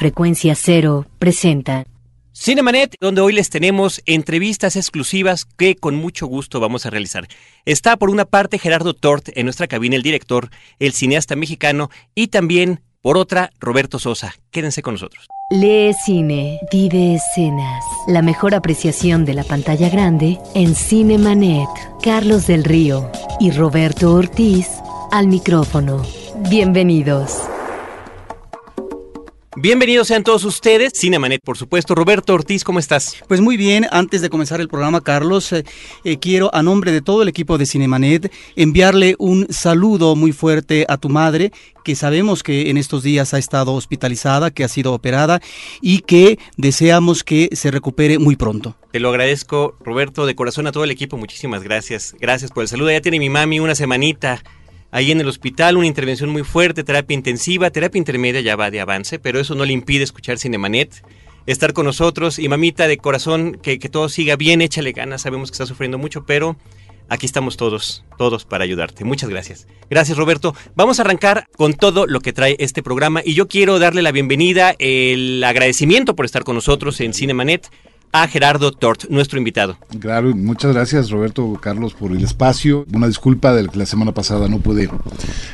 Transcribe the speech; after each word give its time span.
Frecuencia 0.00 0.54
Cero 0.54 1.04
presenta 1.18 1.84
Cinemanet, 2.32 2.94
donde 3.02 3.20
hoy 3.20 3.34
les 3.34 3.50
tenemos 3.50 4.00
entrevistas 4.06 4.76
exclusivas 4.76 5.44
que 5.44 5.76
con 5.76 5.94
mucho 5.94 6.26
gusto 6.26 6.58
vamos 6.58 6.86
a 6.86 6.90
realizar. 6.90 7.28
Está 7.66 7.98
por 7.98 8.08
una 8.08 8.24
parte 8.24 8.58
Gerardo 8.58 8.94
Tort 8.94 9.28
en 9.34 9.44
nuestra 9.44 9.66
cabina, 9.66 9.96
el 9.96 10.02
director, 10.02 10.48
el 10.78 10.94
cineasta 10.94 11.36
mexicano, 11.36 11.90
y 12.14 12.28
también 12.28 12.80
por 13.02 13.18
otra 13.18 13.50
Roberto 13.60 13.98
Sosa. 13.98 14.34
Quédense 14.50 14.80
con 14.80 14.94
nosotros. 14.94 15.26
Lee 15.50 15.92
cine, 15.92 16.58
vive 16.72 17.16
escenas. 17.16 17.84
La 18.06 18.22
mejor 18.22 18.54
apreciación 18.54 19.26
de 19.26 19.34
la 19.34 19.44
pantalla 19.44 19.90
grande 19.90 20.38
en 20.54 20.74
Cinemanet. 20.74 21.68
Carlos 22.02 22.46
del 22.46 22.64
Río 22.64 23.12
y 23.38 23.50
Roberto 23.50 24.14
Ortiz 24.14 24.66
al 25.12 25.26
micrófono. 25.26 26.02
Bienvenidos. 26.48 27.42
Bienvenidos 29.56 30.06
sean 30.06 30.22
todos 30.22 30.44
ustedes, 30.44 30.92
Cinemanet 30.94 31.42
por 31.42 31.58
supuesto. 31.58 31.96
Roberto 31.96 32.34
Ortiz, 32.34 32.62
¿cómo 32.62 32.78
estás? 32.78 33.16
Pues 33.26 33.40
muy 33.40 33.56
bien, 33.56 33.84
antes 33.90 34.22
de 34.22 34.30
comenzar 34.30 34.60
el 34.60 34.68
programa, 34.68 35.00
Carlos, 35.00 35.52
eh, 35.52 35.64
eh, 36.04 36.18
quiero 36.20 36.54
a 36.54 36.62
nombre 36.62 36.92
de 36.92 37.02
todo 37.02 37.22
el 37.22 37.28
equipo 37.28 37.58
de 37.58 37.66
Cinemanet 37.66 38.32
enviarle 38.54 39.16
un 39.18 39.52
saludo 39.52 40.14
muy 40.14 40.30
fuerte 40.30 40.86
a 40.88 40.98
tu 40.98 41.08
madre, 41.08 41.50
que 41.82 41.96
sabemos 41.96 42.44
que 42.44 42.70
en 42.70 42.76
estos 42.76 43.02
días 43.02 43.34
ha 43.34 43.38
estado 43.38 43.74
hospitalizada, 43.74 44.52
que 44.52 44.62
ha 44.62 44.68
sido 44.68 44.92
operada 44.92 45.40
y 45.82 46.02
que 46.02 46.38
deseamos 46.56 47.24
que 47.24 47.48
se 47.52 47.72
recupere 47.72 48.20
muy 48.20 48.36
pronto. 48.36 48.76
Te 48.92 49.00
lo 49.00 49.08
agradezco, 49.08 49.76
Roberto, 49.80 50.26
de 50.26 50.36
corazón 50.36 50.68
a 50.68 50.72
todo 50.72 50.84
el 50.84 50.92
equipo, 50.92 51.16
muchísimas 51.16 51.64
gracias. 51.64 52.14
Gracias 52.20 52.52
por 52.52 52.62
el 52.62 52.68
saludo. 52.68 52.92
Ya 52.92 53.00
tiene 53.00 53.18
mi 53.18 53.30
mami 53.30 53.58
una 53.58 53.74
semanita 53.74 54.44
ahí 54.90 55.10
en 55.10 55.20
el 55.20 55.28
hospital, 55.28 55.76
una 55.76 55.86
intervención 55.86 56.30
muy 56.30 56.42
fuerte, 56.42 56.84
terapia 56.84 57.14
intensiva, 57.14 57.70
terapia 57.70 57.98
intermedia 57.98 58.40
ya 58.40 58.56
va 58.56 58.70
de 58.70 58.80
avance, 58.80 59.18
pero 59.18 59.40
eso 59.40 59.54
no 59.54 59.64
le 59.64 59.72
impide 59.72 60.04
escuchar 60.04 60.38
Cinemanet, 60.38 61.04
estar 61.46 61.72
con 61.72 61.86
nosotros 61.86 62.38
y 62.38 62.48
mamita 62.48 62.88
de 62.88 62.98
corazón, 62.98 63.58
que, 63.62 63.78
que 63.78 63.88
todo 63.88 64.08
siga 64.08 64.36
bien, 64.36 64.62
échale 64.62 64.92
ganas, 64.92 65.22
sabemos 65.22 65.50
que 65.50 65.54
está 65.54 65.66
sufriendo 65.66 65.98
mucho, 65.98 66.24
pero 66.24 66.56
aquí 67.08 67.26
estamos 67.26 67.56
todos, 67.56 68.04
todos 68.16 68.44
para 68.44 68.64
ayudarte. 68.64 69.04
Muchas 69.04 69.28
gracias. 69.28 69.66
Gracias 69.90 70.16
Roberto. 70.16 70.54
Vamos 70.74 70.98
a 70.98 71.02
arrancar 71.02 71.48
con 71.56 71.74
todo 71.74 72.06
lo 72.06 72.20
que 72.20 72.32
trae 72.32 72.56
este 72.58 72.82
programa 72.82 73.20
y 73.24 73.34
yo 73.34 73.48
quiero 73.48 73.78
darle 73.78 74.02
la 74.02 74.12
bienvenida, 74.12 74.74
el 74.78 75.42
agradecimiento 75.44 76.16
por 76.16 76.24
estar 76.24 76.44
con 76.44 76.54
nosotros 76.54 77.00
en 77.00 77.12
Cinemanet 77.12 77.68
a 78.12 78.26
Gerardo 78.26 78.72
Tort, 78.72 79.04
nuestro 79.08 79.38
invitado. 79.38 79.76
Claro, 80.00 80.34
muchas 80.34 80.72
gracias 80.72 81.10
Roberto 81.10 81.58
Carlos 81.60 81.94
por 81.94 82.12
el 82.12 82.22
espacio. 82.22 82.86
Una 82.92 83.06
disculpa 83.06 83.52
de 83.54 83.68
que 83.68 83.78
la 83.78 83.86
semana 83.86 84.12
pasada 84.12 84.48
no 84.48 84.58
pude 84.58 84.90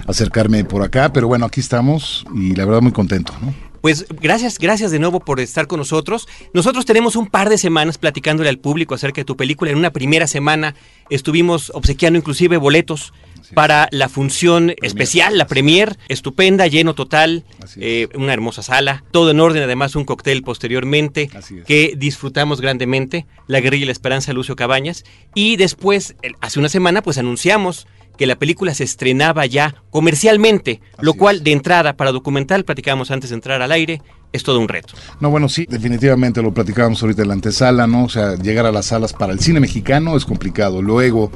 acercarme 0.06 0.64
por 0.64 0.82
acá, 0.82 1.12
pero 1.12 1.28
bueno, 1.28 1.46
aquí 1.46 1.60
estamos 1.60 2.24
y 2.34 2.54
la 2.54 2.64
verdad 2.64 2.82
muy 2.82 2.92
contento. 2.92 3.32
Pues 3.80 4.06
gracias, 4.20 4.58
gracias 4.58 4.90
de 4.90 4.98
nuevo 4.98 5.20
por 5.20 5.38
estar 5.38 5.66
con 5.66 5.78
nosotros. 5.78 6.26
Nosotros 6.52 6.86
tenemos 6.86 7.14
un 7.14 7.28
par 7.28 7.48
de 7.48 7.58
semanas 7.58 7.98
platicándole 7.98 8.48
al 8.48 8.58
público 8.58 8.94
acerca 8.94 9.20
de 9.20 9.24
tu 9.24 9.36
película. 9.36 9.70
En 9.70 9.78
una 9.78 9.92
primera 9.92 10.26
semana 10.26 10.74
estuvimos 11.08 11.70
obsequiando 11.72 12.18
inclusive 12.18 12.56
boletos 12.56 13.12
para 13.54 13.88
la 13.90 14.08
función 14.08 14.74
especial, 14.82 15.38
la 15.38 15.46
premier, 15.46 15.98
estupenda, 16.08 16.66
lleno 16.66 16.94
total, 16.94 17.44
eh, 17.76 18.08
una 18.14 18.32
hermosa 18.32 18.62
sala, 18.62 19.04
todo 19.10 19.30
en 19.30 19.40
orden, 19.40 19.62
además 19.62 19.96
un 19.96 20.04
cóctel 20.04 20.42
posteriormente 20.42 21.30
que 21.66 21.94
disfrutamos 21.96 22.60
grandemente, 22.60 23.26
La 23.46 23.60
Guerrilla 23.60 23.84
y 23.84 23.86
la 23.86 23.92
Esperanza 23.92 24.32
Lucio 24.32 24.56
Cabañas, 24.56 25.04
y 25.34 25.56
después, 25.56 26.16
hace 26.40 26.58
una 26.58 26.68
semana, 26.68 27.02
pues 27.02 27.18
anunciamos 27.18 27.86
que 28.16 28.26
la 28.26 28.36
película 28.36 28.74
se 28.74 28.84
estrenaba 28.84 29.46
ya 29.46 29.74
comercialmente, 29.90 30.80
lo 31.00 31.14
cual 31.14 31.44
de 31.44 31.52
entrada 31.52 31.96
para 31.96 32.12
documental, 32.12 32.64
platicábamos 32.64 33.10
antes 33.10 33.30
de 33.30 33.34
entrar 33.34 33.62
al 33.62 33.72
aire, 33.72 34.00
es 34.32 34.42
todo 34.42 34.58
un 34.58 34.68
reto. 34.68 34.94
No, 35.20 35.30
bueno, 35.30 35.48
sí, 35.48 35.66
definitivamente 35.68 36.42
lo 36.42 36.52
platicábamos 36.52 37.02
ahorita 37.02 37.22
en 37.22 37.28
la 37.28 37.34
antesala, 37.34 37.86
¿no? 37.86 38.04
O 38.04 38.08
sea, 38.08 38.36
llegar 38.36 38.66
a 38.66 38.72
las 38.72 38.86
salas 38.86 39.12
para 39.12 39.32
el 39.32 39.40
cine 39.40 39.60
mexicano 39.60 40.16
es 40.16 40.24
complicado. 40.24 40.82
Luego, 40.82 41.30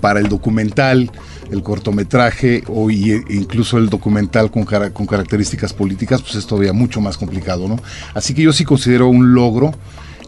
para 0.00 0.20
el 0.20 0.28
documental, 0.28 1.10
el 1.50 1.62
cortometraje 1.62 2.62
o 2.68 2.90
incluso 2.90 3.78
el 3.78 3.88
documental 3.88 4.50
con, 4.50 4.64
con 4.64 5.06
características 5.06 5.72
políticas, 5.72 6.22
pues 6.22 6.36
es 6.36 6.46
todavía 6.46 6.72
mucho 6.72 7.00
más 7.00 7.16
complicado, 7.16 7.68
¿no? 7.68 7.76
Así 8.14 8.34
que 8.34 8.42
yo 8.42 8.52
sí 8.52 8.64
considero 8.64 9.08
un 9.08 9.34
logro 9.34 9.72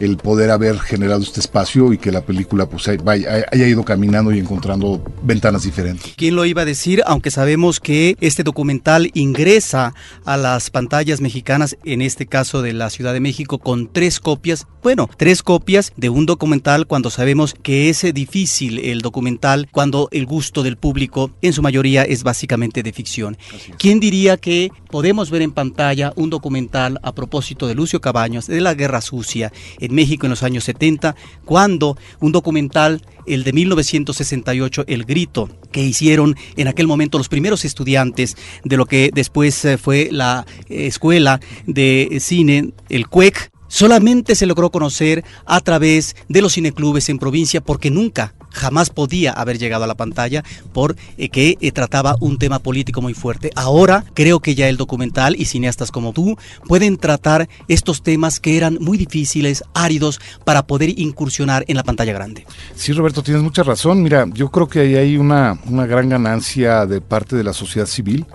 el 0.03 0.17
poder 0.17 0.51
haber 0.51 0.81
generado 0.81 1.23
este 1.23 1.39
espacio 1.39 1.93
y 1.93 1.99
que 1.99 2.11
la 2.11 2.23
película 2.23 2.69
pues 2.69 2.89
haya, 2.89 3.69
ido 3.69 3.85
caminando 3.85 4.33
y 4.33 4.41
encontrando 4.41 5.01
ventanas 5.23 5.63
diferentes. 5.63 6.15
¿Quién 6.17 6.35
lo 6.35 6.45
iba 6.45 6.63
a 6.63 6.65
decir? 6.65 7.03
Aunque 7.07 7.31
sabemos 7.31 7.79
que 7.79 8.17
este 8.21 8.43
documental 8.43 9.11
ingresa 9.15 9.95
a 10.25 10.37
las 10.37 10.71
pantallas 10.71 11.21
mexicanas, 11.21 11.77
en 11.85 12.03
este 12.03 12.27
caso 12.27 12.63
de 12.63 12.73
la 12.73 12.91
Ciudad 12.91 13.13
de 13.13 13.21
México, 13.21 13.59
con 13.59 13.93
tres 13.93 14.19
copias, 14.19 14.67
bueno, 14.83 15.09
tres 15.17 15.45
copias 15.45 15.93
de 15.97 16.09
un 16.09 16.27
documental 16.27 16.89
cuando 16.89 17.09
sabemos 17.09 17.55
que 17.63 17.89
es 17.89 18.03
difícil 18.13 18.81
el 18.81 19.03
documental 19.03 19.69
cuando 19.71 20.09
el 20.11 20.27
gusto 20.27 20.65
del 20.65 20.77
público 20.77 21.31
en 21.43 21.53
su 21.53 21.63
mayoría 21.63 22.03
es 22.03 22.25
básicamente 22.25 22.83
de 22.83 22.93
ficción. 22.93 23.37
¿Quién 23.79 24.01
diría 24.01 24.37
que 24.37 24.73
podemos 24.91 25.31
ver 25.31 25.43
en 25.43 25.53
pantalla 25.53 26.13
un 26.17 26.29
documental 26.29 26.99
a 27.05 27.15
propósito 27.15 27.69
de 27.69 27.77
Lucio 27.77 28.01
Cabaños, 28.01 28.49
de 28.49 28.61
la 28.61 28.75
Guerra 28.75 29.01
Sucia, 29.01 29.53
en 29.79 29.92
México 29.93 30.27
en 30.27 30.31
los 30.31 30.43
años 30.43 30.65
70, 30.65 31.15
cuando 31.45 31.97
un 32.21 32.33
documental, 32.33 33.03
el 33.27 33.45
de 33.45 33.53
1968, 33.53 34.85
El 34.87 35.05
Grito, 35.05 35.49
que 35.71 35.83
hicieron 35.83 36.37
en 36.57 36.69
aquel 36.69 36.87
momento 36.87 37.19
los 37.19 37.29
primeros 37.29 37.65
estudiantes 37.65 38.37
de 38.65 38.77
lo 38.77 38.87
que 38.87 39.11
después 39.13 39.65
eh, 39.65 39.79
fue 39.79 40.09
la 40.11 40.47
eh, 40.69 40.87
escuela 40.87 41.41
de 41.67 42.19
cine, 42.21 42.73
el 42.89 43.09
CUEC, 43.09 43.52
solamente 43.73 44.35
se 44.35 44.45
logró 44.45 44.71
conocer 44.71 45.25
a 45.47 45.61
través 45.63 46.15
de 46.29 46.43
los 46.43 46.53
cineclubes 46.53 47.09
en 47.09 47.19
provincia 47.19 47.63
porque 47.63 47.91
nunca, 47.91 48.35
jamás 48.51 48.91
podía 48.91 49.33
haber 49.33 49.59
llegado 49.59 49.85
a 49.85 49.87
la 49.87 49.95
pantalla 49.95 50.45
porque 50.75 51.01
eh, 51.17 51.57
eh, 51.59 51.73
trataba 51.73 52.17
un 52.21 52.37
tema 52.37 52.59
político 52.59 53.01
muy 53.01 53.15
fuerte. 53.15 53.51
Ahora 53.57 54.05
creo 54.13 54.41
que 54.41 54.55
ya 54.55 54.69
el 54.69 54.77
documental 54.77 55.37
y 55.39 55.47
cineastas 55.47 55.91
como 55.91 56.13
tú 56.13 56.37
pueden 56.69 56.99
tratar 56.99 57.49
estos 57.67 58.03
temas 58.03 58.41
que 58.41 58.59
eran 58.59 58.77
muy 58.79 58.99
difíciles, 58.99 59.65
áridos, 59.73 60.21
para 60.45 60.67
poder 60.67 60.99
incursionar 60.99 61.65
en 61.67 61.77
la 61.77 61.83
pantalla 61.83 62.13
grande. 62.13 62.45
Sí, 62.77 62.93
Roberto, 62.93 63.23
tienes 63.23 63.43
mucha 63.43 63.63
razón. 63.63 64.03
Mira, 64.03 64.27
yo 64.35 64.51
creo 64.51 64.69
que 64.69 64.81
ahí 64.81 64.97
hay 64.97 65.17
una, 65.17 65.59
una 65.65 65.87
gran 65.87 66.11
ganancia 66.11 66.85
de 66.85 67.01
parte 67.01 67.37
de 67.37 67.45
la 67.45 67.55
sociedad 67.55 67.87
civil. 67.87 68.27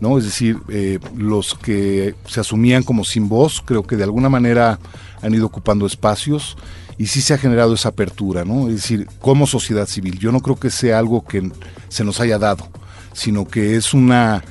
¿No? 0.00 0.18
Es 0.18 0.24
decir, 0.24 0.58
eh, 0.68 0.98
los 1.16 1.54
que 1.54 2.14
se 2.26 2.40
asumían 2.40 2.82
como 2.82 3.04
sin 3.04 3.28
voz, 3.28 3.62
creo 3.64 3.82
que 3.84 3.96
de 3.96 4.04
alguna 4.04 4.28
manera 4.28 4.78
han 5.22 5.34
ido 5.34 5.46
ocupando 5.46 5.86
espacios 5.86 6.56
y 6.98 7.06
sí 7.06 7.20
se 7.20 7.34
ha 7.34 7.38
generado 7.38 7.74
esa 7.74 7.90
apertura, 7.90 8.44
¿no? 8.44 8.68
Es 8.68 8.76
decir, 8.76 9.06
como 9.20 9.46
sociedad 9.46 9.86
civil, 9.86 10.18
yo 10.18 10.32
no 10.32 10.40
creo 10.40 10.56
que 10.56 10.70
sea 10.70 10.98
algo 10.98 11.24
que 11.24 11.50
se 11.88 12.04
nos 12.04 12.20
haya 12.20 12.38
dado, 12.38 12.68
sino 13.12 13.46
que 13.46 13.76
es 13.76 13.94
una 13.94 14.42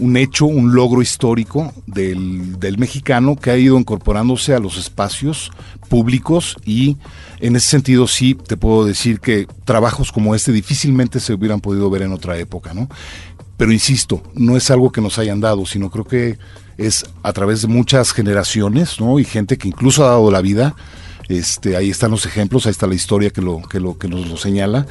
un 0.00 0.16
hecho, 0.16 0.46
un 0.46 0.74
logro 0.74 1.02
histórico 1.02 1.72
del, 1.86 2.58
del, 2.58 2.78
mexicano 2.78 3.36
que 3.36 3.50
ha 3.50 3.56
ido 3.58 3.78
incorporándose 3.78 4.54
a 4.54 4.58
los 4.58 4.78
espacios 4.78 5.52
públicos 5.90 6.56
y 6.64 6.96
en 7.40 7.54
ese 7.56 7.68
sentido 7.68 8.06
sí 8.08 8.34
te 8.34 8.56
puedo 8.56 8.86
decir 8.86 9.20
que 9.20 9.46
trabajos 9.64 10.10
como 10.10 10.34
este 10.34 10.52
difícilmente 10.52 11.20
se 11.20 11.34
hubieran 11.34 11.60
podido 11.60 11.90
ver 11.90 12.02
en 12.02 12.12
otra 12.12 12.38
época, 12.38 12.72
¿no? 12.72 12.88
Pero 13.60 13.72
insisto, 13.72 14.22
no 14.32 14.56
es 14.56 14.70
algo 14.70 14.90
que 14.90 15.02
nos 15.02 15.18
hayan 15.18 15.38
dado, 15.38 15.66
sino 15.66 15.90
creo 15.90 16.06
que 16.06 16.38
es 16.78 17.04
a 17.22 17.30
través 17.34 17.60
de 17.60 17.68
muchas 17.68 18.10
generaciones, 18.14 18.98
¿no? 18.98 19.18
Y 19.18 19.24
gente 19.24 19.58
que 19.58 19.68
incluso 19.68 20.02
ha 20.02 20.08
dado 20.08 20.30
la 20.30 20.40
vida. 20.40 20.74
Este, 21.28 21.76
ahí 21.76 21.90
están 21.90 22.10
los 22.10 22.24
ejemplos, 22.24 22.64
ahí 22.64 22.70
está 22.70 22.86
la 22.86 22.94
historia 22.94 23.28
que 23.28 23.42
lo, 23.42 23.60
que 23.60 23.78
lo, 23.78 23.98
que 23.98 24.08
nos 24.08 24.26
lo 24.28 24.38
señala 24.38 24.86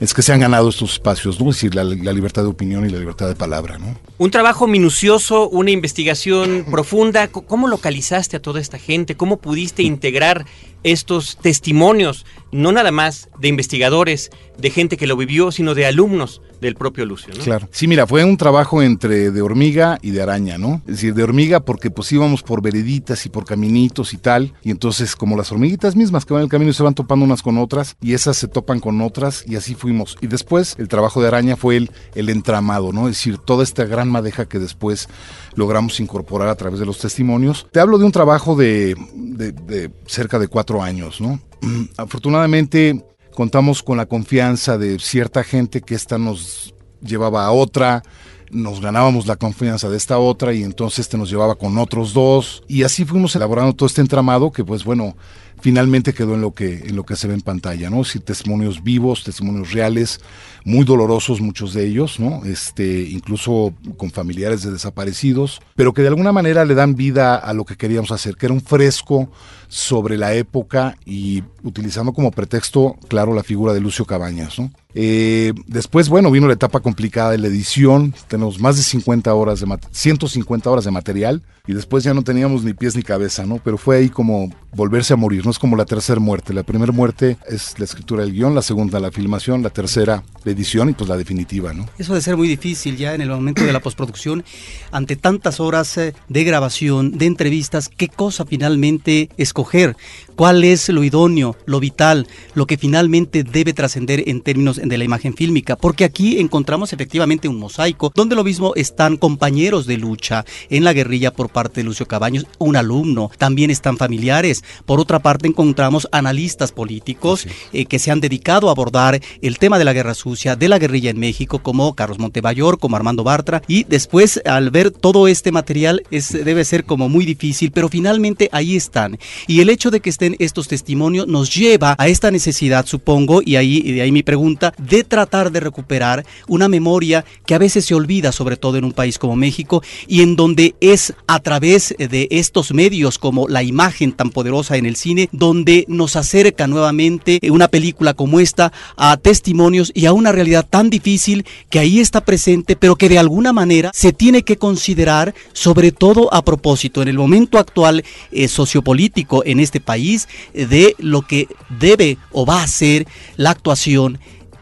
es 0.00 0.14
que 0.14 0.22
se 0.22 0.32
han 0.32 0.40
ganado 0.40 0.68
estos 0.68 0.94
espacios, 0.94 1.40
¿no? 1.40 1.50
Es 1.50 1.58
decir, 1.58 1.76
la, 1.76 1.84
la, 1.84 2.12
libertad 2.12 2.42
de 2.42 2.48
opinión 2.48 2.84
y 2.84 2.90
la 2.90 2.98
libertad 2.98 3.28
de 3.28 3.36
palabra, 3.36 3.78
¿no? 3.78 3.96
Un 4.20 4.32
trabajo 4.32 4.66
minucioso, 4.66 5.48
una 5.48 5.70
investigación 5.70 6.66
profunda. 6.70 7.28
¿Cómo 7.28 7.68
localizaste 7.68 8.36
a 8.36 8.42
toda 8.42 8.60
esta 8.60 8.76
gente? 8.76 9.16
¿Cómo 9.16 9.36
pudiste 9.36 9.84
integrar 9.84 10.44
estos 10.82 11.36
testimonios, 11.36 12.24
no 12.52 12.72
nada 12.72 12.92
más 12.92 13.28
de 13.38 13.48
investigadores, 13.48 14.30
de 14.56 14.70
gente 14.70 14.96
que 14.96 15.06
lo 15.06 15.16
vivió, 15.16 15.52
sino 15.52 15.74
de 15.74 15.86
alumnos 15.86 16.40
del 16.60 16.74
propio 16.74 17.04
Lucio, 17.04 17.32
¿no? 17.36 17.44
Claro. 17.44 17.68
Sí, 17.70 17.86
mira, 17.86 18.06
fue 18.06 18.24
un 18.24 18.36
trabajo 18.36 18.82
entre 18.82 19.30
de 19.30 19.42
hormiga 19.42 19.98
y 20.02 20.10
de 20.10 20.22
araña, 20.22 20.58
¿no? 20.58 20.82
Es 20.86 20.94
decir, 20.94 21.14
de 21.14 21.22
hormiga 21.22 21.60
porque 21.60 21.90
pues 21.90 22.10
íbamos 22.10 22.42
por 22.42 22.62
vereditas 22.62 23.24
y 23.26 23.28
por 23.28 23.44
caminitos 23.44 24.12
y 24.12 24.16
tal, 24.16 24.54
y 24.64 24.70
entonces 24.70 25.14
como 25.14 25.36
las 25.36 25.52
hormiguitas 25.52 25.94
mismas 25.94 26.24
que 26.24 26.34
van 26.34 26.40
en 26.40 26.46
el 26.46 26.50
camino 26.50 26.72
se 26.72 26.82
van 26.82 26.94
topando 26.94 27.24
unas 27.24 27.42
con 27.42 27.58
otras, 27.58 27.96
y 28.00 28.14
esas 28.14 28.36
se 28.36 28.48
topan 28.48 28.80
con 28.80 29.00
otras, 29.00 29.44
y 29.46 29.54
así 29.54 29.74
fuimos. 29.74 30.16
Y 30.20 30.26
después 30.26 30.74
el 30.78 30.88
trabajo 30.88 31.20
de 31.20 31.28
araña 31.28 31.56
fue 31.56 31.76
el, 31.76 31.90
el 32.14 32.28
entramado, 32.28 32.92
¿no? 32.92 33.08
Es 33.08 33.16
decir, 33.16 33.38
toda 33.38 33.62
esta 33.62 33.84
gran 33.84 34.07
madeja 34.10 34.46
que 34.46 34.58
después 34.58 35.08
logramos 35.54 36.00
incorporar 36.00 36.48
a 36.48 36.56
través 36.56 36.80
de 36.80 36.86
los 36.86 36.98
testimonios. 36.98 37.66
Te 37.70 37.80
hablo 37.80 37.98
de 37.98 38.04
un 38.04 38.12
trabajo 38.12 38.56
de, 38.56 38.94
de 39.14 39.90
cerca 40.06 40.38
de 40.38 40.48
cuatro 40.48 40.82
años, 40.82 41.20
¿no? 41.20 41.40
Afortunadamente 41.96 43.04
contamos 43.34 43.82
con 43.82 43.96
la 43.96 44.06
confianza 44.06 44.78
de 44.78 44.98
cierta 44.98 45.44
gente 45.44 45.80
que 45.80 45.94
esta 45.94 46.18
nos 46.18 46.74
llevaba 47.00 47.44
a 47.44 47.52
otra, 47.52 48.02
nos 48.50 48.80
ganábamos 48.80 49.26
la 49.26 49.36
confianza 49.36 49.88
de 49.88 49.96
esta 49.96 50.18
otra 50.18 50.52
y 50.52 50.62
entonces 50.62 51.00
este 51.00 51.18
nos 51.18 51.30
llevaba 51.30 51.54
con 51.54 51.78
otros 51.78 52.12
dos 52.12 52.62
y 52.66 52.82
así 52.82 53.04
fuimos 53.04 53.36
elaborando 53.36 53.74
todo 53.74 53.86
este 53.86 54.00
entramado 54.00 54.50
que 54.50 54.64
pues 54.64 54.84
bueno, 54.84 55.16
finalmente 55.60 56.12
quedó 56.12 56.34
en 56.34 56.40
lo 56.40 56.52
que 56.52 56.84
en 56.86 56.96
lo 56.96 57.04
que 57.04 57.16
se 57.16 57.26
ve 57.26 57.34
en 57.34 57.40
pantalla, 57.40 57.90
¿no? 57.90 58.04
Sí, 58.04 58.20
testimonios 58.20 58.82
vivos, 58.82 59.24
testimonios 59.24 59.72
reales, 59.72 60.20
muy 60.64 60.84
dolorosos 60.84 61.40
muchos 61.40 61.72
de 61.74 61.86
ellos, 61.86 62.20
¿no? 62.20 62.44
Este, 62.44 63.02
incluso 63.02 63.74
con 63.96 64.10
familiares 64.10 64.62
de 64.62 64.70
desaparecidos, 64.70 65.60
pero 65.74 65.92
que 65.92 66.02
de 66.02 66.08
alguna 66.08 66.32
manera 66.32 66.64
le 66.64 66.74
dan 66.74 66.94
vida 66.94 67.36
a 67.36 67.52
lo 67.52 67.64
que 67.64 67.76
queríamos 67.76 68.12
hacer, 68.12 68.36
que 68.36 68.46
era 68.46 68.54
un 68.54 68.60
fresco 68.60 69.30
sobre 69.68 70.16
la 70.16 70.34
época 70.34 70.96
y 71.04 71.42
utilizando 71.62 72.12
como 72.12 72.30
pretexto, 72.30 72.96
claro, 73.08 73.34
la 73.34 73.42
figura 73.42 73.72
de 73.72 73.80
Lucio 73.80 74.04
Cabañas, 74.04 74.58
¿no? 74.58 74.70
Eh, 74.94 75.52
después, 75.66 76.08
bueno, 76.08 76.30
vino 76.30 76.46
la 76.46 76.54
etapa 76.54 76.80
complicada 76.80 77.32
de 77.32 77.38
la 77.38 77.46
edición. 77.46 78.14
Tenemos 78.26 78.58
más 78.58 78.76
de 78.76 78.82
50 78.82 79.32
horas 79.32 79.60
de 79.60 79.66
150 79.92 80.70
horas 80.70 80.84
de 80.84 80.90
material 80.90 81.42
y 81.66 81.74
después 81.74 82.02
ya 82.02 82.14
no 82.14 82.24
teníamos 82.24 82.64
ni 82.64 82.72
pies 82.72 82.96
ni 82.96 83.02
cabeza, 83.02 83.44
¿no? 83.44 83.58
Pero 83.62 83.76
fue 83.76 83.98
ahí 83.98 84.08
como 84.08 84.50
volverse 84.72 85.12
a 85.12 85.16
morir, 85.16 85.44
no 85.44 85.50
es 85.50 85.58
como 85.58 85.76
la 85.76 85.84
tercera 85.84 86.18
muerte. 86.18 86.54
La 86.54 86.62
primera 86.62 86.92
muerte 86.92 87.36
es 87.46 87.78
la 87.78 87.84
escritura 87.84 88.22
del 88.22 88.32
guion, 88.32 88.54
la 88.54 88.62
segunda 88.62 88.98
la 88.98 89.12
filmación, 89.12 89.62
la 89.62 89.70
tercera 89.70 90.24
la 90.44 90.52
edición 90.52 90.88
y 90.88 90.94
pues 90.94 91.08
la 91.08 91.16
definitiva, 91.16 91.74
¿no? 91.74 91.86
Eso 91.98 92.14
de 92.14 92.22
ser 92.22 92.36
muy 92.36 92.48
difícil 92.48 92.96
ya 92.96 93.14
en 93.14 93.20
el 93.20 93.28
momento 93.28 93.64
de 93.64 93.72
la 93.72 93.80
postproducción, 93.80 94.44
ante 94.90 95.16
tantas 95.16 95.60
horas 95.60 95.96
eh, 95.98 96.14
de 96.28 96.44
grabación, 96.44 97.18
de 97.18 97.26
entrevistas, 97.26 97.88
¿qué 97.88 98.08
cosa 98.08 98.46
finalmente 98.46 99.28
escoger? 99.58 99.96
¿Cuál 100.36 100.62
es 100.62 100.88
lo 100.88 101.02
idóneo, 101.02 101.56
lo 101.66 101.80
vital, 101.80 102.28
lo 102.54 102.64
que 102.66 102.78
finalmente 102.78 103.42
debe 103.42 103.72
trascender 103.72 104.22
en 104.28 104.40
términos 104.40 104.76
de 104.76 104.96
la 104.96 105.02
imagen 105.02 105.34
fílmica? 105.34 105.74
Porque 105.74 106.04
aquí 106.04 106.38
encontramos 106.38 106.92
efectivamente 106.92 107.48
un 107.48 107.58
mosaico 107.58 108.12
donde 108.14 108.36
lo 108.36 108.44
mismo 108.44 108.72
están 108.76 109.16
compañeros 109.16 109.86
de 109.86 109.96
lucha 109.96 110.44
en 110.70 110.84
la 110.84 110.92
guerrilla 110.92 111.32
por 111.32 111.48
parte 111.48 111.80
de 111.80 111.86
Lucio 111.86 112.06
Cabaños, 112.06 112.46
un 112.58 112.76
alumno, 112.76 113.32
también 113.36 113.72
están 113.72 113.96
familiares. 113.96 114.62
Por 114.86 115.00
otra 115.00 115.18
parte, 115.18 115.48
encontramos 115.48 116.06
analistas 116.12 116.70
políticos 116.70 117.48
eh, 117.72 117.86
que 117.86 117.98
se 117.98 118.12
han 118.12 118.20
dedicado 118.20 118.68
a 118.68 118.70
abordar 118.70 119.20
el 119.42 119.58
tema 119.58 119.76
de 119.76 119.84
la 119.84 119.92
guerra 119.92 120.14
sucia, 120.14 120.54
de 120.54 120.68
la 120.68 120.78
guerrilla 120.78 121.10
en 121.10 121.18
México, 121.18 121.58
como 121.64 121.96
Carlos 121.96 122.20
Montemayor, 122.20 122.78
como 122.78 122.94
Armando 122.94 123.24
Bartra, 123.24 123.62
y 123.66 123.82
después 123.82 124.40
al 124.44 124.70
ver 124.70 124.92
todo 124.92 125.26
este 125.26 125.50
material 125.50 126.04
es, 126.12 126.32
debe 126.32 126.64
ser 126.64 126.84
como 126.84 127.08
muy 127.08 127.24
difícil, 127.24 127.72
pero 127.72 127.88
finalmente 127.88 128.48
ahí 128.52 128.76
están. 128.76 129.18
Y 129.48 129.62
el 129.62 129.70
hecho 129.70 129.90
de 129.90 130.00
que 130.00 130.10
estén 130.10 130.36
estos 130.40 130.68
testimonios 130.68 131.26
nos 131.26 131.54
lleva 131.54 131.96
a 131.96 132.08
esta 132.08 132.30
necesidad, 132.30 132.84
supongo, 132.84 133.40
y 133.42 133.56
ahí 133.56 133.80
de 133.80 134.02
ahí 134.02 134.12
mi 134.12 134.22
pregunta, 134.22 134.74
de 134.76 135.04
tratar 135.04 135.50
de 135.50 135.60
recuperar 135.60 136.26
una 136.48 136.68
memoria 136.68 137.24
que 137.46 137.54
a 137.54 137.58
veces 137.58 137.86
se 137.86 137.94
olvida, 137.94 138.30
sobre 138.30 138.58
todo 138.58 138.76
en 138.76 138.84
un 138.84 138.92
país 138.92 139.18
como 139.18 139.36
México, 139.36 139.82
y 140.06 140.20
en 140.20 140.36
donde 140.36 140.74
es 140.82 141.14
a 141.26 141.40
través 141.40 141.94
de 141.98 142.28
estos 142.30 142.74
medios 142.74 143.18
como 143.18 143.48
la 143.48 143.62
imagen 143.62 144.12
tan 144.12 144.28
poderosa 144.28 144.76
en 144.76 144.84
el 144.84 144.96
cine, 144.96 145.30
donde 145.32 145.86
nos 145.88 146.16
acerca 146.16 146.66
nuevamente 146.66 147.40
una 147.50 147.68
película 147.68 148.12
como 148.12 148.40
esta 148.40 148.70
a 148.98 149.16
testimonios 149.16 149.92
y 149.94 150.04
a 150.04 150.12
una 150.12 150.30
realidad 150.30 150.66
tan 150.68 150.90
difícil 150.90 151.46
que 151.70 151.78
ahí 151.78 152.00
está 152.00 152.22
presente, 152.22 152.76
pero 152.76 152.96
que 152.96 153.08
de 153.08 153.18
alguna 153.18 153.54
manera 153.54 153.92
se 153.94 154.12
tiene 154.12 154.42
que 154.42 154.58
considerar, 154.58 155.34
sobre 155.54 155.90
todo 155.90 156.28
a 156.34 156.44
propósito 156.44 157.00
en 157.00 157.08
el 157.08 157.16
momento 157.16 157.58
actual 157.58 158.04
eh, 158.30 158.46
sociopolítico 158.46 159.37
en 159.44 159.60
este 159.60 159.80
país, 159.80 160.28
eh, 160.54 160.66
de 160.66 160.94
lo 160.98 161.22
que 161.22 161.48
debe 161.78 162.18
o 162.32 162.46
va 162.46 162.62
a 162.62 162.68
ser 162.68 163.06
la 163.36 163.50
actuación 163.50 164.18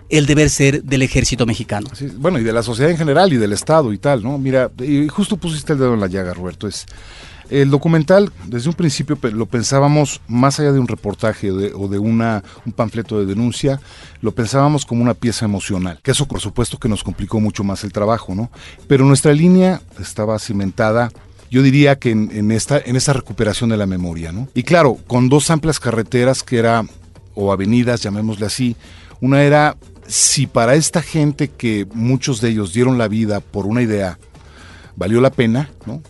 el 0.08 0.26
deber 0.26 0.50
ser 0.50 0.84
del 0.84 1.02
ejército 1.02 1.46
mexicano. 1.46 1.88
bueno, 2.18 2.38
y 2.38 2.44
de 2.44 2.52
la 2.52 2.62
sociedad 2.62 2.92
en 2.92 2.96
general 2.96 3.32
y 3.32 3.38
del 3.38 3.52
Estado 3.52 3.92
y 3.92 3.98
tal, 3.98 4.22
¿no? 4.22 4.38
Mira, 4.38 4.70
y 4.78 5.08
justo 5.08 5.36
pusiste 5.36 5.72
el 5.72 5.80
dedo 5.80 5.94
en 5.94 6.00
la 6.00 6.06
llaga, 6.06 6.32
Roberto. 6.32 6.68
Es, 6.68 6.86
el 7.50 7.70
documental, 7.70 8.32
desde 8.46 8.68
un 8.68 8.74
principio 8.74 9.16
lo 9.32 9.46
pensábamos 9.46 10.20
más 10.26 10.58
allá 10.58 10.72
de 10.72 10.80
un 10.80 10.88
reportaje 10.88 11.50
o 11.50 11.88
de 11.88 11.98
una, 11.98 12.42
un 12.64 12.72
panfleto 12.72 13.20
de 13.20 13.26
denuncia, 13.26 13.80
lo 14.20 14.32
pensábamos 14.32 14.84
como 14.84 15.02
una 15.02 15.14
pieza 15.14 15.44
emocional, 15.44 16.00
que 16.02 16.10
eso 16.10 16.26
por 16.26 16.40
supuesto 16.40 16.78
que 16.78 16.88
nos 16.88 17.04
complicó 17.04 17.38
mucho 17.38 17.62
más 17.62 17.84
el 17.84 17.92
trabajo, 17.92 18.34
¿no? 18.34 18.50
Pero 18.88 19.04
nuestra 19.04 19.32
línea 19.32 19.80
estaba 20.00 20.38
cimentada 20.40 21.10
yo 21.50 21.62
diría 21.62 21.98
que 21.98 22.10
en, 22.10 22.50
esta, 22.50 22.78
en 22.78 22.96
recuperación 22.96 23.70
de 23.70 23.76
la 23.76 23.86
memoria, 23.86 24.32
¿no? 24.32 24.48
Y 24.54 24.62
claro, 24.62 24.98
con 25.06 25.28
dos 25.28 25.50
amplias 25.50 25.78
carreteras 25.78 26.42
que 26.42 26.58
era, 26.58 26.84
o 27.34 27.52
avenidas, 27.52 28.02
llamémosle 28.02 28.46
así, 28.46 28.76
una 29.20 29.42
era 29.42 29.76
si 30.06 30.46
para 30.46 30.74
esta 30.74 31.02
gente 31.02 31.48
que 31.48 31.86
muchos 31.92 32.40
de 32.40 32.50
ellos 32.50 32.72
dieron 32.72 32.98
la 32.98 33.08
vida 33.08 33.40
por 33.40 33.66
una 33.66 33.82
idea, 33.82 34.18
valió 34.96 35.20
la 35.20 35.30
pena, 35.30 35.70
¿no? 35.84 36.02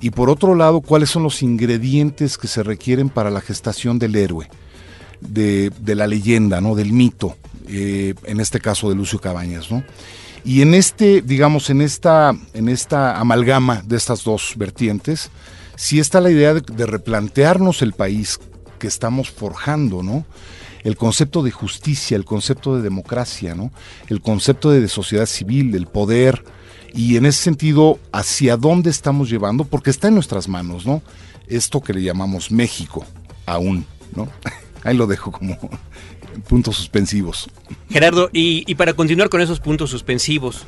Y 0.00 0.10
por 0.10 0.30
otro 0.30 0.54
lado, 0.54 0.80
cuáles 0.80 1.10
son 1.10 1.22
los 1.22 1.42
ingredientes 1.42 2.38
que 2.38 2.48
se 2.48 2.62
requieren 2.62 3.10
para 3.10 3.30
la 3.30 3.40
gestación 3.42 3.98
del 3.98 4.16
héroe, 4.16 4.48
de, 5.20 5.70
la 5.84 6.06
leyenda, 6.06 6.60
¿no? 6.60 6.74
Del 6.74 6.92
mito, 6.92 7.36
eh, 7.68 8.14
en 8.24 8.40
este 8.40 8.60
caso 8.60 8.88
de 8.88 8.94
Lucio 8.94 9.20
Cabañas, 9.20 9.70
¿no? 9.70 9.84
Y 10.44 10.62
en 10.62 10.74
este, 10.74 11.22
digamos, 11.22 11.70
en 11.70 11.80
esta, 11.80 12.34
en 12.54 12.68
esta 12.68 13.18
amalgama 13.18 13.82
de 13.84 13.96
estas 13.96 14.24
dos 14.24 14.54
vertientes, 14.56 15.30
sí 15.76 16.00
está 16.00 16.20
la 16.20 16.30
idea 16.30 16.54
de, 16.54 16.60
de 16.60 16.86
replantearnos 16.86 17.82
el 17.82 17.92
país 17.92 18.40
que 18.78 18.86
estamos 18.86 19.30
forjando, 19.30 20.02
¿no? 20.02 20.24
el 20.82 20.96
concepto 20.96 21.42
de 21.42 21.50
justicia, 21.50 22.16
el 22.16 22.24
concepto 22.24 22.76
de 22.76 22.82
democracia, 22.82 23.54
¿no? 23.54 23.70
el 24.08 24.20
concepto 24.22 24.70
de 24.70 24.88
sociedad 24.88 25.26
civil, 25.26 25.72
del 25.72 25.86
poder, 25.86 26.42
y 26.92 27.16
en 27.16 27.26
ese 27.26 27.42
sentido, 27.42 27.98
hacia 28.12 28.56
dónde 28.56 28.90
estamos 28.90 29.30
llevando, 29.30 29.64
porque 29.64 29.90
está 29.90 30.08
en 30.08 30.14
nuestras 30.14 30.48
manos, 30.48 30.86
¿no? 30.86 31.02
Esto 31.46 31.80
que 31.80 31.94
le 31.94 32.02
llamamos 32.02 32.50
México, 32.50 33.04
aún, 33.46 33.86
¿no? 34.16 34.28
Ahí 34.82 34.96
lo 34.96 35.06
dejo 35.06 35.30
como 35.30 35.56
puntos 36.48 36.76
suspensivos. 36.76 37.50
Gerardo, 37.90 38.30
y, 38.32 38.64
y 38.66 38.74
para 38.74 38.94
continuar 38.94 39.28
con 39.28 39.40
esos 39.40 39.60
puntos 39.60 39.90
suspensivos, 39.90 40.66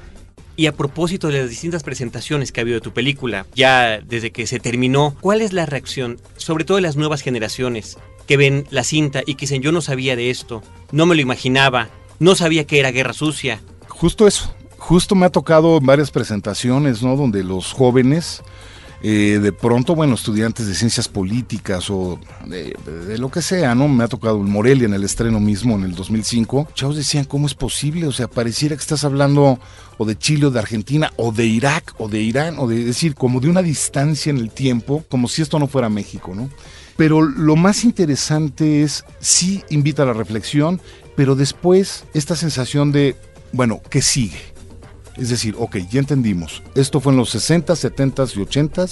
y 0.57 0.67
a 0.67 0.73
propósito 0.73 1.29
de 1.29 1.41
las 1.41 1.51
distintas 1.51 1.83
presentaciones 1.83 2.53
que 2.53 2.61
ha 2.61 2.63
habido 2.63 2.77
de 2.77 2.83
tu 2.83 2.93
película, 2.93 3.47
ya 3.55 4.01
desde 4.01 4.33
que 4.33 4.47
se 4.47 4.61
terminó, 4.61 5.17
¿cuál 5.21 5.41
es 5.41 5.53
la 5.53 5.67
reacción, 5.67 6.21
sobre 6.37 6.65
todo 6.65 6.77
de 6.77 6.83
las 6.83 6.97
nuevas 6.97 7.23
generaciones, 7.23 7.97
que 8.27 8.37
ven 8.37 8.67
la 8.71 8.85
cinta 8.85 9.23
y 9.27 9.35
que 9.35 9.43
dicen 9.43 9.63
yo 9.63 9.73
no 9.73 9.81
sabía 9.81 10.17
de 10.17 10.31
esto, 10.31 10.63
no 10.91 11.07
me 11.07 11.15
lo 11.15 11.23
imaginaba, 11.23 11.89
no 12.19 12.35
sabía 12.35 12.67
que 12.67 12.79
era 12.79 12.91
guerra 12.91 13.13
sucia. 13.13 13.61
Justo 13.89 14.27
eso, 14.27 14.55
justo 14.79 15.15
me 15.15 15.27
ha 15.27 15.31
tocado 15.31 15.79
en 15.79 15.87
varias 15.87 16.11
presentaciones, 16.11 17.03
¿no? 17.03 17.17
Donde 17.17 17.45
los 17.45 17.73
jóvenes, 17.73 18.43
eh, 19.05 19.41
de 19.43 19.53
pronto, 19.53 19.97
bueno, 19.97 20.15
estudiantes 20.15 20.69
de 20.69 20.75
ciencias 20.75 21.09
políticas 21.09 21.91
o 21.91 22.21
de, 22.47 22.77
lo 23.19 23.31
que 23.33 23.43
sea, 23.43 23.75
¿no? 23.75 23.89
Me 23.89 24.05
ha 24.05 24.09
tocado 24.09 24.37
el 24.37 24.47
Morelia 24.47 24.87
en 24.87 24.95
el 24.95 25.03
estreno 25.03 25.41
mismo 25.41 25.75
en 25.75 25.83
el 25.83 25.95
2005. 25.97 26.69
Chavos 26.75 26.97
decían, 26.97 27.25
¿cómo 27.25 27.49
es 27.49 27.55
posible? 27.55 28.07
O 28.07 28.13
sea, 28.13 28.29
pareciera 28.29 28.77
que 28.77 28.81
estás 28.81 29.03
hablando 29.03 29.59
o 29.99 30.05
de 30.05 30.17
Chile 30.17 30.47
o 30.47 30.51
de 30.53 30.61
Argentina 30.61 31.13
o 31.17 31.33
de 31.33 31.47
Irak 31.47 31.95
o 31.99 32.09
de 32.09 32.21
Irán 32.21 32.57
o 32.59 32.69
de 32.69 32.85
decir, 32.85 33.17
como 33.17 33.41
de 33.41 33.49
una 33.49 33.63
distancia 33.63 34.31
en 34.31 34.39
el 34.39 34.51
tiempo, 34.51 35.05
como 35.09 35.27
si 35.27 35.43
esto 35.43 35.59
no 35.59 35.67
fuera 35.67 35.89
México, 35.89 36.33
¿no? 36.33 36.49
Pero 36.97 37.23
lo 37.23 37.57
más 37.57 37.83
interesante 37.83 38.83
es, 38.83 39.05
sí 39.19 39.65
invita 39.71 40.05
a 40.05 40.07
la 40.07 40.13
reflexión, 40.13 40.81
pero 41.17 41.35
después 41.35 42.05
esta 42.15 42.37
sensación 42.37 42.93
de, 42.93 43.17
bueno, 43.53 43.81
¿qué 43.91 44.01
sigue? 44.01 44.52
Es 45.17 45.29
decir, 45.29 45.55
ok, 45.59 45.77
ya 45.91 46.01
entendimos, 46.01 46.63
esto 46.75 47.01
fue 47.01 47.13
en 47.13 47.19
los 47.19 47.31
60, 47.31 47.77
70 47.77 48.25
y 48.35 48.41
80, 48.41 48.87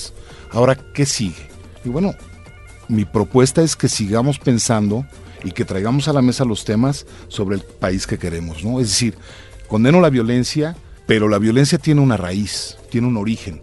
ahora, 0.53 0.77
¿qué 0.93 1.07
sigue? 1.07 1.49
Y 1.85 1.89
bueno, 1.89 2.15
mi 2.89 3.05
propuesta 3.05 3.63
es 3.63 3.75
que 3.75 3.89
sigamos 3.89 4.39
pensando 4.39 5.07
y 5.45 5.53
que 5.53 5.65
traigamos 5.65 6.09
a 6.09 6.13
la 6.13 6.21
mesa 6.21 6.45
los 6.45 6.65
temas 6.65 7.07
sobre 7.29 7.57
el 7.57 7.63
país 7.63 8.07
que 8.07 8.19
queremos, 8.19 8.63
¿no? 8.63 8.81
Es 8.81 8.89
decir, 8.89 9.17
condeno 9.69 10.01
la 10.01 10.11
violencia, 10.11 10.77
pero 11.07 11.29
la 11.29 11.39
violencia 11.39 11.79
tiene 11.79 12.03
una 12.03 12.17
raíz, 12.17 12.77
tiene 12.91 13.07
un 13.07 13.17
origen. 13.17 13.63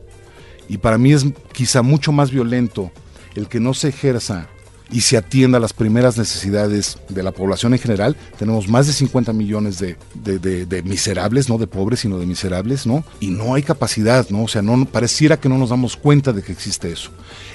Y 0.67 0.77
para 0.77 0.97
mí 0.97 1.13
es 1.13 1.25
quizá 1.53 1.81
mucho 1.81 2.11
más 2.11 2.31
violento 2.31 2.91
el 3.35 3.47
que 3.47 3.59
no 3.59 3.73
se 3.73 3.89
ejerza 3.89 4.49
y 4.91 5.01
se 5.01 5.17
atienda 5.17 5.57
a 5.57 5.61
las 5.61 5.73
primeras 5.73 6.17
necesidades 6.17 6.97
de 7.09 7.23
la 7.23 7.31
población 7.31 7.73
en 7.73 7.79
general. 7.79 8.15
Tenemos 8.37 8.67
más 8.67 8.87
de 8.87 8.93
50 8.93 9.33
millones 9.33 9.79
de, 9.79 10.83
miserables, 10.83 11.49
no 11.49 11.57
de 11.57 11.67
pobres, 11.67 12.01
sino 12.01 12.19
de 12.19 12.25
miserables, 12.25 12.85
¿no? 12.85 13.03
Y 13.19 13.27
no 13.27 13.53
hay 13.53 13.63
capacidad, 13.63 14.29
¿no? 14.29 14.43
O 14.43 14.47
sea, 14.47 14.61
no 14.61 14.85
pareciera 14.85 15.39
que 15.39 15.49
no 15.49 15.57
nos 15.57 15.69
damos 15.69 15.97
cuenta 15.97 16.33
de 16.33 16.41
que 16.41 16.51
existe 16.51 16.91
eso. 16.91 17.11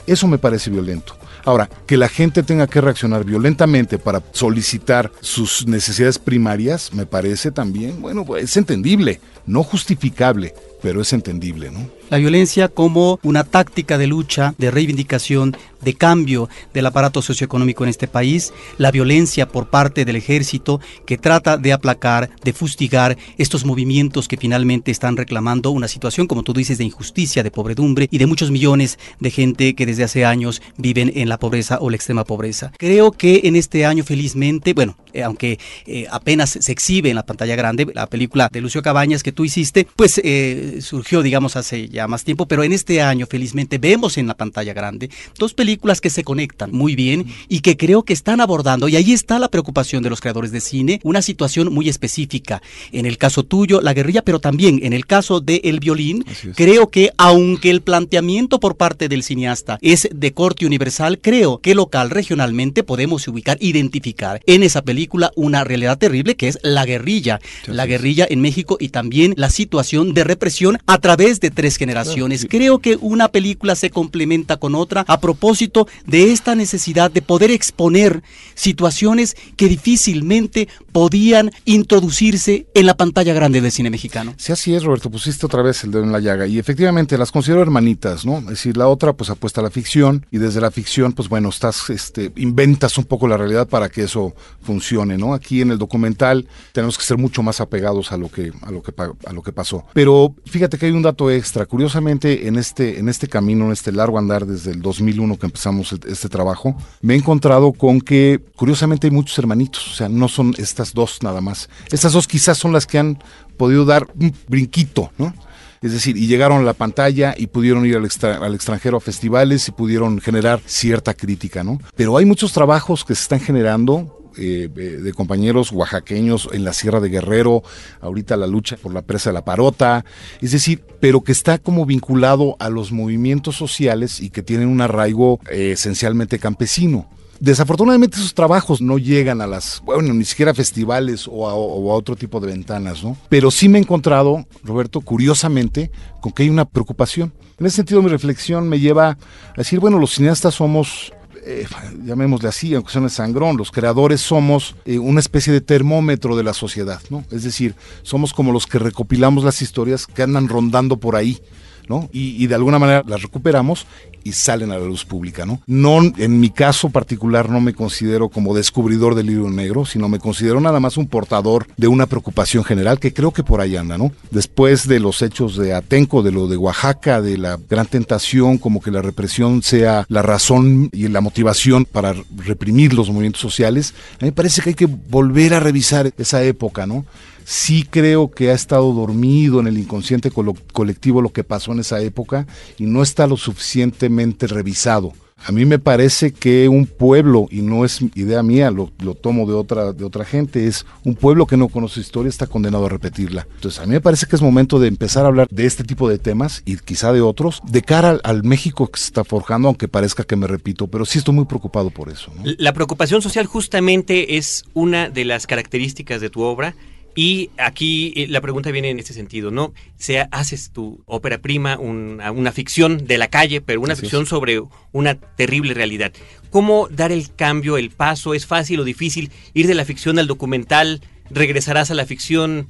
Eso 0.07 0.27
me 0.27 0.39
parece 0.39 0.71
violento. 0.71 1.17
Ahora, 1.45 1.69
que 1.87 1.97
la 1.97 2.09
gente 2.09 2.43
tenga 2.43 2.67
que 2.67 2.81
reaccionar 2.81 3.25
violentamente 3.25 3.99
para 3.99 4.23
solicitar 4.33 5.11
sus 5.21 5.67
necesidades 5.67 6.19
primarias, 6.19 6.93
me 6.93 7.07
parece 7.07 7.51
también, 7.51 8.01
bueno, 8.01 8.25
pues, 8.25 8.45
es 8.45 8.57
entendible, 8.57 9.21
no 9.47 9.63
justificable, 9.63 10.55
pero 10.83 11.01
es 11.01 11.13
entendible, 11.13 11.71
¿no? 11.71 11.89
La 12.11 12.19
violencia 12.19 12.69
como 12.69 13.19
una 13.23 13.45
táctica 13.45 13.97
de 13.97 14.07
lucha, 14.07 14.55
de 14.59 14.71
reivindicación, 14.71 15.57
de 15.81 15.95
cambio 15.95 16.49
del 16.75 16.87
aparato 16.87 17.23
socioeconómico 17.23 17.85
en 17.85 17.91
este 17.91 18.07
país, 18.07 18.53
la 18.77 18.91
violencia 18.91 19.49
por 19.49 19.71
parte 19.71 20.05
del 20.05 20.17
ejército 20.17 20.81
que 21.07 21.17
trata 21.17 21.57
de 21.57 21.73
aplacar, 21.73 22.31
de 22.45 22.53
fustigar 22.53 23.17
estos 23.39 23.65
movimientos 23.65 24.29
que 24.29 24.37
finalmente 24.37 24.91
están 24.91 25.17
reclamando 25.17 25.71
una 25.71 25.89
situación, 25.89 26.27
como 26.27 26.43
tú 26.43 26.53
dices, 26.53 26.79
de 26.79 26.85
injusticia, 26.85 27.43
de 27.43 27.51
pobredumbre 27.51 28.09
y 28.11 28.19
de 28.19 28.27
muchos 28.27 28.51
millones 28.51 28.99
de 29.19 29.31
gente 29.31 29.75
que 29.75 29.87
desde 29.87 30.05
hace 30.05 30.25
años 30.25 30.61
viven 30.77 31.13
en 31.15 31.29
la 31.29 31.32
pobreza 31.39 31.79
o 31.81 31.91
la 31.91 31.97
extrema 31.97 32.25
pobreza. 32.25 32.73
Creo 32.79 33.13
que 33.13 33.43
en 33.45 33.57
este 33.57 33.85
año, 33.85 34.05
felizmente, 34.05 34.73
bueno, 34.75 34.97
eh, 35.13 35.23
aunque 35.23 35.59
eh, 35.87 36.07
apenas 36.11 36.59
se 36.61 36.73
exhibe 36.73 37.11
en 37.11 37.17
la 37.17 37.27
pantalla 37.27 37.57
grande, 37.57 37.87
la 37.95 38.07
película 38.07 38.49
de 38.51 38.61
Lucio 38.61 38.83
Cabañas 38.83 39.23
que 39.23 39.33
tú 39.33 39.45
hiciste, 39.45 39.87
pues 39.97 40.21
eh, 40.25 40.79
surgió, 40.81 41.23
digamos, 41.23 41.57
hace 41.57 41.89
ya 41.89 42.09
más 42.09 42.25
tiempo, 42.25 42.47
pero 42.47 42.63
en 42.63 42.73
este 42.73 43.03
año, 43.03 43.27
felizmente, 43.27 43.79
vemos 43.79 44.19
en 44.19 44.27
la 44.27 44.37
pantalla 44.37 44.73
grande 44.73 45.11
dos 45.39 45.55
películas 45.55 46.01
que 46.01 46.11
se 46.11 46.25
conectan 46.25 46.73
muy 46.73 46.97
bien 46.97 47.27
y 47.49 47.61
que 47.61 47.77
creo 47.77 48.05
que 48.05 48.13
están 48.13 48.41
abordando, 48.41 48.89
y 48.89 48.97
ahí 48.97 49.13
está 49.13 49.39
la 49.39 49.49
preocupación 49.49 50.03
de 50.03 50.11
los 50.11 50.21
creadores 50.21 50.53
de 50.53 50.61
cine, 50.61 51.01
una 51.03 51.23
situación 51.23 51.73
muy 51.73 51.89
específica. 51.89 52.63
En 52.93 53.07
el 53.07 53.19
caso 53.19 53.43
tuyo, 53.43 53.81
la 53.81 53.95
guerrilla, 53.95 54.23
pero 54.23 54.41
también 54.41 54.81
en 54.83 54.93
el 54.93 55.07
caso 55.07 55.41
de 55.41 55.61
El 55.65 55.81
Violín, 55.81 56.25
creo 56.55 56.89
que 56.89 57.11
aunque 57.19 57.71
el 57.71 57.83
planteamiento 57.83 58.61
por 58.61 58.77
parte 58.77 59.09
del 59.09 59.23
cineasta 59.23 59.79
es 59.81 60.09
de 60.13 60.33
corte 60.33 60.67
universal, 60.67 61.19
creo 61.23 61.59
que 61.59 61.75
local, 61.75 62.11
regionalmente, 62.11 62.83
podemos 62.83 63.27
ubicar, 63.29 63.57
identificar 63.61 64.41
en 64.47 64.63
esa 64.63 64.83
película 64.83 65.33
una 65.37 65.65
realidad 65.65 65.97
terrible 65.97 66.37
que 66.37 66.49
es 66.49 66.59
la 66.63 66.85
guerrilla. 66.85 67.41
La 67.67 67.87
guerrilla 67.87 68.27
en 68.29 68.41
México 68.41 68.77
y 68.79 68.91
también 68.91 69.35
la 69.37 69.49
situación 69.49 70.13
de 70.13 70.25
represión 70.25 70.79
a 70.87 70.99
través 70.99 71.41
de 71.41 71.51
tres 71.51 71.77
generaciones. 71.77 72.47
Creo 72.51 72.81
que 72.81 72.99
una 73.01 73.29
película 73.29 73.75
se 73.75 73.91
complementa 73.91 74.59
con 74.59 74.75
otra 74.75 75.05
a 75.09 75.21
propósito 75.21 75.87
de 76.07 76.33
esta 76.33 76.55
necesidad 76.55 77.11
de 77.11 77.23
poder 77.23 77.51
exponer 77.51 78.23
situaciones 78.55 79.37
que 79.57 79.69
difícilmente 79.69 80.69
podían 80.93 81.51
introducirse 81.65 82.67
en 82.75 82.87
la 82.87 82.97
pantalla 82.97 83.33
grande 83.33 83.61
del 83.61 83.73
cine 83.73 83.91
mexicano. 83.91 84.35
Sí, 84.37 84.53
así 84.53 84.75
es, 84.75 84.85
Roberto, 84.85 85.11
pusiste 85.11 85.47
otra 85.47 85.63
vez 85.63 85.83
el 85.85 85.91
dedo 85.91 86.05
en 86.05 86.13
la 86.13 86.21
llaga 86.21 86.47
y 86.47 86.59
efectivamente 86.59 87.19
las 87.19 87.33
considero 87.33 87.63
hermanitas, 87.63 88.25
¿no? 88.25 88.39
Es 88.39 88.47
decir, 88.47 88.77
la 88.77 88.89
otra 88.89 89.13
pues 89.15 89.31
apuesta 89.31 89.61
a 89.61 89.65
la 89.65 89.71
ficción 89.71 90.27
y 90.31 90.39
desde 90.39 90.61
la 90.61 90.71
ficción 90.71 91.13
pues 91.13 91.29
bueno, 91.29 91.49
estás, 91.49 91.91
este, 91.91 92.33
inventas 92.37 92.99
un 92.99 93.05
poco 93.05 93.27
la 93.27 93.37
realidad 93.37 93.69
para 93.69 93.89
que 93.89 94.05
eso 94.05 94.35
funcione, 94.63 95.17
¿no? 95.17 95.35
Aquí 95.35 95.61
en 95.61 95.71
el 95.71 95.79
documental 95.79 96.47
tenemos 96.73 96.99
que 96.99 97.05
ser 97.05 97.19
mucho 97.19 97.43
más 97.43 97.61
apegados 97.61 98.13
a 98.13 98.17
lo 98.17 98.29
que, 98.29 98.53
a 98.63 98.71
lo 98.71 98.83
que, 98.83 98.93
a 98.99 99.33
lo 99.33 99.43
que 99.43 99.53
pasó. 99.53 99.85
Pero 99.95 100.35
fíjate 100.45 100.79
que 100.79 100.87
hay 100.87 100.93
un 100.93 101.03
dato 101.03 101.31
extra, 101.31 101.67
curiosamente 101.67 102.47
en 102.47 102.57
este, 102.57 102.99
en 102.99 103.09
este 103.09 103.29
camino, 103.29 103.67
en 103.67 103.73
este 103.73 103.93
largo 103.93 104.19
andar 104.19 104.47
desde 104.47 104.73
el 104.73 104.83
2001 104.83 105.39
que 105.39 105.47
empezamos 105.47 105.93
este 105.93 106.29
trabajo, 106.29 106.77
me 107.01 107.15
he 107.15 107.17
encontrado 107.17 107.73
con 107.73 108.01
que 108.01 108.41
curiosamente 108.57 109.07
hay 109.07 109.11
muchos 109.11 109.39
hermanitos, 109.39 109.93
o 109.93 109.95
sea, 109.95 110.09
no 110.09 110.29
son 110.29 110.55
estas 110.59 110.82
dos 110.93 111.23
nada 111.23 111.41
más. 111.41 111.69
Estas 111.91 112.13
dos 112.13 112.27
quizás 112.27 112.59
son 112.59 112.73
las 112.73 112.87
que 112.87 112.99
han 112.99 113.23
podido 113.57 113.85
dar 113.85 114.09
un 114.19 114.35
brinquito, 114.49 115.13
¿no? 115.19 115.35
Es 115.81 115.93
decir, 115.93 116.17
y 116.17 116.27
llegaron 116.29 116.59
a 116.61 116.63
la 116.63 116.75
pantalla 116.75 117.35
y 117.37 117.49
pudieron 117.49 117.85
ir 117.87 117.97
al, 117.97 118.09
al, 118.43 118.55
extranjero 118.55 118.99
a 118.99 119.01
festivales 119.01 119.67
y 119.67 119.73
pudieron 119.73 120.21
generar 120.21 120.61
cierta 120.65 121.15
crítica, 121.15 121.65
¿no? 121.65 121.81
Pero 121.97 122.17
hay 122.17 122.25
muchos 122.25 122.53
trabajos 122.53 123.05
que 123.05 123.15
se 123.15 123.23
están 123.23 123.41
generando 123.41 124.23
eh, 124.37 124.69
de 124.69 125.13
compañeros 125.13 125.73
oaxaqueños 125.73 126.49
en 126.53 126.65
la 126.65 126.73
Sierra 126.73 127.01
de 127.01 127.11
Guerrero, 127.11 127.63
ahorita 128.01 128.37
la 128.39 128.47
lucha 128.47 128.79
por 128.79 128.95
la 128.95 129.03
presa 129.03 129.29
de 129.29 129.35
la 129.35 129.45
Parota, 129.45 130.07
es 130.41 130.53
decir, 130.53 130.83
pero 131.01 131.23
que 131.23 131.33
está 131.33 131.59
como 131.59 131.85
vinculado 131.85 132.57
a 132.59 132.71
los 132.71 132.93
movimientos 132.93 133.57
sociales 133.57 134.21
y 134.21 134.31
que 134.31 134.43
tienen 134.43 134.69
un 134.69 134.81
arraigo 134.81 135.39
eh, 135.51 135.73
esencialmente 135.73 136.39
campesino. 136.39 137.11
Desafortunadamente 137.43 138.19
esos 138.19 138.35
trabajos 138.35 138.81
no 138.81 138.99
llegan 138.99 139.41
a 139.41 139.49
las, 139.49 139.83
bueno, 139.85 140.15
ni 140.15 140.25
siquiera 140.25 140.53
a 140.53 140.55
festivales 140.55 141.27
o 141.29 141.49
a, 141.49 141.55
otro 141.57 142.15
tipo 142.15 142.39
de 142.39 142.47
ventanas, 142.47 143.03
¿no? 143.03 143.17
Pero 143.29 143.51
sí 143.51 143.69
me 143.69 143.79
he 143.79 143.83
encontrado, 143.83 144.47
Roberto, 144.63 145.01
curiosamente, 145.01 145.91
con 146.21 146.31
que 146.31 146.45
hay 146.45 146.51
una 146.51 146.67
preocupación. 146.67 147.33
En 147.59 147.67
ese 147.67 147.79
sentido 147.79 148.01
mi 148.01 148.11
reflexión 148.11 148.69
me 148.69 148.79
lleva 148.79 149.09
a 149.09 149.17
decir, 149.57 149.81
bueno, 149.81 149.99
los 149.99 150.15
cineastas 150.15 150.55
somos 150.55 151.13
eh, 151.45 151.67
llamémosle 152.05 152.49
así, 152.49 152.77
aunque 152.77 152.93
suene 152.93 153.09
sangrón, 153.09 153.57
los 153.57 153.73
creadores 153.73 154.21
somos 154.21 154.77
eh, 154.85 155.01
una 155.01 155.19
especie 155.19 155.53
de 155.53 155.61
termómetro 155.61 156.37
de 156.37 156.45
la 156.45 156.55
sociedad, 156.55 157.01
¿no? 157.11 157.25
Es 157.33 157.43
decir, 157.43 157.75
somos 158.05 158.33
como 158.33 158.53
los 158.53 158.69
que 158.69 158.79
recopilamos 158.79 159.43
las 159.43 159.63
historias 159.63 160.07
que 160.07 160.23
andan 160.23 160.47
rondando 160.49 160.99
por 160.99 161.17
ahí. 161.17 161.41
¿no? 161.89 162.09
Y, 162.13 162.47
de 162.47 162.55
alguna 162.55 162.79
manera 162.79 163.03
las 163.07 163.23
recuperamos 163.23 163.87
y 164.25 164.33
salen 164.33 164.73
a 164.73 164.79
la 164.79 164.85
luz 164.85 165.05
pública, 165.05 165.47
¿no? 165.47 165.61
No, 165.67 166.01
en 166.17 166.41
mi 166.41 166.51
caso 166.51 166.91
particular 166.91 167.51
no 167.51 167.61
me 167.61 167.75
considero 167.75 168.29
como 168.29 168.55
descubridor 168.55 169.15
del 169.15 169.27
libro 169.27 169.51
negro, 169.51 169.85
sino 169.85 170.09
me 170.09 170.19
considero 170.19 170.61
nada 170.61 170.81
más 170.81 170.97
un 170.97 171.07
portador 171.07 171.67
de 171.77 171.89
una 171.89 172.07
preocupación 172.07 172.65
general 172.65 172.99
que 172.99 173.13
creo 173.13 173.33
que 173.33 173.43
por 173.43 173.61
ahí 173.61 173.77
anda, 173.77 173.99
¿no? 173.99 174.13
Después 174.31 174.87
de 174.87 175.01
los 175.01 175.23
hechos 175.23 175.57
de 175.57 175.75
Atenco, 175.75 176.23
de 176.23 176.33
lo 176.33 176.49
de 176.49 176.57
Oaxaca, 176.57 177.21
de 177.21 177.39
la 177.39 177.59
gran 177.69 177.87
tentación, 177.87 178.59
como 178.59 178.81
que 178.81 178.91
la 178.91 179.03
represión 179.03 179.63
sea 179.63 180.05
la 180.09 180.23
razón 180.23 180.89
y 180.93 181.09
la 181.09 181.21
motivación 181.21 181.85
para 181.85 182.15
reprimir 182.37 182.95
los 182.95 183.09
movimientos 183.09 183.41
sociales, 183.41 183.95
a 184.15 184.25
mí 184.25 184.29
me 184.29 184.33
parece 184.33 184.63
que 184.63 184.71
hay 184.71 184.75
que 184.75 184.87
volver 184.87 185.55
a 185.55 185.61
revisar 185.61 186.13
esa 186.19 186.43
época, 186.43 186.87
¿no? 186.87 187.05
Sí 187.45 187.87
creo 187.89 188.31
que 188.31 188.51
ha 188.51 188.55
estado 188.55 188.93
dormido 188.93 189.61
en 189.61 189.67
el 189.67 189.79
inconsciente 189.79 190.31
colectivo 190.31 191.23
lo 191.23 191.33
que 191.33 191.45
pasó 191.45 191.73
en 191.73 191.81
esa 191.81 192.01
época 192.01 192.47
y 192.79 192.87
no 192.87 193.03
está 193.03 193.27
lo 193.27 193.37
suficientemente 193.37 194.47
revisado. 194.47 195.13
A 195.45 195.51
mí 195.51 195.65
me 195.65 195.81
parece 195.81 196.33
que 196.33 196.69
un 196.69 196.87
pueblo, 196.87 197.49
y 197.51 197.63
no 197.63 197.85
es 197.85 198.01
idea 198.15 198.45
mía, 198.45 198.71
lo, 198.71 198.93
lo, 199.01 199.15
tomo 199.15 199.45
de 199.45 199.55
otra, 199.55 199.93
de 199.93 200.05
otra 200.05 200.25
gente, 200.25 200.69
es 200.69 200.87
un 201.05 201.17
pueblo 201.17 201.47
que 201.47 201.57
no 201.57 201.67
conoce 201.67 202.01
historia 202.01 202.29
está 202.29 202.47
condenado 202.47 202.87
a 202.87 202.89
repetirla. 202.89 203.47
Entonces 203.57 203.81
a 203.81 203.87
mí 203.87 203.91
me 203.91 204.01
parece 204.01 204.27
que 204.27 204.37
es 204.37 204.43
momento 204.43 204.79
de 204.79 204.87
empezar 204.87 205.25
a 205.25 205.29
hablar 205.29 205.49
de 205.51 205.67
este 205.67 205.83
tipo 205.83 206.09
de 206.09 206.19
temas 206.19 206.63
y 206.65 206.77
quizá 206.77 207.13
de 207.13 207.23
otros, 207.23 207.61
de 207.67 207.83
cara 207.83 208.21
al, 208.23 208.45
México 208.45 208.87
que 208.87 209.01
se 209.01 209.07
está 209.07 209.25
forjando, 209.25 209.69
aunque 209.69 209.89
parezca 209.89 210.23
que 210.23 210.37
me 210.37 210.47
repito, 210.47 210.87
pero 210.87 211.05
sí 211.05 211.19
estoy 211.19 211.35
muy 211.35 211.47
preocupado 211.47 211.91
por 211.91 212.09
eso. 212.09 212.33
La 212.45 212.73
preocupación 212.73 213.21
social 213.21 213.47
justamente 213.47 214.37
es 214.37 214.65
una 214.75 215.11
de 215.11 215.25
las 215.25 215.49
características 215.49 216.21
de 216.21 216.31
tu 216.31 216.43
obra 216.43 216.77
y 217.15 217.51
aquí 217.59 218.13
eh, 218.17 218.27
la 218.29 218.41
pregunta 218.41 218.71
viene 218.71 218.91
en 218.91 218.99
este 218.99 219.13
sentido, 219.13 219.51
¿no? 219.51 219.73
Sea, 219.99 220.29
haces 220.33 220.71
tu 220.71 221.03
ópera 221.07 221.39
prima, 221.39 221.79
una, 221.79 222.31
una 222.33 222.53
ficción 222.53 223.07
de 223.07 223.19
la 223.19 223.29
calle, 223.29 223.61
pero 223.61 223.81
una 223.81 223.93
Así 223.93 224.03
ficción 224.03 224.23
es. 224.23 224.29
sobre 224.29 224.63
una 224.93 225.15
terrible 225.15 225.75
realidad. 225.75 226.13
¿Cómo 226.51 226.89
dar 226.91 227.13
el 227.13 227.35
cambio, 227.35 227.77
el 227.77 227.91
paso? 227.91 228.35
¿Es 228.35 228.47
fácil 228.47 228.81
o 228.81 228.85
difícil 228.85 229.31
ir 229.55 229.67
de 229.67 229.75
la 229.75 229.85
ficción 229.85 230.19
al 230.19 230.27
documental? 230.27 231.01
¿Regresarás 231.31 231.91
a 231.91 231.95
la 231.95 232.07
ficción? 232.07 232.69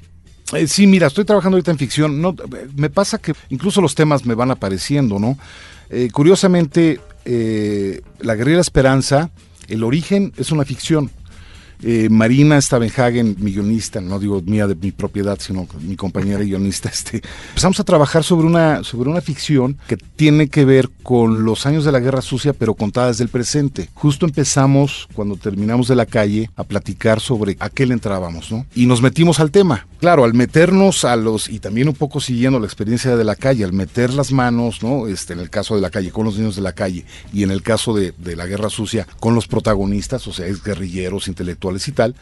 Eh, 0.52 0.66
sí, 0.66 0.86
mira, 0.86 1.06
estoy 1.06 1.24
trabajando 1.24 1.56
ahorita 1.56 1.70
en 1.70 1.78
ficción. 1.78 2.20
No, 2.20 2.34
me 2.76 2.90
pasa 2.90 3.18
que 3.18 3.32
incluso 3.48 3.80
los 3.80 3.94
temas 3.94 4.24
me 4.24 4.34
van 4.34 4.50
apareciendo, 4.50 5.18
¿no? 5.18 5.38
Eh, 5.90 6.10
curiosamente, 6.12 7.00
eh, 7.24 8.00
La 8.20 8.34
Guerrera 8.34 8.60
Esperanza, 8.60 9.30
el 9.68 9.84
origen 9.84 10.32
es 10.36 10.50
una 10.52 10.64
ficción 10.64 11.10
eh, 11.82 12.08
Marina 12.10 12.60
Stavenhagen, 12.60 13.36
mi 13.38 13.52
guionista, 13.52 14.00
no 14.00 14.18
digo 14.18 14.40
mía 14.42 14.66
de 14.66 14.74
mi 14.74 14.92
propiedad, 14.92 15.38
sino 15.40 15.66
mi 15.80 15.96
compañera 15.96 16.42
guionista, 16.42 16.88
este, 16.88 17.22
empezamos 17.48 17.80
a 17.80 17.84
trabajar 17.84 18.24
sobre 18.24 18.46
una, 18.46 18.84
sobre 18.84 19.10
una 19.10 19.20
ficción 19.20 19.76
que 19.86 19.96
tiene 19.96 20.48
que 20.48 20.64
ver 20.64 20.90
con 21.02 21.44
los 21.44 21.66
años 21.66 21.84
de 21.84 21.92
la 21.92 22.00
Guerra 22.00 22.22
Sucia, 22.22 22.52
pero 22.52 22.74
contada 22.74 23.08
desde 23.08 23.24
el 23.24 23.30
presente. 23.30 23.88
Justo 23.94 24.26
empezamos, 24.26 25.08
cuando 25.14 25.36
terminamos 25.36 25.88
de 25.88 25.96
la 25.96 26.06
calle, 26.06 26.50
a 26.56 26.64
platicar 26.64 27.20
sobre 27.20 27.56
a 27.60 27.68
qué 27.68 27.86
le 27.86 27.94
entrábamos, 27.94 28.50
¿no? 28.50 28.66
Y 28.74 28.86
nos 28.86 29.02
metimos 29.02 29.40
al 29.40 29.50
tema. 29.50 29.86
Claro, 30.02 30.24
al 30.24 30.34
meternos 30.34 31.04
a 31.04 31.14
los, 31.14 31.48
y 31.48 31.60
también 31.60 31.86
un 31.86 31.94
poco 31.94 32.18
siguiendo 32.18 32.58
la 32.58 32.66
experiencia 32.66 33.14
de 33.14 33.22
la 33.22 33.36
calle, 33.36 33.62
al 33.62 33.72
meter 33.72 34.12
las 34.12 34.32
manos, 34.32 34.82
¿no? 34.82 35.06
Este, 35.06 35.32
en 35.32 35.38
el 35.38 35.48
caso 35.48 35.76
de 35.76 35.80
la 35.80 35.90
calle, 35.90 36.10
con 36.10 36.24
los 36.24 36.36
niños 36.36 36.56
de 36.56 36.62
la 36.62 36.72
calle, 36.72 37.04
y 37.32 37.44
en 37.44 37.52
el 37.52 37.62
caso 37.62 37.94
de, 37.94 38.12
de 38.18 38.34
la 38.34 38.46
Guerra 38.46 38.68
Sucia, 38.68 39.06
con 39.20 39.36
los 39.36 39.46
protagonistas, 39.46 40.26
o 40.26 40.32
sea, 40.32 40.46
es 40.46 40.64
guerrilleros, 40.64 41.28
intelectuales 41.28 41.86
y 41.86 41.92
tal, 41.92 42.16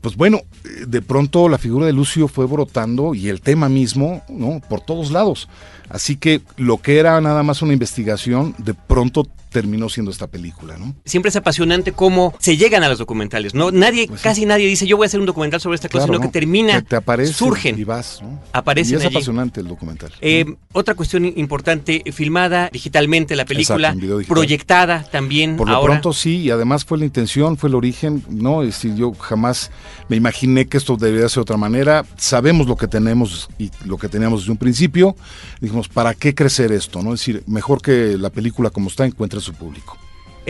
pues 0.00 0.14
bueno, 0.14 0.42
de 0.86 1.02
pronto 1.02 1.48
la 1.48 1.58
figura 1.58 1.86
de 1.86 1.92
Lucio 1.92 2.28
fue 2.28 2.46
brotando 2.46 3.16
y 3.16 3.28
el 3.28 3.40
tema 3.40 3.68
mismo, 3.68 4.22
¿no? 4.28 4.60
Por 4.68 4.80
todos 4.80 5.10
lados. 5.10 5.48
Así 5.88 6.14
que 6.14 6.42
lo 6.56 6.78
que 6.78 7.00
era 7.00 7.20
nada 7.20 7.42
más 7.42 7.62
una 7.62 7.72
investigación, 7.72 8.54
de 8.58 8.74
pronto 8.74 9.26
terminó 9.50 9.88
siendo 9.88 10.10
esta 10.10 10.26
película, 10.26 10.76
¿no? 10.78 10.94
Siempre 11.04 11.30
es 11.30 11.36
apasionante 11.36 11.92
cómo 11.92 12.34
se 12.38 12.56
llegan 12.56 12.82
a 12.82 12.88
los 12.88 12.98
documentales, 12.98 13.54
¿no? 13.54 13.70
Nadie, 13.70 14.06
pues 14.08 14.22
casi 14.22 14.46
nadie 14.46 14.66
dice 14.66 14.86
yo 14.86 14.96
voy 14.96 15.04
a 15.04 15.08
hacer 15.08 15.20
un 15.20 15.26
documental 15.26 15.60
sobre 15.60 15.76
esta 15.76 15.88
cosa, 15.88 16.06
sino 16.06 16.20
que 16.20 16.28
termina, 16.28 16.82
te 16.82 16.96
aparece 16.96 17.32
surgen 17.32 17.78
y 17.78 17.84
vas, 17.84 18.20
¿no? 18.22 18.40
Aparecen 18.52 18.94
y 18.94 19.00
es 19.00 19.06
apasionante 19.06 19.60
el 19.60 19.68
documental. 19.68 20.12
Eh, 20.20 20.44
otra 20.72 20.94
cuestión 20.94 21.24
importante, 21.24 22.02
filmada 22.12 22.70
digitalmente 22.72 23.36
la 23.36 23.44
película, 23.44 23.94
proyectada 24.26 25.04
también. 25.04 25.56
Por 25.56 25.68
lo 25.68 25.82
pronto 25.82 26.12
sí, 26.12 26.38
y 26.42 26.50
además 26.50 26.84
fue 26.84 26.98
la 26.98 27.04
intención, 27.04 27.56
fue 27.56 27.68
el 27.68 27.74
origen, 27.74 28.24
¿no? 28.28 28.62
Es 28.62 28.68
decir, 28.68 28.94
yo 28.94 29.12
jamás 29.14 29.70
me 30.08 30.16
imaginé 30.16 30.66
que 30.66 30.76
esto 30.76 30.96
debería 30.96 31.28
ser 31.28 31.36
de 31.36 31.42
otra 31.42 31.56
manera. 31.56 32.04
Sabemos 32.16 32.66
lo 32.66 32.76
que 32.76 32.88
tenemos 32.88 33.48
y 33.58 33.70
lo 33.84 33.96
que 33.96 34.08
teníamos 34.08 34.40
desde 34.40 34.52
un 34.52 34.58
principio. 34.58 35.16
Dijimos, 35.60 35.88
¿para 35.88 36.14
qué 36.14 36.34
crecer 36.34 36.72
esto? 36.72 37.02
¿no? 37.02 37.14
Es 37.14 37.20
decir, 37.20 37.42
mejor 37.46 37.82
que 37.82 38.16
la 38.18 38.30
película 38.30 38.70
como 38.70 38.88
está 38.88 39.04
encuentre 39.06 39.37
su 39.40 39.54
público. 39.54 39.96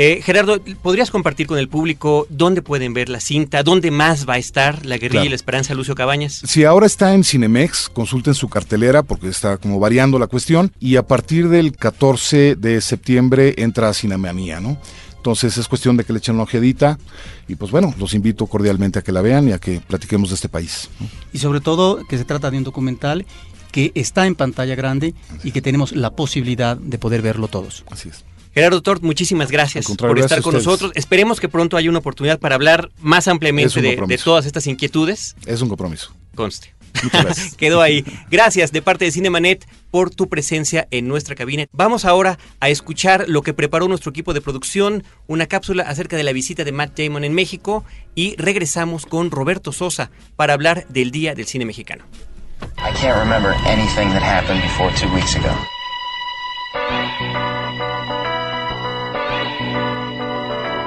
Eh, 0.00 0.20
Gerardo, 0.22 0.60
¿podrías 0.80 1.10
compartir 1.10 1.48
con 1.48 1.58
el 1.58 1.68
público 1.68 2.28
dónde 2.30 2.62
pueden 2.62 2.94
ver 2.94 3.08
la 3.08 3.18
cinta? 3.18 3.64
¿Dónde 3.64 3.90
más 3.90 4.28
va 4.28 4.34
a 4.34 4.38
estar 4.38 4.86
La 4.86 4.96
Guerrilla 4.96 5.24
y 5.24 5.28
la 5.28 5.34
Esperanza 5.34 5.74
Lucio 5.74 5.96
Cabañas? 5.96 6.40
Si 6.46 6.62
ahora 6.62 6.86
está 6.86 7.14
en 7.14 7.24
Cinemex, 7.24 7.88
consulten 7.88 8.34
su 8.34 8.48
cartelera 8.48 9.02
porque 9.02 9.26
está 9.26 9.56
como 9.56 9.80
variando 9.80 10.20
la 10.20 10.28
cuestión 10.28 10.70
y 10.78 10.94
a 10.94 11.02
partir 11.02 11.48
del 11.48 11.76
14 11.76 12.54
de 12.54 12.80
septiembre 12.80 13.56
entra 13.58 13.88
a 13.88 13.92
Cinemanía, 13.92 14.60
¿no? 14.60 14.78
Entonces 15.16 15.58
es 15.58 15.66
cuestión 15.66 15.96
de 15.96 16.04
que 16.04 16.12
le 16.12 16.20
echen 16.20 16.36
una 16.36 16.44
ojeadita 16.44 16.96
y 17.48 17.56
pues 17.56 17.72
bueno, 17.72 17.92
los 17.98 18.14
invito 18.14 18.46
cordialmente 18.46 19.00
a 19.00 19.02
que 19.02 19.10
la 19.10 19.20
vean 19.20 19.48
y 19.48 19.52
a 19.52 19.58
que 19.58 19.80
platiquemos 19.80 20.28
de 20.28 20.36
este 20.36 20.48
país. 20.48 20.90
Y 21.32 21.38
sobre 21.38 21.60
todo 21.60 22.06
que 22.06 22.18
se 22.18 22.24
trata 22.24 22.52
de 22.52 22.58
un 22.58 22.62
documental 22.62 23.26
que 23.72 23.90
está 23.96 24.26
en 24.26 24.36
pantalla 24.36 24.76
grande 24.76 25.14
y 25.42 25.50
que 25.50 25.60
tenemos 25.60 25.90
la 25.90 26.10
posibilidad 26.10 26.76
de 26.76 26.98
poder 26.98 27.20
verlo 27.20 27.48
todos. 27.48 27.84
Así 27.90 28.10
es. 28.10 28.24
Gerardo 28.58 28.82
Tort, 28.82 29.04
muchísimas 29.04 29.52
gracias 29.52 29.86
por 29.86 30.18
estar 30.18 30.42
con 30.42 30.52
nosotros. 30.52 30.90
Esperemos 30.96 31.38
que 31.38 31.48
pronto 31.48 31.76
haya 31.76 31.88
una 31.88 32.00
oportunidad 32.00 32.40
para 32.40 32.56
hablar 32.56 32.90
más 32.98 33.28
ampliamente 33.28 33.80
de, 33.80 34.18
todas 34.18 34.46
estas 34.46 34.66
inquietudes. 34.66 35.36
Es 35.46 35.62
un 35.62 35.68
compromiso. 35.68 36.12
Conste. 36.34 36.74
Muchas 37.04 37.24
gracias. 37.24 37.54
Quedó 37.56 37.80
ahí. 37.80 38.04
Gracias 38.32 38.72
de 38.72 38.82
parte 38.82 39.04
de 39.04 39.12
Cinemanet 39.12 39.64
por 39.92 40.10
tu 40.10 40.28
presencia 40.28 40.88
en 40.90 41.06
nuestra 41.06 41.36
cabina. 41.36 41.66
Vamos 41.70 42.04
ahora 42.04 42.40
a 42.58 42.68
escuchar 42.68 43.28
lo 43.28 43.42
que 43.42 43.54
preparó 43.54 43.86
nuestro 43.86 44.10
equipo 44.10 44.34
de 44.34 44.40
producción, 44.40 45.04
una 45.28 45.46
cápsula 45.46 45.84
acerca 45.84 46.16
de 46.16 46.24
la 46.24 46.32
visita 46.32 46.64
de 46.64 46.72
Matt 46.72 46.98
Damon 46.98 47.22
en 47.22 47.34
México 47.34 47.84
y 48.16 48.34
regresamos 48.38 49.06
con 49.06 49.30
Roberto 49.30 49.70
Sosa 49.70 50.10
para 50.34 50.54
hablar 50.54 50.84
del 50.88 51.12
Día 51.12 51.36
del 51.36 51.46
Cine 51.46 51.64
Mexicano. 51.64 52.02
I 52.76 52.90
can't 53.00 53.16
remember 53.20 53.54
anything 53.66 54.08
that 54.08 54.22
happened 54.24 54.60
before 54.62 54.92
two 54.96 55.14
weeks 55.14 55.36
ago. 55.36 55.54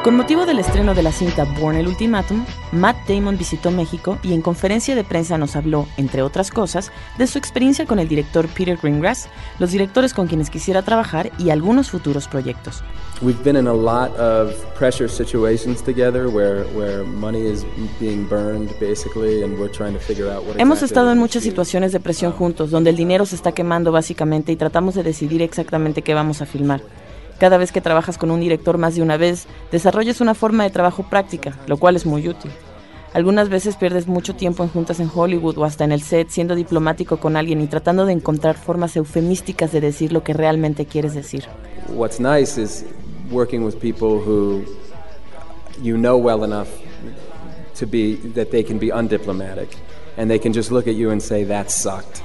Con 0.03 0.15
motivo 0.15 0.47
del 0.47 0.57
estreno 0.57 0.95
de 0.95 1.03
la 1.03 1.11
cinta 1.11 1.43
Born 1.43 1.77
el 1.77 1.87
Ultimatum, 1.87 2.43
Matt 2.71 3.07
Damon 3.07 3.37
visitó 3.37 3.69
México 3.69 4.17
y 4.23 4.33
en 4.33 4.41
conferencia 4.41 4.95
de 4.95 5.03
prensa 5.03 5.37
nos 5.37 5.55
habló, 5.55 5.87
entre 5.95 6.23
otras 6.23 6.49
cosas, 6.49 6.91
de 7.19 7.27
su 7.27 7.37
experiencia 7.37 7.85
con 7.85 7.99
el 7.99 8.07
director 8.07 8.47
Peter 8.47 8.79
Greengrass, 8.81 9.29
los 9.59 9.69
directores 9.69 10.15
con 10.15 10.25
quienes 10.25 10.49
quisiera 10.49 10.81
trabajar 10.81 11.31
y 11.37 11.51
algunos 11.51 11.91
futuros 11.91 12.27
proyectos. 12.27 12.83
Hemos 20.57 20.81
estado 20.81 21.11
en 21.11 21.19
muchas 21.19 21.43
situaciones 21.43 21.91
de 21.91 21.99
presión 21.99 22.31
juntos, 22.31 22.71
donde 22.71 22.89
el 22.89 22.95
dinero 22.95 23.27
se 23.27 23.35
está 23.35 23.51
quemando 23.51 23.91
básicamente 23.91 24.51
y 24.51 24.55
tratamos 24.55 24.95
de 24.95 25.03
decidir 25.03 25.43
exactamente 25.43 26.01
qué 26.01 26.15
vamos 26.15 26.41
a 26.41 26.47
filmar. 26.47 26.81
Cada 27.41 27.57
vez 27.57 27.71
que 27.71 27.81
trabajas 27.81 28.19
con 28.19 28.29
un 28.29 28.39
director 28.39 28.77
más 28.77 28.93
de 28.93 29.01
una 29.01 29.17
vez, 29.17 29.47
desarrollas 29.71 30.21
una 30.21 30.35
forma 30.35 30.63
de 30.63 30.69
trabajo 30.69 31.01
práctica, 31.01 31.57
lo 31.65 31.77
cual 31.77 31.95
es 31.95 32.05
muy 32.05 32.27
útil. 32.27 32.51
Algunas 33.15 33.49
veces 33.49 33.77
pierdes 33.77 34.05
mucho 34.05 34.35
tiempo 34.35 34.61
en 34.61 34.69
juntas 34.69 34.99
en 34.99 35.09
Hollywood 35.11 35.57
o 35.57 35.65
hasta 35.65 35.83
en 35.83 35.91
el 35.91 36.03
set 36.03 36.29
siendo 36.29 36.53
diplomático 36.53 37.17
con 37.17 37.35
alguien 37.35 37.59
y 37.59 37.65
tratando 37.65 38.05
de 38.05 38.13
encontrar 38.13 38.57
formas 38.57 38.95
eufemísticas 38.95 39.71
de 39.71 39.81
decir 39.81 40.13
lo 40.13 40.23
que 40.23 40.33
realmente 40.33 40.85
quieres 40.85 41.15
decir. 41.15 41.45
What's 41.87 42.19
nice 42.19 42.61
is 42.61 42.85
working 43.31 43.63
with 43.63 43.79
people 43.79 44.19
who 44.23 44.61
you 45.81 45.97
know 45.97 46.17
well 46.17 46.43
enough 46.43 46.69
to 47.79 47.87
be 47.87 48.17
that 48.35 48.51
they 48.51 48.63
can 48.63 48.77
be 48.77 48.91
undiplomatic 48.91 49.69
and 50.15 50.29
they 50.29 50.37
can 50.37 50.53
just 50.53 50.69
look 50.69 50.87
at 50.87 50.93
you 50.93 51.09
and 51.09 51.19
say 51.19 51.43
that 51.45 51.71
sucked. 51.71 52.21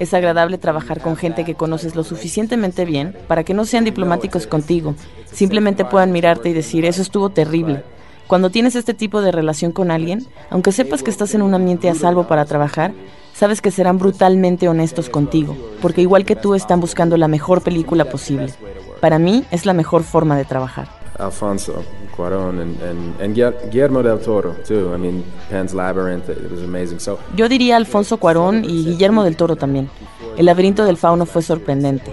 Es 0.00 0.14
agradable 0.14 0.56
trabajar 0.56 1.02
con 1.02 1.14
gente 1.14 1.44
que 1.44 1.54
conoces 1.54 1.94
lo 1.94 2.04
suficientemente 2.04 2.86
bien 2.86 3.14
para 3.28 3.44
que 3.44 3.52
no 3.52 3.66
sean 3.66 3.84
diplomáticos 3.84 4.46
contigo, 4.46 4.94
simplemente 5.30 5.84
puedan 5.84 6.10
mirarte 6.10 6.48
y 6.48 6.54
decir, 6.54 6.86
eso 6.86 7.02
estuvo 7.02 7.28
terrible. 7.28 7.84
Cuando 8.26 8.48
tienes 8.48 8.76
este 8.76 8.94
tipo 8.94 9.20
de 9.20 9.30
relación 9.30 9.72
con 9.72 9.90
alguien, 9.90 10.26
aunque 10.48 10.72
sepas 10.72 11.02
que 11.02 11.10
estás 11.10 11.34
en 11.34 11.42
un 11.42 11.52
ambiente 11.52 11.90
a 11.90 11.94
salvo 11.94 12.26
para 12.26 12.46
trabajar, 12.46 12.94
sabes 13.34 13.60
que 13.60 13.70
serán 13.70 13.98
brutalmente 13.98 14.68
honestos 14.68 15.10
contigo, 15.10 15.54
porque 15.82 16.00
igual 16.00 16.24
que 16.24 16.34
tú 16.34 16.54
están 16.54 16.80
buscando 16.80 17.18
la 17.18 17.28
mejor 17.28 17.60
película 17.62 18.06
posible. 18.06 18.54
Para 19.02 19.18
mí 19.18 19.44
es 19.50 19.66
la 19.66 19.74
mejor 19.74 20.02
forma 20.02 20.34
de 20.36 20.46
trabajar. 20.46 20.88
Alfonso 21.18 21.84
Cuarón 22.20 22.60
and, 22.60 22.82
and, 22.82 23.20
and 23.22 23.70
Guillermo 23.70 24.02
del 24.02 24.18
Toro 24.18 24.54
too. 24.66 24.92
I 24.94 24.98
mean, 24.98 25.24
Pan's 25.50 25.72
Labyrinth, 25.72 26.28
it 26.28 26.50
was 26.50 26.60
amazing. 26.62 27.00
So, 27.00 27.18
Yo 27.34 27.48
diría 27.48 27.76
Alfonso 27.76 28.18
Cuarón 28.18 28.62
y 28.62 28.84
Guillermo 28.84 29.24
del 29.24 29.36
Toro 29.36 29.56
también. 29.56 29.88
El 30.36 30.44
laberinto 30.44 30.84
del 30.84 30.98
fauno 30.98 31.24
fue 31.24 31.40
sorprendente. 31.40 32.12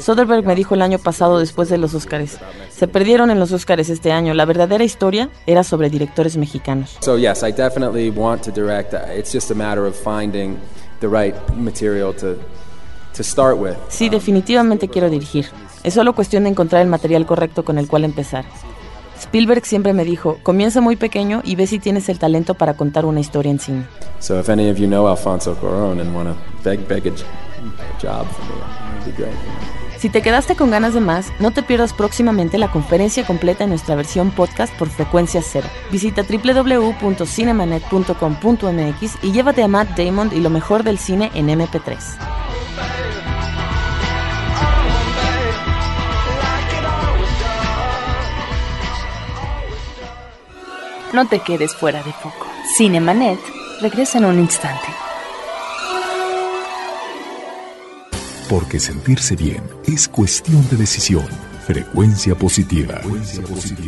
Soderbergh 0.00 0.44
me 0.44 0.56
dijo 0.56 0.74
el 0.74 0.82
año 0.82 0.98
pasado 0.98 1.38
después 1.38 1.68
de 1.68 1.78
los 1.78 1.94
Oscars, 1.94 2.38
se 2.68 2.88
perdieron 2.88 3.30
en 3.30 3.38
los 3.38 3.52
Oscars 3.52 3.88
este 3.88 4.10
año. 4.10 4.34
La 4.34 4.44
verdadera 4.44 4.82
historia 4.82 5.30
era 5.46 5.62
sobre 5.62 5.88
directores 5.88 6.36
mexicanos. 6.36 6.98
So 7.00 7.16
yes, 7.16 7.44
I 7.44 7.52
definitely 7.52 8.10
want 8.10 8.42
to 8.42 8.50
direct. 8.50 8.92
It's 9.16 9.32
just 9.32 9.52
a 9.52 9.54
matter 9.54 9.86
of 9.86 9.94
finding 9.94 10.58
the 11.00 11.06
right 11.06 11.36
material 11.56 12.12
to 12.16 12.36
to 13.16 13.22
start 13.22 13.56
with. 13.56 13.76
Sí, 13.88 14.08
definitivamente 14.08 14.88
quiero 14.88 15.08
dirigir. 15.08 15.46
Es 15.84 15.94
solo 15.94 16.14
cuestión 16.14 16.44
de 16.44 16.50
encontrar 16.50 16.82
el 16.82 16.88
material 16.88 17.26
correcto 17.26 17.64
con 17.64 17.78
el 17.78 17.86
cual 17.86 18.04
empezar. 18.04 18.44
Spielberg 19.24 19.64
siempre 19.64 19.94
me 19.94 20.04
dijo, 20.04 20.38
comienza 20.42 20.80
muy 20.80 20.96
pequeño 20.96 21.40
y 21.44 21.54
ve 21.56 21.66
si 21.66 21.78
tienes 21.78 22.08
el 22.08 22.18
talento 22.18 22.54
para 22.54 22.74
contar 22.74 23.04
una 23.06 23.20
historia 23.20 23.50
en 23.50 23.58
cine. 23.58 23.86
So 24.20 24.38
if 24.38 24.48
any 24.48 24.70
of 24.70 24.76
you 24.76 24.86
know 24.86 25.08
Alfonso 25.08 25.56
Cuarón 25.56 26.00
and 26.00 26.14
want 26.14 26.28
to 26.28 26.36
beg, 26.62 26.86
beg 26.86 27.08
a 27.08 27.10
job 28.00 28.26
for 28.26 28.44
me, 28.44 28.54
that'd 28.60 29.06
be 29.06 29.12
great. 29.16 29.34
Si 29.98 30.10
te 30.10 30.20
quedaste 30.20 30.54
con 30.54 30.70
ganas 30.70 30.92
de 30.92 31.00
más, 31.00 31.32
no 31.40 31.50
te 31.50 31.62
pierdas 31.62 31.94
próximamente 31.94 32.58
la 32.58 32.70
conferencia 32.70 33.26
completa 33.26 33.64
en 33.64 33.70
nuestra 33.70 33.94
versión 33.94 34.30
podcast 34.30 34.76
por 34.78 34.90
frecuencia 34.90 35.40
cero. 35.42 35.66
Visita 35.90 36.22
www.cinemanet.com.mx 36.22 39.18
y 39.22 39.32
llévate 39.32 39.62
a 39.62 39.68
Matt 39.68 39.96
Damon 39.96 40.30
y 40.34 40.40
lo 40.40 40.50
mejor 40.50 40.82
del 40.82 40.98
cine 40.98 41.30
en 41.34 41.48
MP3. 41.48 41.96
No 51.14 51.26
te 51.28 51.38
quedes 51.38 51.76
fuera 51.76 52.02
de 52.02 52.12
foco. 52.12 52.48
Cinemanet 52.76 53.38
regresa 53.80 54.18
en 54.18 54.24
un 54.24 54.40
instante. 54.40 54.88
Porque 58.50 58.80
sentirse 58.80 59.36
bien 59.36 59.62
es 59.86 60.08
cuestión 60.08 60.68
de 60.70 60.76
decisión. 60.76 61.28
Frecuencia 61.68 62.34
positiva. 62.34 63.00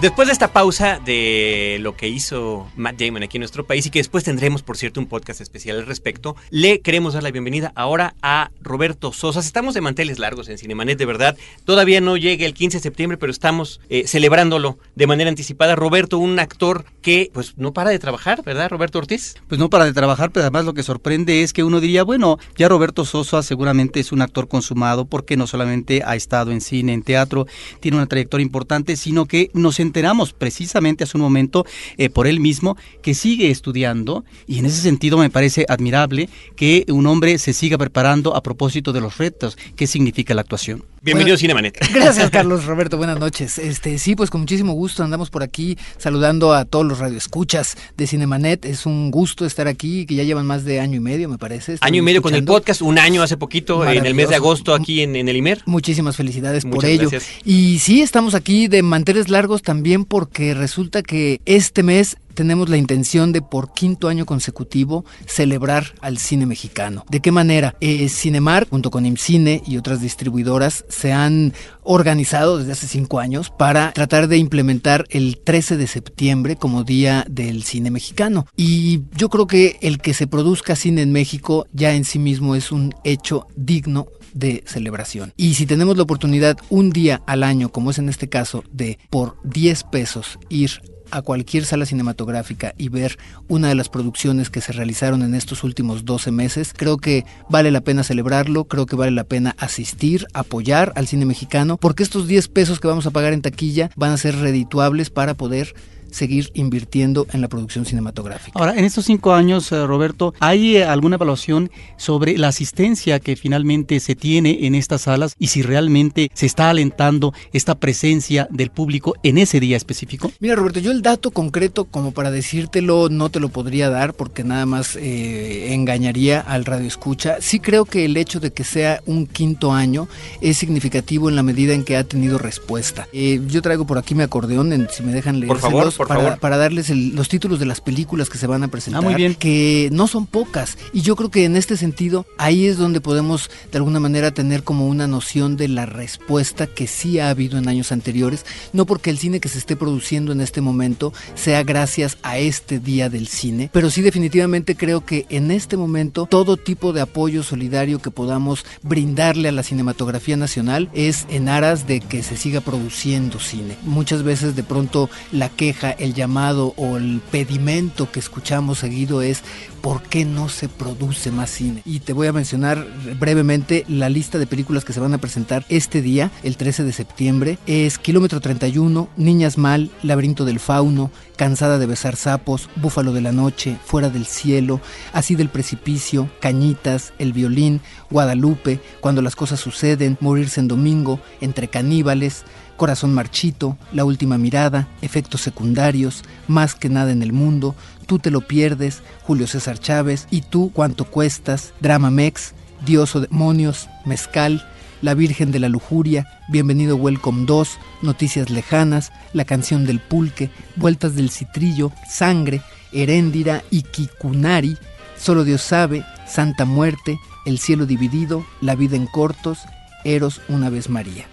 Después 0.00 0.28
de 0.28 0.32
esta 0.32 0.52
pausa 0.52 1.00
de 1.04 1.78
lo 1.80 1.96
que 1.96 2.06
hizo 2.06 2.68
Matt 2.76 3.00
Damon 3.00 3.24
aquí 3.24 3.36
en 3.36 3.40
nuestro 3.40 3.66
país 3.66 3.84
y 3.84 3.90
que 3.90 3.98
después 3.98 4.22
tendremos, 4.22 4.62
por 4.62 4.76
cierto, 4.76 5.00
un 5.00 5.08
podcast 5.08 5.40
especial 5.40 5.76
al 5.76 5.86
respecto, 5.86 6.36
le 6.50 6.82
queremos 6.82 7.14
dar 7.14 7.24
la 7.24 7.32
bienvenida 7.32 7.72
ahora 7.74 8.14
a 8.22 8.52
Roberto 8.62 9.12
Sosa. 9.12 9.40
Estamos 9.40 9.74
de 9.74 9.80
manteles 9.80 10.20
largos 10.20 10.48
en 10.48 10.56
Cinemanet, 10.56 10.98
de 10.98 11.04
verdad. 11.04 11.36
Todavía 11.64 12.00
no 12.00 12.16
llega 12.16 12.46
el 12.46 12.54
15 12.54 12.76
de 12.76 12.82
septiembre, 12.82 13.18
pero 13.18 13.32
estamos 13.32 13.80
eh, 13.88 14.06
celebrándolo 14.06 14.78
de 14.94 15.08
manera 15.08 15.30
anticipada. 15.30 15.74
Roberto, 15.74 16.18
un 16.18 16.38
actor 16.38 16.84
que 17.02 17.32
pues 17.34 17.54
no 17.56 17.72
para 17.72 17.90
de 17.90 17.98
trabajar, 17.98 18.44
¿verdad, 18.44 18.70
Roberto 18.70 19.00
Ortiz? 19.00 19.34
Pues 19.48 19.58
no 19.58 19.68
para 19.68 19.84
de 19.84 19.92
trabajar, 19.92 20.30
pero 20.30 20.44
además 20.44 20.64
lo 20.64 20.74
que 20.74 20.84
sorprende 20.84 21.42
es 21.42 21.52
que 21.52 21.64
uno 21.64 21.80
diría, 21.80 22.04
bueno, 22.04 22.38
ya 22.56 22.68
Roberto 22.68 23.04
Sosa 23.04 23.42
seguramente 23.42 23.98
es 23.98 24.12
un 24.12 24.22
actor 24.22 24.46
consumado 24.46 25.06
porque 25.06 25.36
no 25.36 25.48
solamente 25.48 26.04
ha 26.06 26.14
estado 26.14 26.52
en 26.52 26.60
cine, 26.60 26.92
en 26.92 27.02
teatro, 27.02 27.48
tiene 27.80 27.96
una 27.96 28.06
trayectoria 28.06 28.44
importante, 28.44 28.96
sino 28.96 29.26
que 29.26 29.50
nos 29.54 29.80
enteramos 29.88 30.32
precisamente 30.32 31.04
hace 31.04 31.16
un 31.16 31.22
momento 31.22 31.66
eh, 31.96 32.10
por 32.10 32.26
él 32.26 32.38
mismo 32.40 32.76
que 33.02 33.14
sigue 33.14 33.50
estudiando 33.50 34.24
y 34.46 34.58
en 34.58 34.66
ese 34.66 34.80
sentido 34.80 35.18
me 35.18 35.30
parece 35.30 35.64
admirable 35.68 36.28
que 36.56 36.84
un 36.88 37.06
hombre 37.06 37.38
se 37.38 37.52
siga 37.52 37.78
preparando 37.78 38.36
a 38.36 38.42
propósito 38.42 38.92
de 38.92 39.00
los 39.00 39.18
retos 39.18 39.56
que 39.76 39.86
significa 39.86 40.34
la 40.34 40.42
actuación. 40.42 40.84
Bienvenido 41.00 41.36
a 41.36 41.38
Cinemanet. 41.38 41.78
Gracias, 41.94 42.28
Carlos 42.32 42.64
Roberto. 42.64 42.96
Buenas 42.96 43.20
noches. 43.20 43.58
Este, 43.58 43.98
sí, 43.98 44.16
pues 44.16 44.30
con 44.30 44.40
muchísimo 44.40 44.72
gusto 44.72 45.04
andamos 45.04 45.30
por 45.30 45.44
aquí 45.44 45.78
saludando 45.96 46.52
a 46.52 46.64
todos 46.64 46.84
los 46.84 46.98
radioescuchas 46.98 47.76
de 47.96 48.06
Cinemanet. 48.08 48.64
Es 48.64 48.84
un 48.84 49.12
gusto 49.12 49.46
estar 49.46 49.68
aquí, 49.68 50.06
que 50.06 50.16
ya 50.16 50.24
llevan 50.24 50.44
más 50.44 50.64
de 50.64 50.80
año 50.80 50.96
y 50.96 51.00
medio, 51.00 51.28
me 51.28 51.38
parece. 51.38 51.76
año 51.80 51.98
y 51.98 52.02
medio 52.02 52.20
con 52.20 52.34
el 52.34 52.44
podcast, 52.44 52.82
un 52.82 52.98
año 52.98 53.22
hace 53.22 53.36
poquito, 53.36 53.88
en 53.88 54.06
el 54.06 54.14
mes 54.14 54.28
de 54.28 54.34
agosto 54.34 54.74
aquí 54.74 55.02
en, 55.02 55.14
el 55.16 55.36
IMER. 55.36 55.62
Muchísimas 55.66 56.16
felicidades 56.16 56.64
por 56.64 56.84
ello. 56.84 57.08
Y 57.44 57.78
sí, 57.78 58.02
estamos 58.02 58.34
aquí 58.34 58.66
de 58.66 58.82
manteles 58.82 59.28
largos 59.28 59.62
también 59.62 60.04
porque 60.04 60.54
resulta 60.54 61.02
que 61.02 61.40
este 61.44 61.84
mes 61.84 62.16
tenemos 62.38 62.68
la 62.68 62.76
intención 62.76 63.32
de 63.32 63.42
por 63.42 63.72
quinto 63.72 64.06
año 64.06 64.24
consecutivo 64.24 65.04
celebrar 65.26 65.94
al 66.00 66.18
cine 66.18 66.46
mexicano. 66.46 67.04
¿De 67.10 67.18
qué 67.18 67.32
manera? 67.32 67.74
Eh, 67.80 68.08
Cinemar, 68.08 68.68
junto 68.70 68.92
con 68.92 69.04
IMCINE 69.04 69.64
y 69.66 69.76
otras 69.76 70.00
distribuidoras, 70.00 70.84
se 70.88 71.12
han 71.12 71.52
organizado 71.82 72.58
desde 72.58 72.70
hace 72.70 72.86
cinco 72.86 73.18
años 73.18 73.50
para 73.50 73.90
tratar 73.90 74.28
de 74.28 74.38
implementar 74.38 75.04
el 75.10 75.40
13 75.42 75.76
de 75.78 75.88
septiembre 75.88 76.54
como 76.54 76.84
Día 76.84 77.26
del 77.28 77.64
Cine 77.64 77.90
Mexicano. 77.90 78.46
Y 78.56 79.00
yo 79.16 79.30
creo 79.30 79.48
que 79.48 79.76
el 79.80 79.98
que 79.98 80.14
se 80.14 80.28
produzca 80.28 80.76
cine 80.76 81.02
en 81.02 81.10
México 81.10 81.66
ya 81.72 81.92
en 81.94 82.04
sí 82.04 82.20
mismo 82.20 82.54
es 82.54 82.70
un 82.70 82.94
hecho 83.02 83.48
digno 83.56 84.06
de 84.32 84.62
celebración. 84.64 85.32
Y 85.36 85.54
si 85.54 85.66
tenemos 85.66 85.96
la 85.96 86.04
oportunidad 86.04 86.56
un 86.70 86.90
día 86.90 87.20
al 87.26 87.42
año, 87.42 87.70
como 87.70 87.90
es 87.90 87.98
en 87.98 88.08
este 88.08 88.28
caso, 88.28 88.62
de 88.70 88.98
por 89.10 89.38
10 89.42 89.82
pesos 89.84 90.38
ir 90.48 90.80
a 91.10 91.22
cualquier 91.22 91.64
sala 91.64 91.86
cinematográfica 91.86 92.74
y 92.76 92.88
ver 92.88 93.18
una 93.48 93.68
de 93.68 93.74
las 93.74 93.88
producciones 93.88 94.50
que 94.50 94.60
se 94.60 94.72
realizaron 94.72 95.22
en 95.22 95.34
estos 95.34 95.64
últimos 95.64 96.04
12 96.04 96.30
meses, 96.30 96.74
creo 96.76 96.98
que 96.98 97.24
vale 97.48 97.70
la 97.70 97.80
pena 97.80 98.02
celebrarlo, 98.02 98.64
creo 98.64 98.86
que 98.86 98.96
vale 98.96 99.12
la 99.12 99.24
pena 99.24 99.54
asistir, 99.58 100.26
apoyar 100.34 100.92
al 100.96 101.06
cine 101.06 101.26
mexicano, 101.26 101.76
porque 101.76 102.02
estos 102.02 102.26
10 102.26 102.48
pesos 102.48 102.80
que 102.80 102.88
vamos 102.88 103.06
a 103.06 103.10
pagar 103.10 103.32
en 103.32 103.42
taquilla 103.42 103.90
van 103.96 104.12
a 104.12 104.16
ser 104.16 104.36
redituables 104.36 105.10
para 105.10 105.34
poder 105.34 105.74
seguir 106.10 106.50
invirtiendo 106.54 107.26
en 107.32 107.40
la 107.40 107.48
producción 107.48 107.84
cinematográfica. 107.84 108.58
Ahora, 108.58 108.74
en 108.76 108.84
estos 108.84 109.04
cinco 109.04 109.32
años, 109.32 109.70
eh, 109.72 109.86
Roberto, 109.86 110.34
¿hay 110.40 110.76
eh, 110.76 110.84
alguna 110.84 111.16
evaluación 111.16 111.70
sobre 111.96 112.36
la 112.38 112.48
asistencia 112.48 113.20
que 113.20 113.36
finalmente 113.36 114.00
se 114.00 114.14
tiene 114.14 114.66
en 114.66 114.74
estas 114.74 115.02
salas 115.02 115.34
y 115.38 115.48
si 115.48 115.62
realmente 115.62 116.30
se 116.34 116.46
está 116.46 116.70
alentando 116.70 117.32
esta 117.52 117.74
presencia 117.76 118.48
del 118.50 118.70
público 118.70 119.14
en 119.22 119.38
ese 119.38 119.60
día 119.60 119.76
específico? 119.76 120.32
Mira, 120.40 120.54
Roberto, 120.54 120.80
yo 120.80 120.90
el 120.90 121.02
dato 121.02 121.30
concreto 121.30 121.84
como 121.84 122.12
para 122.12 122.30
decírtelo 122.30 123.08
no 123.08 123.28
te 123.28 123.40
lo 123.40 123.48
podría 123.48 123.90
dar 123.90 124.14
porque 124.14 124.44
nada 124.44 124.66
más 124.66 124.96
eh, 124.96 125.74
engañaría 125.74 126.40
al 126.40 126.64
radio 126.64 126.86
escucha. 126.86 127.36
Sí 127.40 127.60
creo 127.60 127.84
que 127.84 128.04
el 128.04 128.16
hecho 128.16 128.40
de 128.40 128.52
que 128.52 128.64
sea 128.64 129.02
un 129.06 129.26
quinto 129.26 129.72
año 129.72 130.08
es 130.40 130.56
significativo 130.56 131.28
en 131.28 131.36
la 131.36 131.42
medida 131.42 131.74
en 131.74 131.84
que 131.84 131.96
ha 131.96 132.04
tenido 132.04 132.38
respuesta. 132.38 133.08
yo 133.12 133.62
traigo 133.62 133.86
por 133.86 133.98
aquí 133.98 134.14
mi 134.14 134.22
acordeón, 134.22 134.72
en, 134.72 134.88
si 134.90 135.02
me 135.02 135.12
dejan 135.12 135.40
leer. 135.40 135.48
Por 135.48 135.58
favor 135.58 135.92
para, 136.06 136.56
darles 136.56 136.90
los 136.90 137.28
títulos 137.28 137.58
de 137.58 137.66
las 137.66 137.80
películas 137.80 138.30
que 138.30 138.38
se 138.38 138.46
van 138.46 138.62
a 138.62 138.68
presentar. 138.68 139.02
Ah, 139.02 139.04
muy 139.04 139.14
bien. 139.14 139.34
Que 139.34 139.88
no 139.92 140.06
son 140.06 140.26
pocas. 140.26 140.78
Y 140.92 141.02
yo 141.02 141.16
creo 141.16 141.30
que 141.30 141.44
en 141.44 141.56
este 141.56 141.76
sentido, 141.76 142.26
ahí 142.38 142.66
es 142.66 142.78
donde 142.78 143.00
podemos 143.00 143.50
de 143.70 143.78
alguna 143.78 144.00
manera 144.00 144.30
tener 144.30 144.62
como 144.62 144.86
una 144.88 145.06
noción 145.06 145.56
de 145.56 145.68
la 145.68 145.86
respuesta 145.86 146.66
que 146.66 146.86
sí 146.86 147.18
ha 147.18 147.30
habido 147.30 147.58
en 147.58 147.68
años 147.68 147.92
anteriores. 147.92 148.46
No 148.72 148.86
porque 148.86 149.10
el 149.10 149.18
cine 149.18 149.40
que 149.40 149.48
se 149.48 149.58
esté 149.58 149.76
produciendo 149.76 150.32
en 150.32 150.40
este 150.40 150.60
momento 150.60 151.12
sea 151.34 151.62
gracias 151.62 152.18
a 152.22 152.38
este 152.38 152.78
día 152.78 153.08
del 153.08 153.28
cine, 153.28 153.70
pero 153.72 153.90
sí 153.90 154.02
definitivamente 154.02 154.76
creo 154.76 155.04
que 155.04 155.26
en 155.28 155.50
este 155.50 155.76
momento 155.76 156.26
todo 156.30 156.56
tipo 156.56 156.92
de 156.92 157.00
apoyo 157.00 157.42
solidario 157.42 158.00
que 158.00 158.10
podamos 158.10 158.64
brindarle 158.82 159.48
a 159.48 159.52
la 159.52 159.62
cinematografía 159.62 160.36
nacional 160.36 160.88
es 160.94 161.26
en 161.30 161.48
aras 161.48 161.86
de 161.86 162.00
que 162.00 162.22
se 162.22 162.36
siga 162.36 162.60
produciendo 162.60 163.38
cine. 163.38 163.76
Muchas 163.82 164.22
veces 164.22 164.56
de 164.56 164.62
pronto 164.62 165.10
la 165.32 165.48
queja 165.48 165.87
el 165.90 166.14
llamado 166.14 166.74
o 166.76 166.96
el 166.96 167.20
pedimento 167.30 168.10
que 168.10 168.20
escuchamos 168.20 168.78
seguido 168.78 169.22
es 169.22 169.42
¿por 169.80 170.02
qué 170.02 170.24
no 170.24 170.48
se 170.48 170.68
produce 170.68 171.30
más 171.30 171.50
cine? 171.50 171.82
Y 171.84 172.00
te 172.00 172.12
voy 172.12 172.26
a 172.26 172.32
mencionar 172.32 172.86
brevemente 173.18 173.84
la 173.88 174.08
lista 174.08 174.38
de 174.38 174.46
películas 174.46 174.84
que 174.84 174.92
se 174.92 175.00
van 175.00 175.14
a 175.14 175.18
presentar 175.18 175.64
este 175.68 176.02
día, 176.02 176.30
el 176.42 176.56
13 176.56 176.84
de 176.84 176.92
septiembre. 176.92 177.58
Es 177.66 177.98
Kilómetro 177.98 178.40
31, 178.40 179.08
Niñas 179.16 179.58
Mal, 179.58 179.90
Laberinto 180.02 180.44
del 180.44 180.60
Fauno, 180.60 181.10
Cansada 181.36 181.78
de 181.78 181.86
besar 181.86 182.16
sapos, 182.16 182.68
Búfalo 182.76 183.12
de 183.12 183.20
la 183.20 183.32
Noche, 183.32 183.78
Fuera 183.84 184.10
del 184.10 184.26
Cielo, 184.26 184.80
Así 185.12 185.36
del 185.36 185.48
Precipicio, 185.48 186.28
Cañitas, 186.40 187.12
El 187.18 187.32
Violín, 187.32 187.80
Guadalupe, 188.10 188.80
Cuando 189.00 189.22
las 189.22 189.36
cosas 189.36 189.60
suceden, 189.60 190.18
Morirse 190.20 190.60
en 190.60 190.68
Domingo, 190.68 191.20
Entre 191.40 191.68
Caníbales, 191.68 192.44
Corazón 192.78 193.12
Marchito, 193.12 193.76
La 193.92 194.06
Última 194.06 194.38
Mirada, 194.38 194.88
Efectos 195.02 195.42
Secundarios, 195.42 196.22
Más 196.46 196.74
que 196.74 196.88
nada 196.88 197.10
en 197.12 197.22
el 197.22 197.34
mundo, 197.34 197.74
Tú 198.06 198.18
te 198.18 198.30
lo 198.30 198.40
pierdes, 198.40 199.02
Julio 199.24 199.46
César 199.46 199.78
Chávez, 199.78 200.26
Y 200.30 200.40
tú 200.40 200.70
cuánto 200.72 201.04
cuestas, 201.04 201.74
Drama 201.80 202.10
Mex, 202.10 202.54
Dios 202.86 203.14
o 203.16 203.20
Demonios, 203.20 203.90
Mezcal, 204.06 204.66
La 205.02 205.12
Virgen 205.12 205.50
de 205.50 205.58
la 205.58 205.68
Lujuria, 205.68 206.26
Bienvenido 206.48 206.96
Welcome 206.96 207.44
2, 207.44 207.78
Noticias 208.02 208.48
Lejanas, 208.48 209.12
La 209.34 209.44
Canción 209.44 209.84
del 209.84 209.98
Pulque, 209.98 210.48
Vueltas 210.76 211.16
del 211.16 211.30
Citrillo, 211.30 211.92
Sangre, 212.08 212.62
Heréndira 212.92 213.64
y 213.70 213.82
Kikunari, 213.82 214.78
Solo 215.18 215.42
Dios 215.42 215.62
sabe, 215.62 216.04
Santa 216.28 216.64
Muerte, 216.64 217.18
El 217.44 217.58
Cielo 217.58 217.86
Dividido, 217.86 218.46
La 218.60 218.76
Vida 218.76 218.96
en 218.96 219.06
Cortos, 219.06 219.58
Eros 220.04 220.40
una 220.48 220.70
vez 220.70 220.88
María 220.88 221.26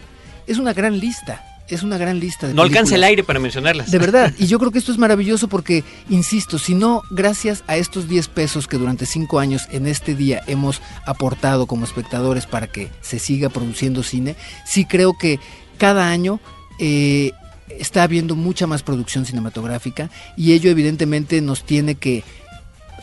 es 0.47 0.57
una 0.57 0.73
gran 0.73 0.99
lista. 0.99 1.43
Es 1.67 1.81
una 1.81 1.97
gran 1.97 2.19
lista 2.19 2.47
de 2.47 2.53
No 2.53 2.61
alcanza 2.61 2.93
el 2.93 3.03
aire 3.03 3.23
para 3.23 3.39
mencionarlas. 3.39 3.89
De 3.89 3.97
verdad. 3.97 4.31
Y 4.39 4.45
yo 4.45 4.59
creo 4.59 4.71
que 4.71 4.77
esto 4.77 4.91
es 4.91 4.99
maravilloso 4.99 5.47
porque, 5.47 5.83
insisto, 6.09 6.59
si 6.59 6.75
no, 6.75 7.01
gracias 7.09 7.63
a 7.65 7.77
estos 7.77 8.07
10 8.07 8.27
pesos 8.27 8.67
que 8.67 8.77
durante 8.77 9.07
5 9.07 9.39
años 9.39 9.67
en 9.71 9.87
este 9.87 10.13
día 10.13 10.43
hemos 10.45 10.81
aportado 11.07 11.65
como 11.65 11.85
espectadores 11.85 12.45
para 12.45 12.67
que 12.67 12.89
se 13.01 13.17
siga 13.17 13.49
produciendo 13.49 14.03
cine, 14.03 14.35
sí 14.63 14.85
creo 14.85 15.17
que 15.17 15.39
cada 15.79 16.09
año 16.09 16.39
eh, 16.79 17.31
está 17.69 18.03
habiendo 18.03 18.35
mucha 18.35 18.67
más 18.67 18.83
producción 18.83 19.25
cinematográfica 19.25 20.11
y 20.37 20.53
ello 20.53 20.69
evidentemente 20.69 21.41
nos 21.41 21.63
tiene 21.63 21.95
que 21.95 22.23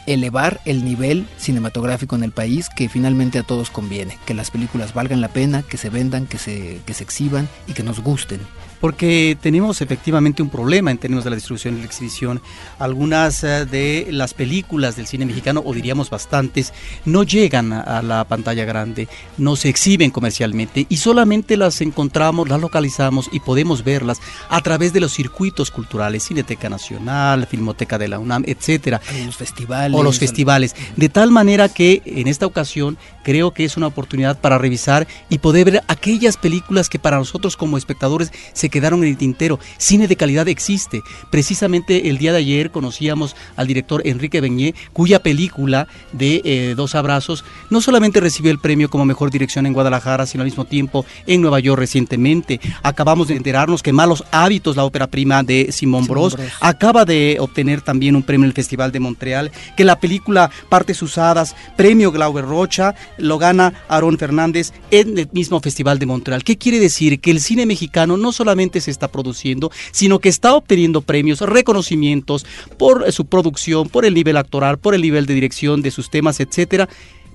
elevar 0.06 0.60
el 0.64 0.84
nivel 0.84 1.26
cinematográfico 1.36 2.16
en 2.16 2.24
el 2.24 2.32
país 2.32 2.68
que 2.68 2.88
finalmente 2.88 3.38
a 3.38 3.42
todos 3.42 3.70
conviene, 3.70 4.18
que 4.26 4.34
las 4.34 4.50
películas 4.50 4.94
valgan 4.94 5.20
la 5.20 5.28
pena, 5.28 5.62
que 5.62 5.76
se 5.76 5.90
vendan, 5.90 6.26
que 6.26 6.38
se, 6.38 6.80
que 6.86 6.94
se 6.94 7.04
exhiban 7.04 7.48
y 7.66 7.72
que 7.72 7.82
nos 7.82 8.00
gusten 8.00 8.40
porque 8.82 9.38
tenemos 9.40 9.80
efectivamente 9.80 10.42
un 10.42 10.50
problema 10.50 10.90
en 10.90 10.98
términos 10.98 11.22
de 11.22 11.30
la 11.30 11.36
distribución 11.36 11.76
y 11.76 11.78
la 11.78 11.84
exhibición. 11.84 12.42
Algunas 12.80 13.44
eh, 13.44 13.64
de 13.64 14.08
las 14.10 14.34
películas 14.34 14.96
del 14.96 15.06
cine 15.06 15.24
mexicano, 15.24 15.62
o 15.64 15.72
diríamos 15.72 16.10
bastantes, 16.10 16.72
no 17.04 17.22
llegan 17.22 17.72
a 17.72 18.02
la 18.02 18.24
pantalla 18.24 18.64
grande, 18.64 19.06
no 19.38 19.54
se 19.54 19.68
exhiben 19.68 20.10
comercialmente 20.10 20.86
y 20.88 20.96
solamente 20.96 21.56
las 21.56 21.80
encontramos, 21.80 22.48
las 22.48 22.60
localizamos 22.60 23.30
y 23.30 23.38
podemos 23.38 23.84
verlas 23.84 24.20
a 24.48 24.60
través 24.62 24.92
de 24.92 24.98
los 24.98 25.12
circuitos 25.12 25.70
culturales, 25.70 26.24
Cineteca 26.24 26.68
Nacional, 26.68 27.46
Filmoteca 27.46 27.98
de 27.98 28.08
la 28.08 28.18
UNAM, 28.18 28.42
etcétera. 28.48 29.00
Los 29.24 29.36
festivales 29.36 29.96
o 29.96 30.02
los 30.02 30.18
festivales. 30.18 30.74
De 30.96 31.08
tal 31.08 31.30
manera 31.30 31.68
que 31.68 32.02
en 32.04 32.26
esta 32.26 32.46
ocasión 32.46 32.98
creo 33.22 33.52
que 33.52 33.64
es 33.64 33.76
una 33.76 33.86
oportunidad 33.86 34.40
para 34.40 34.58
revisar 34.58 35.06
y 35.30 35.38
poder 35.38 35.70
ver 35.70 35.84
aquellas 35.86 36.36
películas 36.36 36.88
que 36.88 36.98
para 36.98 37.18
nosotros 37.18 37.56
como 37.56 37.78
espectadores 37.78 38.32
se 38.52 38.71
quedaron 38.72 39.04
en 39.04 39.10
el 39.10 39.16
tintero. 39.16 39.60
Cine 39.78 40.08
de 40.08 40.16
calidad 40.16 40.48
existe. 40.48 41.02
Precisamente 41.30 42.08
el 42.08 42.18
día 42.18 42.32
de 42.32 42.38
ayer 42.38 42.72
conocíamos 42.72 43.36
al 43.54 43.68
director 43.68 44.02
Enrique 44.04 44.40
Beñé, 44.40 44.74
cuya 44.92 45.22
película 45.22 45.86
de 46.12 46.42
eh, 46.44 46.74
Dos 46.76 46.96
Abrazos 46.96 47.44
no 47.70 47.80
solamente 47.80 48.18
recibió 48.18 48.50
el 48.50 48.58
premio 48.58 48.90
como 48.90 49.04
mejor 49.04 49.30
dirección 49.30 49.66
en 49.66 49.74
Guadalajara, 49.74 50.26
sino 50.26 50.42
al 50.42 50.48
mismo 50.48 50.64
tiempo 50.64 51.06
en 51.26 51.40
Nueva 51.40 51.60
York 51.60 51.78
recientemente. 51.78 52.60
Acabamos 52.82 53.28
de 53.28 53.36
enterarnos 53.36 53.82
que 53.82 53.92
Malos 53.92 54.24
Hábitos, 54.32 54.76
la 54.76 54.84
ópera 54.84 55.06
prima 55.06 55.42
de 55.42 55.70
Simón 55.70 56.06
Bros, 56.06 56.36
acaba 56.60 57.04
de 57.04 57.36
obtener 57.38 57.82
también 57.82 58.16
un 58.16 58.22
premio 58.22 58.44
en 58.44 58.50
el 58.50 58.54
Festival 58.54 58.90
de 58.90 59.00
Montreal, 59.00 59.52
que 59.76 59.84
la 59.84 60.00
película 60.00 60.50
Partes 60.68 61.02
Usadas, 61.02 61.54
premio 61.76 62.10
Glauber 62.10 62.44
Rocha, 62.44 62.94
lo 63.18 63.38
gana 63.38 63.74
Aaron 63.88 64.18
Fernández 64.18 64.72
en 64.90 65.18
el 65.18 65.28
mismo 65.32 65.60
Festival 65.60 65.98
de 65.98 66.06
Montreal. 66.06 66.44
¿Qué 66.44 66.56
quiere 66.56 66.80
decir? 66.80 67.20
Que 67.20 67.30
el 67.30 67.40
cine 67.40 67.66
mexicano 67.66 68.16
no 68.16 68.32
solamente 68.32 68.61
se 68.80 68.90
está 68.90 69.08
produciendo, 69.08 69.70
sino 69.90 70.18
que 70.18 70.28
está 70.28 70.54
obteniendo 70.54 71.00
premios, 71.00 71.40
reconocimientos 71.40 72.46
por 72.78 73.10
su 73.12 73.26
producción, 73.26 73.88
por 73.88 74.04
el 74.04 74.14
nivel 74.14 74.36
actoral, 74.36 74.78
por 74.78 74.94
el 74.94 75.02
nivel 75.02 75.26
de 75.26 75.34
dirección 75.34 75.82
de 75.82 75.90
sus 75.90 76.10
temas, 76.10 76.40
etcétera 76.40 76.88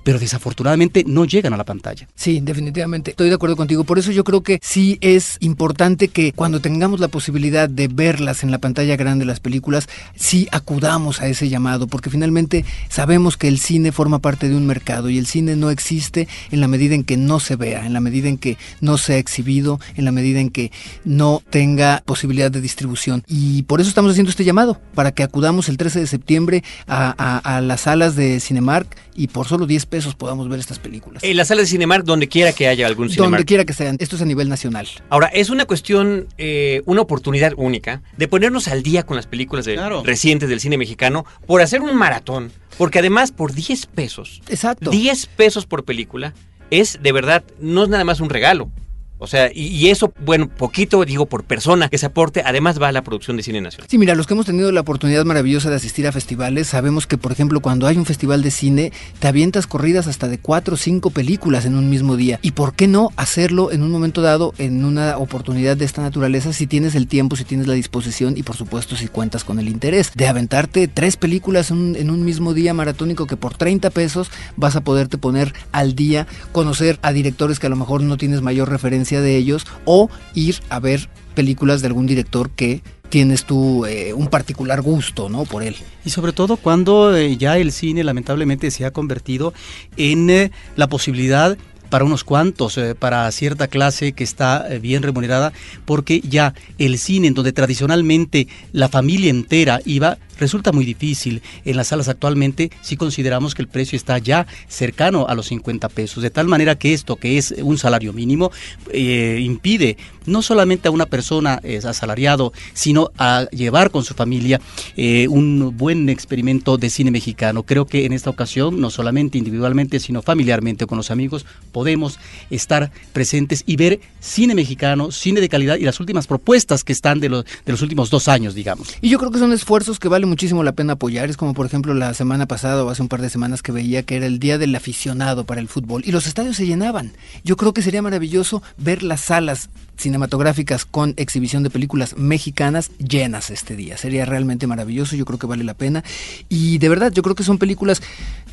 pero 0.08 0.18
desafortunadamente 0.18 1.04
no 1.06 1.26
llegan 1.26 1.52
a 1.52 1.58
la 1.58 1.66
pantalla. 1.66 2.08
Sí, 2.14 2.40
definitivamente. 2.40 3.10
Estoy 3.10 3.28
de 3.28 3.34
acuerdo 3.34 3.56
contigo. 3.56 3.84
Por 3.84 3.98
eso 3.98 4.10
yo 4.10 4.24
creo 4.24 4.42
que 4.42 4.58
sí 4.62 4.96
es 5.02 5.36
importante 5.40 6.08
que 6.08 6.32
cuando 6.32 6.60
tengamos 6.60 6.98
la 6.98 7.08
posibilidad 7.08 7.68
de 7.68 7.88
verlas 7.88 8.42
en 8.42 8.50
la 8.50 8.56
pantalla 8.56 8.96
grande, 8.96 9.26
las 9.26 9.40
películas, 9.40 9.86
sí 10.16 10.48
acudamos 10.50 11.20
a 11.20 11.28
ese 11.28 11.50
llamado, 11.50 11.88
porque 11.88 12.08
finalmente 12.08 12.64
sabemos 12.88 13.36
que 13.36 13.48
el 13.48 13.58
cine 13.58 13.92
forma 13.92 14.18
parte 14.18 14.48
de 14.48 14.56
un 14.56 14.66
mercado 14.66 15.10
y 15.10 15.18
el 15.18 15.26
cine 15.26 15.56
no 15.56 15.68
existe 15.68 16.26
en 16.50 16.62
la 16.62 16.68
medida 16.68 16.94
en 16.94 17.04
que 17.04 17.18
no 17.18 17.38
se 17.38 17.56
vea, 17.56 17.84
en 17.84 17.92
la 17.92 18.00
medida 18.00 18.30
en 18.30 18.38
que 18.38 18.56
no 18.80 18.96
sea 18.96 19.18
exhibido, 19.18 19.78
en 19.94 20.06
la 20.06 20.12
medida 20.12 20.40
en 20.40 20.48
que 20.48 20.72
no 21.04 21.42
tenga 21.50 22.02
posibilidad 22.06 22.50
de 22.50 22.62
distribución. 22.62 23.24
Y 23.26 23.64
por 23.64 23.82
eso 23.82 23.90
estamos 23.90 24.12
haciendo 24.12 24.30
este 24.30 24.44
llamado, 24.44 24.80
para 24.94 25.12
que 25.12 25.22
acudamos 25.22 25.68
el 25.68 25.76
13 25.76 26.00
de 26.00 26.06
septiembre 26.06 26.64
a, 26.86 27.60
las 27.62 27.82
salas 27.82 28.16
de 28.16 28.40
Cinemark 28.40 28.96
y 29.14 29.26
por 29.26 29.48
solo 29.48 29.66
10 29.66 29.84
pesos 29.84 29.97
podamos 30.14 30.48
ver 30.48 30.60
estas 30.60 30.78
películas. 30.78 31.22
En 31.22 31.36
la 31.36 31.44
sala 31.44 31.62
de 31.62 31.66
Cinemark, 31.66 32.04
donde 32.04 32.28
quiera 32.28 32.52
que 32.52 32.68
haya 32.68 32.86
algún 32.86 33.08
Cinemark. 33.08 33.32
Donde 33.32 33.44
quiera 33.44 33.64
que 33.64 33.72
sean. 33.72 33.96
Esto 33.98 34.16
es 34.16 34.22
a 34.22 34.24
nivel 34.24 34.48
nacional. 34.48 34.88
Ahora, 35.10 35.26
es 35.28 35.50
una 35.50 35.64
cuestión, 35.64 36.26
eh, 36.38 36.82
una 36.86 37.00
oportunidad 37.00 37.52
única 37.56 38.02
de 38.16 38.28
ponernos 38.28 38.68
al 38.68 38.82
día 38.82 39.04
con 39.04 39.16
las 39.16 39.26
películas 39.26 39.66
recientes 40.04 40.48
del 40.48 40.60
cine 40.60 40.78
mexicano 40.78 41.24
por 41.46 41.62
hacer 41.62 41.80
un 41.82 41.96
maratón. 41.96 42.50
Porque 42.76 43.00
además, 43.00 43.32
por 43.32 43.52
10 43.52 43.86
pesos. 43.86 44.42
Exacto. 44.48 44.90
10 44.90 45.26
pesos 45.26 45.66
por 45.66 45.84
película 45.84 46.34
es 46.70 46.98
de 47.02 47.12
verdad, 47.12 47.44
no 47.60 47.84
es 47.84 47.88
nada 47.88 48.04
más 48.04 48.20
un 48.20 48.30
regalo. 48.30 48.70
O 49.18 49.26
sea, 49.26 49.50
y, 49.52 49.88
eso, 49.88 50.12
bueno, 50.24 50.48
poquito, 50.48 51.04
digo, 51.04 51.26
por 51.26 51.42
persona 51.42 51.88
que 51.88 51.98
se 51.98 52.06
aporte, 52.06 52.42
además 52.44 52.80
va 52.80 52.88
a 52.88 52.92
la 52.92 53.02
producción 53.02 53.36
de 53.36 53.42
cine 53.42 53.60
nacional. 53.60 53.88
Sí, 53.90 53.98
mira, 53.98 54.14
los 54.14 54.28
que 54.28 54.34
hemos 54.34 54.46
tenido 54.46 54.70
la 54.70 54.80
oportunidad 54.80 55.24
maravillosa 55.24 55.70
de 55.70 55.76
asistir 55.76 56.06
a 56.06 56.12
festivales, 56.12 56.68
sabemos 56.68 57.08
que, 57.08 57.18
por 57.18 57.32
ejemplo, 57.32 57.60
cuando 57.60 57.88
hay 57.88 57.96
un 57.96 58.06
festival 58.06 58.42
de 58.42 58.52
cine, 58.52 58.92
te 59.18 59.26
avientas 59.26 59.66
corridas 59.66 60.06
hasta 60.06 60.28
de 60.28 60.38
cuatro 60.38 60.74
o 60.74 60.76
cinco 60.76 61.10
películas 61.10 61.64
en 61.64 61.74
un 61.74 61.90
mismo 61.90 62.16
día. 62.16 62.38
¿Y 62.42 62.52
por 62.52 62.74
qué 62.74 62.86
no 62.86 63.10
hacerlo 63.16 63.72
en 63.72 63.82
un 63.82 63.90
momento 63.90 64.22
dado, 64.22 64.54
en 64.58 64.84
una 64.84 65.18
oportunidad 65.18 65.76
de 65.76 65.84
esta 65.84 66.00
naturaleza, 66.00 66.52
si 66.52 66.68
tienes 66.68 66.94
el 66.94 67.08
tiempo, 67.08 67.34
si 67.34 67.44
tienes 67.44 67.66
la 67.66 67.74
disposición 67.74 68.36
y, 68.36 68.44
por 68.44 68.54
supuesto, 68.54 68.94
si 68.94 69.08
cuentas 69.08 69.42
con 69.42 69.58
el 69.58 69.68
interés 69.68 70.12
de 70.14 70.28
aventarte 70.28 70.86
tres 70.86 71.16
películas 71.16 71.72
en 71.72 71.78
un, 71.78 71.96
en 71.96 72.10
un 72.10 72.24
mismo 72.24 72.54
día 72.54 72.72
maratónico 72.72 73.26
que 73.26 73.36
por 73.36 73.56
30 73.56 73.90
pesos 73.90 74.30
vas 74.54 74.76
a 74.76 74.82
poderte 74.82 75.18
poner 75.18 75.54
al 75.72 75.96
día, 75.96 76.28
conocer 76.52 77.00
a 77.02 77.12
directores 77.12 77.58
que 77.58 77.66
a 77.66 77.70
lo 77.70 77.76
mejor 77.76 78.02
no 78.02 78.16
tienes 78.16 78.42
mayor 78.42 78.70
referencia 78.70 79.07
de 79.16 79.36
ellos 79.36 79.66
o 79.84 80.10
ir 80.34 80.60
a 80.68 80.78
ver 80.80 81.08
películas 81.34 81.80
de 81.80 81.86
algún 81.86 82.06
director 82.06 82.50
que 82.50 82.82
tienes 83.08 83.44
tú 83.44 83.86
eh, 83.86 84.12
un 84.12 84.28
particular 84.28 84.82
gusto, 84.82 85.28
¿no? 85.28 85.44
Por 85.44 85.62
él. 85.62 85.76
Y 86.04 86.10
sobre 86.10 86.32
todo 86.32 86.56
cuando 86.56 87.16
eh, 87.16 87.36
ya 87.36 87.58
el 87.58 87.72
cine 87.72 88.04
lamentablemente 88.04 88.70
se 88.70 88.84
ha 88.84 88.92
convertido 88.92 89.54
en 89.96 90.30
eh, 90.30 90.50
la 90.76 90.88
posibilidad 90.88 91.56
para 91.90 92.04
unos 92.04 92.22
cuantos, 92.22 92.78
para 92.98 93.32
cierta 93.32 93.66
clase 93.66 94.12
que 94.12 94.22
está 94.22 94.68
bien 94.78 95.02
remunerada, 95.02 95.54
porque 95.86 96.20
ya 96.20 96.52
el 96.76 96.98
cine 96.98 97.28
en 97.28 97.34
donde 97.34 97.54
tradicionalmente 97.54 98.46
la 98.72 98.90
familia 98.90 99.30
entera 99.30 99.80
iba, 99.86 100.18
resulta 100.38 100.72
muy 100.72 100.84
difícil. 100.84 101.42
En 101.64 101.76
las 101.76 101.88
salas 101.88 102.08
actualmente 102.08 102.70
si 102.80 102.96
consideramos 102.96 103.54
que 103.54 103.62
el 103.62 103.68
precio 103.68 103.96
está 103.96 104.18
ya 104.18 104.46
cercano 104.68 105.26
a 105.28 105.34
los 105.34 105.46
50 105.46 105.88
pesos, 105.88 106.22
de 106.22 106.30
tal 106.30 106.46
manera 106.46 106.76
que 106.76 106.94
esto, 106.94 107.16
que 107.16 107.38
es 107.38 107.54
un 107.62 107.78
salario 107.78 108.12
mínimo, 108.12 108.50
eh, 108.92 109.40
impide 109.42 109.96
no 110.26 110.42
solamente 110.42 110.88
a 110.88 110.90
una 110.90 111.06
persona 111.06 111.58
eh, 111.62 111.80
asalariado, 111.84 112.52
sino 112.74 113.10
a 113.18 113.46
llevar 113.50 113.90
con 113.90 114.04
su 114.04 114.14
familia 114.14 114.60
eh, 114.96 115.26
un 115.28 115.74
buen 115.76 116.08
experimento 116.08 116.76
de 116.76 116.90
cine 116.90 117.10
mexicano. 117.10 117.62
Creo 117.62 117.86
que 117.86 118.04
en 118.04 118.12
esta 118.12 118.30
ocasión, 118.30 118.80
no 118.80 118.90
solamente 118.90 119.38
individualmente, 119.38 120.00
sino 120.00 120.22
familiarmente 120.22 120.86
con 120.86 120.98
los 120.98 121.10
amigos, 121.10 121.46
podemos 121.72 122.18
estar 122.50 122.90
presentes 123.12 123.64
y 123.66 123.76
ver 123.76 124.00
cine 124.20 124.54
mexicano, 124.54 125.10
cine 125.10 125.40
de 125.40 125.48
calidad 125.48 125.76
y 125.76 125.84
las 125.84 125.98
últimas 126.00 126.26
propuestas 126.26 126.84
que 126.84 126.92
están 126.92 127.20
de 127.20 127.28
los, 127.28 127.44
de 127.44 127.72
los 127.72 127.82
últimos 127.82 128.10
dos 128.10 128.28
años, 128.28 128.54
digamos. 128.54 128.94
Y 129.00 129.08
yo 129.08 129.18
creo 129.18 129.30
que 129.30 129.38
son 129.38 129.52
esfuerzos 129.52 129.98
que 129.98 130.08
valen 130.08 130.27
muchísimo 130.28 130.62
la 130.62 130.72
pena 130.72 130.94
apoyar. 130.94 131.28
Es 131.30 131.36
como, 131.36 131.54
por 131.54 131.66
ejemplo, 131.66 131.94
la 131.94 132.14
semana 132.14 132.46
pasada 132.46 132.84
o 132.84 132.90
hace 132.90 133.02
un 133.02 133.08
par 133.08 133.20
de 133.20 133.30
semanas 133.30 133.62
que 133.62 133.72
veía 133.72 134.02
que 134.02 134.16
era 134.16 134.26
el 134.26 134.38
día 134.38 134.58
del 134.58 134.74
aficionado 134.74 135.44
para 135.44 135.60
el 135.60 135.68
fútbol 135.68 136.02
y 136.04 136.12
los 136.12 136.26
estadios 136.26 136.56
se 136.56 136.66
llenaban. 136.66 137.12
Yo 137.44 137.56
creo 137.56 137.72
que 137.72 137.82
sería 137.82 138.02
maravilloso 138.02 138.62
ver 138.76 139.02
las 139.02 139.22
salas 139.22 139.68
cinematográficas 139.98 140.84
con 140.84 141.14
exhibición 141.16 141.62
de 141.62 141.70
películas 141.70 142.16
mexicanas 142.16 142.90
llenas 142.98 143.50
este 143.50 143.76
día. 143.76 143.96
Sería 143.96 144.24
realmente 144.24 144.66
maravilloso, 144.66 145.16
yo 145.16 145.24
creo 145.24 145.38
que 145.38 145.46
vale 145.46 145.64
la 145.64 145.74
pena. 145.74 146.04
Y 146.48 146.78
de 146.78 146.88
verdad, 146.88 147.12
yo 147.12 147.22
creo 147.22 147.34
que 147.34 147.42
son 147.42 147.58
películas 147.58 148.00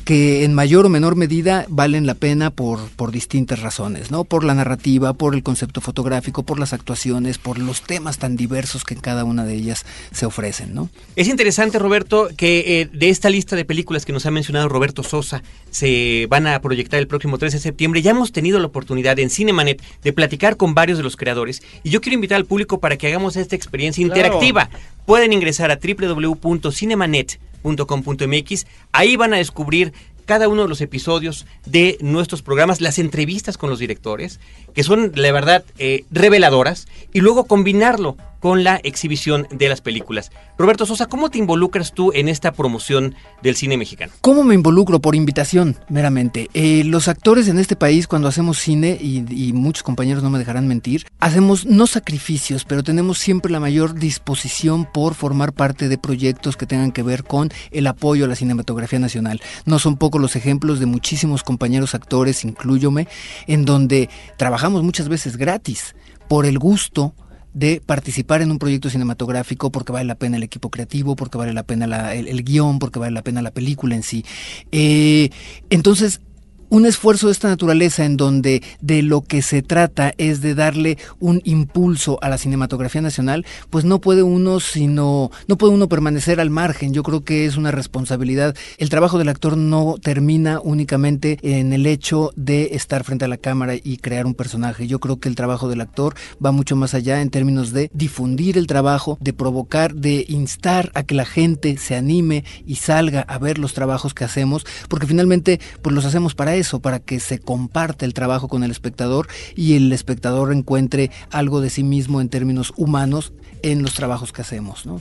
que 0.04 0.44
en 0.44 0.54
mayor 0.54 0.86
o 0.86 0.88
menor 0.88 1.16
medida 1.16 1.66
valen 1.68 2.06
la 2.06 2.14
pena 2.14 2.50
por, 2.50 2.78
por 2.90 3.10
distintas 3.10 3.60
razones, 3.60 4.12
¿no? 4.12 4.22
Por 4.22 4.44
la 4.44 4.54
narrativa, 4.54 5.14
por 5.14 5.34
el 5.34 5.42
concepto 5.42 5.80
fotográfico, 5.80 6.44
por 6.44 6.60
las 6.60 6.72
actuaciones, 6.72 7.38
por 7.38 7.58
los 7.58 7.82
temas 7.82 8.18
tan 8.18 8.36
diversos 8.36 8.84
que 8.84 8.94
en 8.94 9.00
cada 9.00 9.24
una 9.24 9.44
de 9.44 9.54
ellas 9.54 9.84
se 10.12 10.24
ofrecen, 10.24 10.74
¿no? 10.74 10.90
Es 11.16 11.26
interesante, 11.26 11.65
Roberto, 11.74 12.28
que 12.36 12.80
eh, 12.80 12.88
de 12.92 13.08
esta 13.08 13.30
lista 13.30 13.56
de 13.56 13.64
películas 13.64 14.04
que 14.04 14.12
nos 14.12 14.26
ha 14.26 14.30
mencionado 14.30 14.68
Roberto 14.68 15.02
Sosa, 15.02 15.42
se 15.70 16.26
van 16.28 16.46
a 16.46 16.60
proyectar 16.60 16.98
el 17.00 17.06
próximo 17.06 17.38
13 17.38 17.56
de 17.56 17.62
septiembre. 17.62 18.02
Ya 18.02 18.12
hemos 18.12 18.32
tenido 18.32 18.58
la 18.58 18.66
oportunidad 18.66 19.18
en 19.18 19.30
Cinemanet 19.30 19.82
de 20.02 20.12
platicar 20.12 20.56
con 20.56 20.74
varios 20.74 20.98
de 20.98 21.04
los 21.04 21.16
creadores 21.16 21.62
y 21.82 21.90
yo 21.90 22.00
quiero 22.00 22.14
invitar 22.14 22.36
al 22.36 22.44
público 22.44 22.80
para 22.80 22.96
que 22.96 23.06
hagamos 23.08 23.36
esta 23.36 23.56
experiencia 23.56 24.02
interactiva. 24.02 24.70
Pueden 25.04 25.32
ingresar 25.32 25.70
a 25.70 25.78
www.cinemanet.com 25.78 27.46
.com.mx. 27.74 28.66
Ahí 28.92 29.16
van 29.16 29.34
a 29.34 29.38
descubrir 29.38 29.92
cada 30.24 30.48
uno 30.48 30.62
de 30.62 30.68
los 30.68 30.80
episodios 30.80 31.46
de 31.66 31.98
nuestros 32.00 32.42
programas, 32.42 32.80
las 32.80 32.98
entrevistas 32.98 33.56
con 33.56 33.70
los 33.70 33.78
directores, 33.78 34.40
que 34.74 34.82
son, 34.82 35.12
la 35.14 35.30
verdad, 35.30 35.64
eh, 35.78 36.04
reveladoras, 36.10 36.88
y 37.12 37.20
luego 37.20 37.44
combinarlo 37.44 38.16
con 38.40 38.64
la 38.64 38.76
exhibición 38.82 39.46
de 39.50 39.68
las 39.68 39.80
películas. 39.80 40.30
Roberto 40.58 40.86
Sosa, 40.86 41.06
¿cómo 41.06 41.30
te 41.30 41.38
involucras 41.38 41.92
tú 41.92 42.12
en 42.14 42.28
esta 42.28 42.52
promoción 42.52 43.14
del 43.42 43.56
cine 43.56 43.76
mexicano? 43.76 44.12
¿Cómo 44.20 44.44
me 44.44 44.54
involucro? 44.54 45.00
Por 45.00 45.14
invitación, 45.14 45.76
meramente. 45.88 46.48
Eh, 46.54 46.84
los 46.84 47.08
actores 47.08 47.48
en 47.48 47.58
este 47.58 47.76
país, 47.76 48.06
cuando 48.06 48.28
hacemos 48.28 48.58
cine, 48.58 48.98
y, 49.00 49.52
muchos 49.52 49.82
compañeros 49.82 50.22
no 50.22 50.30
me 50.30 50.38
dejarán 50.38 50.68
mentir, 50.68 51.06
hacemos 51.20 51.66
no 51.66 51.86
sacrificios, 51.86 52.64
pero 52.64 52.82
tenemos 52.82 53.18
siempre 53.18 53.52
la 53.52 53.60
mayor 53.60 53.94
disposición 53.94 54.86
por 54.90 55.14
formar 55.14 55.52
parte 55.52 55.88
de 55.88 55.98
proyectos 55.98 56.56
que 56.56 56.66
tengan 56.66 56.92
que 56.92 57.02
ver 57.02 57.24
con 57.24 57.50
el 57.70 57.86
apoyo 57.86 58.24
a 58.24 58.28
la 58.28 58.36
cinematografía 58.36 58.98
nacional. 58.98 59.40
No 59.64 59.78
son 59.78 59.96
pocos 59.96 60.20
los 60.20 60.36
ejemplos 60.36 60.80
de 60.80 60.86
muchísimos 60.86 61.42
compañeros 61.42 61.94
actores, 61.94 62.44
incluyome, 62.44 63.08
en 63.46 63.64
donde 63.64 64.08
trabajamos 64.36 64.82
muchas 64.82 65.08
veces 65.08 65.36
gratis 65.36 65.94
por 66.28 66.46
el 66.46 66.58
gusto 66.58 67.14
de 67.56 67.80
participar 67.80 68.42
en 68.42 68.50
un 68.50 68.58
proyecto 68.58 68.90
cinematográfico 68.90 69.72
porque 69.72 69.90
vale 69.90 70.04
la 70.04 70.16
pena 70.16 70.36
el 70.36 70.42
equipo 70.42 70.70
creativo, 70.70 71.16
porque 71.16 71.38
vale 71.38 71.54
la 71.54 71.62
pena 71.62 72.12
el, 72.12 72.44
guion, 72.44 72.78
porque 72.78 72.98
vale 72.98 73.12
la 73.12 73.22
pena 73.22 73.40
la 73.40 73.50
película 73.50 73.94
en 73.94 74.02
sí. 74.02 74.26
Eh, 74.72 75.30
entonces, 75.70 76.20
un 76.68 76.86
esfuerzo 76.86 77.26
de 77.26 77.32
esta 77.32 77.48
naturaleza 77.48 78.04
en 78.04 78.16
donde 78.16 78.62
de 78.80 79.02
lo 79.02 79.22
que 79.22 79.42
se 79.42 79.62
trata 79.62 80.14
es 80.18 80.40
de 80.40 80.54
darle 80.54 80.98
un 81.20 81.40
impulso 81.44 82.18
a 82.22 82.28
la 82.28 82.38
cinematografía 82.38 83.00
nacional, 83.00 83.46
pues 83.70 83.84
no 83.84 84.00
puede 84.00 84.22
uno 84.22 84.60
sino 84.60 85.30
no 85.48 85.58
puede 85.58 85.74
uno 85.74 85.88
permanecer 85.88 86.40
al 86.40 86.50
margen. 86.50 86.92
Yo 86.92 87.02
creo 87.02 87.24
que 87.24 87.46
es 87.46 87.56
una 87.56 87.70
responsabilidad. 87.70 88.56
El 88.78 88.90
trabajo 88.90 89.18
del 89.18 89.28
actor 89.28 89.56
no 89.56 89.96
termina 90.02 90.60
únicamente 90.60 91.38
en 91.42 91.72
el 91.72 91.86
hecho 91.86 92.32
de 92.36 92.70
estar 92.72 93.04
frente 93.04 93.24
a 93.24 93.28
la 93.28 93.36
cámara 93.36 93.74
y 93.74 93.98
crear 93.98 94.26
un 94.26 94.34
personaje. 94.34 94.86
Yo 94.86 94.98
creo 94.98 95.20
que 95.20 95.28
el 95.28 95.34
trabajo 95.34 95.68
del 95.68 95.80
actor 95.80 96.14
va 96.44 96.52
mucho 96.52 96.76
más 96.76 96.94
allá 96.94 97.20
en 97.20 97.30
términos 97.30 97.72
de 97.72 97.90
difundir 97.92 98.58
el 98.58 98.66
trabajo, 98.66 99.18
de 99.20 99.32
provocar, 99.32 99.94
de 99.94 100.24
instar 100.28 100.90
a 100.94 101.02
que 101.04 101.14
la 101.14 101.24
gente 101.24 101.76
se 101.78 101.94
anime 101.94 102.44
y 102.66 102.76
salga 102.76 103.20
a 103.20 103.38
ver 103.38 103.58
los 103.58 103.74
trabajos 103.74 104.14
que 104.14 104.24
hacemos, 104.24 104.66
porque 104.88 105.06
finalmente 105.06 105.60
pues 105.82 105.94
los 105.94 106.04
hacemos 106.04 106.34
para 106.34 106.55
eso, 106.56 106.80
para 106.80 107.00
que 107.00 107.20
se 107.20 107.38
comparte 107.38 108.04
el 108.04 108.14
trabajo 108.14 108.48
con 108.48 108.64
el 108.64 108.70
espectador 108.70 109.28
y 109.54 109.74
el 109.74 109.92
espectador 109.92 110.52
encuentre 110.52 111.10
algo 111.30 111.60
de 111.60 111.70
sí 111.70 111.82
mismo 111.82 112.20
en 112.20 112.28
términos 112.28 112.72
humanos 112.76 113.32
en 113.62 113.82
los 113.82 113.94
trabajos 113.94 114.32
que 114.32 114.42
hacemos, 114.42 114.86
¿no? 114.86 115.00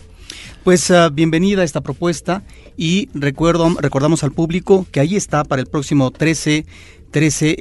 Pues 0.63 0.89
uh, 0.89 1.12
bienvenida 1.12 1.62
a 1.62 1.65
esta 1.65 1.82
propuesta 1.82 2.44
y 2.76 3.10
recuerdo, 3.13 3.70
recordamos 3.80 4.24
al 4.24 4.32
público 4.32 4.88
que 4.91 5.00
ahí 5.00 5.15
está 5.15 5.44
para 5.44 5.62
el 5.62 5.68
próximo 5.68 6.12
13 6.12 6.65
13, 7.15 7.56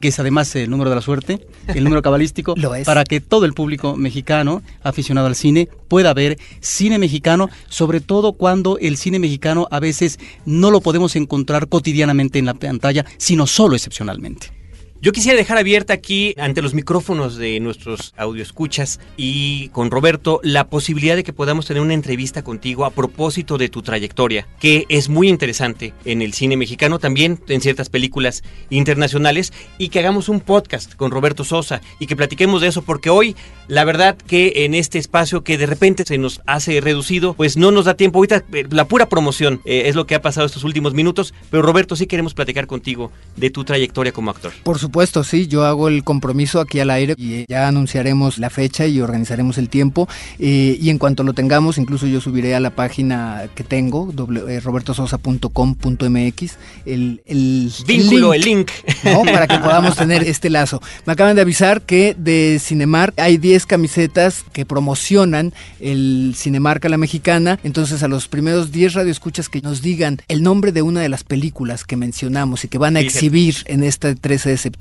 que 0.00 0.08
es 0.08 0.20
además 0.20 0.54
el 0.54 0.70
número 0.70 0.90
de 0.90 0.94
la 0.94 1.02
suerte, 1.02 1.44
el 1.66 1.82
número 1.82 2.02
cabalístico, 2.02 2.54
para 2.84 3.02
que 3.02 3.20
todo 3.20 3.44
el 3.44 3.52
público 3.52 3.96
mexicano 3.96 4.62
aficionado 4.84 5.26
al 5.26 5.34
cine 5.34 5.68
pueda 5.88 6.14
ver 6.14 6.38
cine 6.60 6.96
mexicano, 7.00 7.50
sobre 7.68 8.00
todo 8.00 8.34
cuando 8.34 8.78
el 8.78 8.96
cine 8.96 9.18
mexicano 9.18 9.66
a 9.72 9.80
veces 9.80 10.20
no 10.46 10.70
lo 10.70 10.80
podemos 10.82 11.16
encontrar 11.16 11.66
cotidianamente 11.66 12.38
en 12.38 12.46
la 12.46 12.54
pantalla, 12.54 13.04
sino 13.18 13.48
solo 13.48 13.74
excepcionalmente. 13.74 14.59
Yo 15.02 15.12
quisiera 15.12 15.38
dejar 15.38 15.56
abierta 15.56 15.94
aquí 15.94 16.34
ante 16.36 16.60
los 16.60 16.74
micrófonos 16.74 17.36
de 17.36 17.58
nuestros 17.60 18.12
audioescuchas 18.18 19.00
y 19.16 19.70
con 19.70 19.90
Roberto 19.90 20.40
la 20.42 20.68
posibilidad 20.68 21.16
de 21.16 21.24
que 21.24 21.32
podamos 21.32 21.64
tener 21.64 21.82
una 21.82 21.94
entrevista 21.94 22.44
contigo 22.44 22.84
a 22.84 22.90
propósito 22.90 23.56
de 23.56 23.70
tu 23.70 23.80
trayectoria, 23.80 24.46
que 24.58 24.84
es 24.90 25.08
muy 25.08 25.30
interesante 25.30 25.94
en 26.04 26.20
el 26.20 26.34
cine 26.34 26.58
mexicano, 26.58 26.98
también 26.98 27.40
en 27.48 27.62
ciertas 27.62 27.88
películas 27.88 28.42
internacionales, 28.68 29.54
y 29.78 29.88
que 29.88 30.00
hagamos 30.00 30.28
un 30.28 30.40
podcast 30.40 30.94
con 30.96 31.10
Roberto 31.10 31.44
Sosa 31.44 31.80
y 31.98 32.06
que 32.06 32.14
platiquemos 32.14 32.60
de 32.60 32.68
eso, 32.68 32.82
porque 32.82 33.08
hoy 33.08 33.36
la 33.68 33.84
verdad 33.84 34.18
que 34.18 34.66
en 34.66 34.74
este 34.74 34.98
espacio 34.98 35.44
que 35.44 35.56
de 35.56 35.64
repente 35.64 36.04
se 36.04 36.18
nos 36.18 36.42
hace 36.44 36.78
reducido, 36.82 37.32
pues 37.32 37.56
no 37.56 37.70
nos 37.70 37.86
da 37.86 37.94
tiempo. 37.94 38.18
Ahorita 38.18 38.44
eh, 38.52 38.66
la 38.68 38.86
pura 38.86 39.08
promoción 39.08 39.62
eh, 39.64 39.84
es 39.86 39.94
lo 39.94 40.06
que 40.06 40.14
ha 40.14 40.20
pasado 40.20 40.44
estos 40.44 40.64
últimos 40.64 40.92
minutos, 40.92 41.32
pero 41.48 41.62
Roberto 41.62 41.96
sí 41.96 42.06
queremos 42.06 42.34
platicar 42.34 42.66
contigo 42.66 43.10
de 43.36 43.48
tu 43.48 43.64
trayectoria 43.64 44.12
como 44.12 44.30
actor. 44.30 44.52
Por 44.62 44.78
supuesto, 44.78 44.89
sí, 45.24 45.46
yo 45.46 45.64
hago 45.64 45.88
el 45.88 46.04
compromiso 46.04 46.60
aquí 46.60 46.80
al 46.80 46.90
aire 46.90 47.14
y 47.16 47.44
ya 47.48 47.68
anunciaremos 47.68 48.38
la 48.38 48.50
fecha 48.50 48.86
y 48.86 49.00
organizaremos 49.00 49.58
el 49.58 49.68
tiempo. 49.68 50.08
Eh, 50.38 50.78
y 50.80 50.90
en 50.90 50.98
cuanto 50.98 51.22
lo 51.22 51.32
tengamos, 51.32 51.78
incluso 51.78 52.06
yo 52.06 52.20
subiré 52.20 52.54
a 52.54 52.60
la 52.60 52.70
página 52.70 53.44
que 53.54 53.64
tengo, 53.64 54.12
eh, 54.48 54.60
robertososa.com.mx, 54.60 56.56
el, 56.86 57.22
el 57.26 57.72
vínculo, 57.86 58.34
el 58.34 58.42
link, 58.42 58.70
para 59.02 59.46
que 59.46 59.58
podamos 59.58 59.96
tener 59.96 60.22
este 60.24 60.50
lazo. 60.50 60.82
Me 61.06 61.12
acaban 61.12 61.36
de 61.36 61.42
avisar 61.42 61.82
que 61.82 62.14
de 62.18 62.58
Cinemark 62.60 63.18
hay 63.18 63.38
10 63.38 63.66
camisetas 63.66 64.44
que 64.52 64.66
promocionan 64.66 65.52
el 65.80 66.34
Cinemark 66.36 66.84
a 66.84 66.88
la 66.88 66.98
mexicana. 66.98 67.58
Entonces, 67.62 68.02
a 68.02 68.08
los 68.08 68.28
primeros 68.28 68.72
10 68.72 68.94
radioescuchas 68.94 69.48
que 69.48 69.60
nos 69.60 69.82
digan 69.82 70.20
el 70.28 70.42
nombre 70.42 70.72
de 70.72 70.82
una 70.82 71.00
de 71.00 71.08
las 71.08 71.24
películas 71.24 71.84
que 71.84 71.96
mencionamos 71.96 72.64
y 72.64 72.68
que 72.68 72.78
van 72.78 72.96
a 72.96 73.00
exhibir 73.00 73.56
en 73.66 73.84
este 73.84 74.14
13 74.14 74.50
de 74.50 74.56
septiembre 74.56 74.79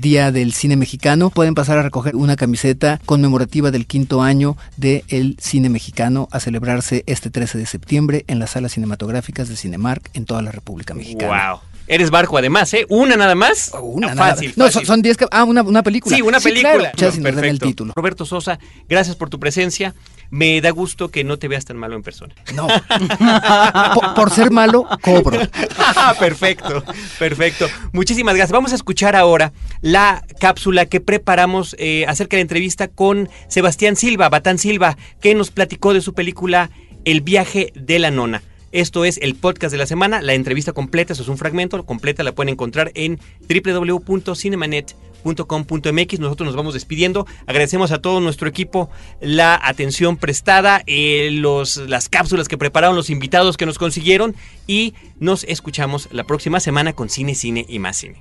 Día 0.00 0.32
del 0.32 0.52
Cine 0.52 0.76
Mexicano, 0.76 1.30
pueden 1.30 1.54
pasar 1.54 1.78
a 1.78 1.82
recoger 1.82 2.16
una 2.16 2.36
camiseta 2.36 3.00
conmemorativa 3.06 3.70
del 3.70 3.86
quinto 3.86 4.22
año 4.22 4.56
del 4.76 5.36
cine 5.40 5.68
mexicano 5.68 6.28
a 6.30 6.40
celebrarse 6.40 7.04
este 7.06 7.30
13 7.30 7.58
de 7.58 7.66
septiembre 7.66 8.24
en 8.26 8.38
las 8.38 8.50
salas 8.50 8.72
cinematográficas 8.72 9.48
de 9.48 9.56
Cinemark 9.56 10.10
en 10.14 10.24
toda 10.24 10.42
la 10.42 10.50
República 10.50 10.94
Mexicana. 10.94 11.60
Eres 11.88 12.10
barco 12.10 12.36
además, 12.36 12.72
¿eh? 12.74 12.84
¿Una 12.90 13.16
nada 13.16 13.34
más? 13.34 13.70
Oh, 13.72 13.80
una, 13.80 14.14
nada 14.14 14.34
fácil, 14.34 14.52
No, 14.56 14.70
son 14.70 15.00
10. 15.00 15.16
Ah, 15.30 15.44
una, 15.44 15.62
una, 15.62 15.82
película. 15.82 16.14
Sí, 16.14 16.20
una 16.20 16.38
película. 16.38 16.92
perfecto. 16.92 17.44
el 17.44 17.58
título. 17.58 17.92
Roberto 17.96 18.26
Sosa, 18.26 18.58
gracias 18.88 19.16
por 19.16 19.30
tu 19.30 19.40
presencia. 19.40 19.94
Me 20.30 20.60
da 20.60 20.68
gusto 20.70 21.08
que 21.10 21.24
no 21.24 21.38
te 21.38 21.48
veas 21.48 21.64
tan 21.64 21.78
malo 21.78 21.96
en 21.96 22.02
persona. 22.02 22.34
No. 22.54 22.68
por, 24.14 24.30
ser 24.30 24.50
malo, 24.50 24.86
cobro. 25.00 25.40
perfecto, 26.20 26.84
perfecto. 27.18 27.66
Muchísimas 27.92 28.34
gracias. 28.34 28.52
Vamos 28.52 28.72
a 28.72 28.74
escuchar 28.74 29.16
ahora 29.16 29.54
la 29.80 30.22
cápsula 30.38 30.84
que 30.84 31.00
preparamos 31.00 31.74
eh, 31.78 32.04
acerca 32.06 32.36
de 32.36 32.40
la 32.40 32.42
entrevista 32.42 32.88
con 32.88 33.30
Sebastián 33.48 33.96
Silva, 33.96 34.28
Batán 34.28 34.58
Silva, 34.58 34.98
que 35.22 35.34
nos 35.34 35.50
platicó 35.50 35.94
de 35.94 36.02
su 36.02 36.12
película 36.12 36.68
El 37.06 37.22
viaje 37.22 37.72
de 37.74 37.98
la 37.98 38.10
nona. 38.10 38.42
Esto 38.70 39.06
es 39.06 39.18
el 39.22 39.34
podcast 39.34 39.72
de 39.72 39.78
la 39.78 39.86
semana, 39.86 40.20
la 40.20 40.34
entrevista 40.34 40.72
completa, 40.72 41.14
eso 41.14 41.22
es 41.22 41.28
un 41.28 41.38
fragmento, 41.38 41.86
completa 41.86 42.22
la 42.22 42.32
pueden 42.32 42.50
encontrar 42.50 42.92
en 42.94 43.18
www.cinemanet.com.mx. 43.48 46.20
Nosotros 46.20 46.46
nos 46.46 46.56
vamos 46.56 46.74
despidiendo. 46.74 47.26
Agradecemos 47.46 47.92
a 47.92 48.02
todo 48.02 48.20
nuestro 48.20 48.46
equipo 48.46 48.90
la 49.22 49.58
atención 49.62 50.18
prestada, 50.18 50.82
eh, 50.86 51.30
los, 51.32 51.78
las 51.78 52.10
cápsulas 52.10 52.46
que 52.46 52.58
prepararon, 52.58 52.94
los 52.94 53.08
invitados 53.08 53.56
que 53.56 53.64
nos 53.64 53.78
consiguieron 53.78 54.36
y 54.66 54.92
nos 55.18 55.44
escuchamos 55.44 56.10
la 56.12 56.24
próxima 56.24 56.60
semana 56.60 56.92
con 56.92 57.08
Cine, 57.08 57.34
Cine 57.34 57.64
y 57.68 57.78
más 57.78 57.96
Cine. 57.96 58.18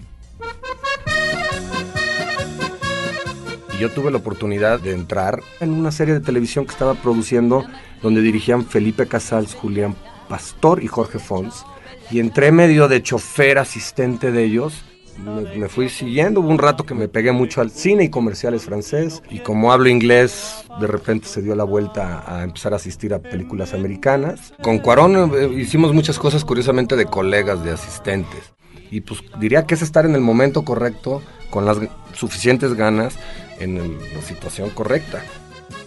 yo 3.79 3.91
tuve 3.91 4.10
la 4.10 4.17
oportunidad 4.17 4.79
de 4.79 4.91
entrar 4.91 5.43
en 5.60 5.71
una 5.71 5.91
serie 5.91 6.15
de 6.15 6.19
televisión 6.19 6.65
que 6.65 6.71
estaba 6.71 6.95
produciendo 6.95 7.63
donde 8.01 8.21
dirigían 8.21 8.65
Felipe 8.65 9.05
Casals, 9.05 9.53
Julián 9.53 9.95
Pastor 10.27 10.83
y 10.83 10.87
Jorge 10.87 11.19
Fons. 11.19 11.65
Y 12.11 12.19
entré 12.19 12.51
medio 12.51 12.87
de 12.87 13.03
chofer 13.03 13.57
asistente 13.57 14.31
de 14.31 14.43
ellos. 14.43 14.83
Me, 15.55 15.67
fui 15.67 15.89
siguiendo, 15.89 16.41
hubo 16.41 16.49
un 16.49 16.59
rato 16.59 16.85
que 16.85 16.93
me 16.93 17.07
pegué 17.07 17.31
mucho 17.31 17.61
al 17.61 17.71
cine 17.71 18.03
y 18.03 18.09
comerciales 18.09 18.65
francés 18.65 19.23
y 19.31 19.39
como 19.39 19.73
hablo 19.73 19.89
inglés, 19.89 20.63
de 20.79 20.85
repente 20.85 21.27
se 21.27 21.41
dio 21.41 21.55
la 21.55 21.63
vuelta 21.63 22.23
a 22.27 22.43
empezar 22.43 22.73
a 22.73 22.75
asistir 22.75 23.15
a 23.15 23.19
películas 23.19 23.73
americanas. 23.73 24.53
Con 24.61 24.77
Cuarón 24.77 25.31
eh, 25.33 25.49
hicimos 25.59 25.91
muchas 25.91 26.19
cosas 26.19 26.45
curiosamente 26.45 26.95
de 26.95 27.05
colegas, 27.05 27.63
de 27.63 27.71
asistentes. 27.71 28.53
Y 28.91 29.01
pues 29.01 29.23
diría 29.39 29.65
que 29.65 29.73
es 29.73 29.81
estar 29.81 30.05
en 30.05 30.13
el 30.13 30.21
momento 30.21 30.63
correcto, 30.63 31.23
con 31.49 31.65
las 31.65 31.79
suficientes 32.13 32.75
ganas, 32.75 33.15
en 33.59 33.97
la 34.13 34.21
situación 34.21 34.69
correcta. 34.69 35.23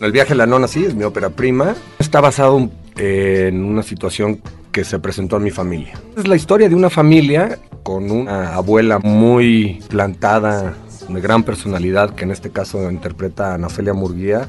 El 0.00 0.12
viaje 0.12 0.32
a 0.32 0.36
la 0.36 0.46
nona 0.46 0.66
sí, 0.66 0.84
es 0.84 0.94
mi 0.94 1.04
ópera 1.04 1.30
prima. 1.30 1.74
Está 1.98 2.20
basado 2.20 2.70
en 3.00 3.64
una 3.64 3.82
situación 3.82 4.42
que 4.72 4.84
se 4.84 4.98
presentó 4.98 5.36
a 5.36 5.40
mi 5.40 5.50
familia. 5.50 5.94
Es 6.16 6.28
la 6.28 6.36
historia 6.36 6.68
de 6.68 6.74
una 6.74 6.90
familia 6.90 7.58
con 7.82 8.10
una 8.10 8.54
abuela 8.54 8.98
muy 8.98 9.82
plantada, 9.88 10.74
de 11.08 11.20
gran 11.20 11.42
personalidad, 11.42 12.14
que 12.14 12.24
en 12.24 12.30
este 12.30 12.50
caso 12.50 12.90
interpreta 12.90 13.52
a 13.52 13.54
Anafelia 13.54 13.94
Murguía. 13.94 14.48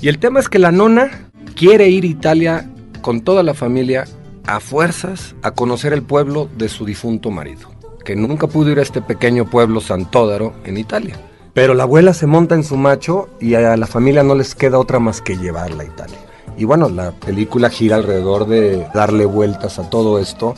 Y 0.00 0.08
el 0.08 0.18
tema 0.18 0.40
es 0.40 0.48
que 0.48 0.58
la 0.58 0.72
nona 0.72 1.30
quiere 1.54 1.88
ir 1.88 2.04
a 2.04 2.08
Italia 2.08 2.70
con 3.00 3.20
toda 3.22 3.42
la 3.42 3.54
familia 3.54 4.04
a 4.46 4.60
fuerzas 4.60 5.36
a 5.42 5.52
conocer 5.52 5.92
el 5.92 6.02
pueblo 6.02 6.48
de 6.58 6.68
su 6.68 6.84
difunto 6.84 7.30
marido, 7.30 7.70
que 8.04 8.16
nunca 8.16 8.48
pudo 8.48 8.70
ir 8.70 8.80
a 8.80 8.82
este 8.82 9.00
pequeño 9.00 9.48
pueblo 9.48 9.80
Santódaro 9.80 10.52
en 10.64 10.78
Italia. 10.78 11.16
Pero 11.54 11.74
la 11.74 11.84
abuela 11.84 12.12
se 12.12 12.26
monta 12.26 12.54
en 12.54 12.64
su 12.64 12.76
macho 12.76 13.28
y 13.40 13.54
a 13.54 13.76
la 13.76 13.86
familia 13.86 14.22
no 14.24 14.34
les 14.34 14.54
queda 14.54 14.78
otra 14.78 14.98
más 14.98 15.22
que 15.22 15.36
llevarla 15.36 15.84
a 15.84 15.86
Italia. 15.86 16.18
Y 16.58 16.64
bueno, 16.64 16.88
la 16.88 17.12
película 17.12 17.70
gira 17.70 17.96
alrededor 17.96 18.48
de 18.48 18.86
darle 18.92 19.24
vueltas 19.24 19.78
a 19.78 19.88
todo 19.88 20.18
esto 20.18 20.54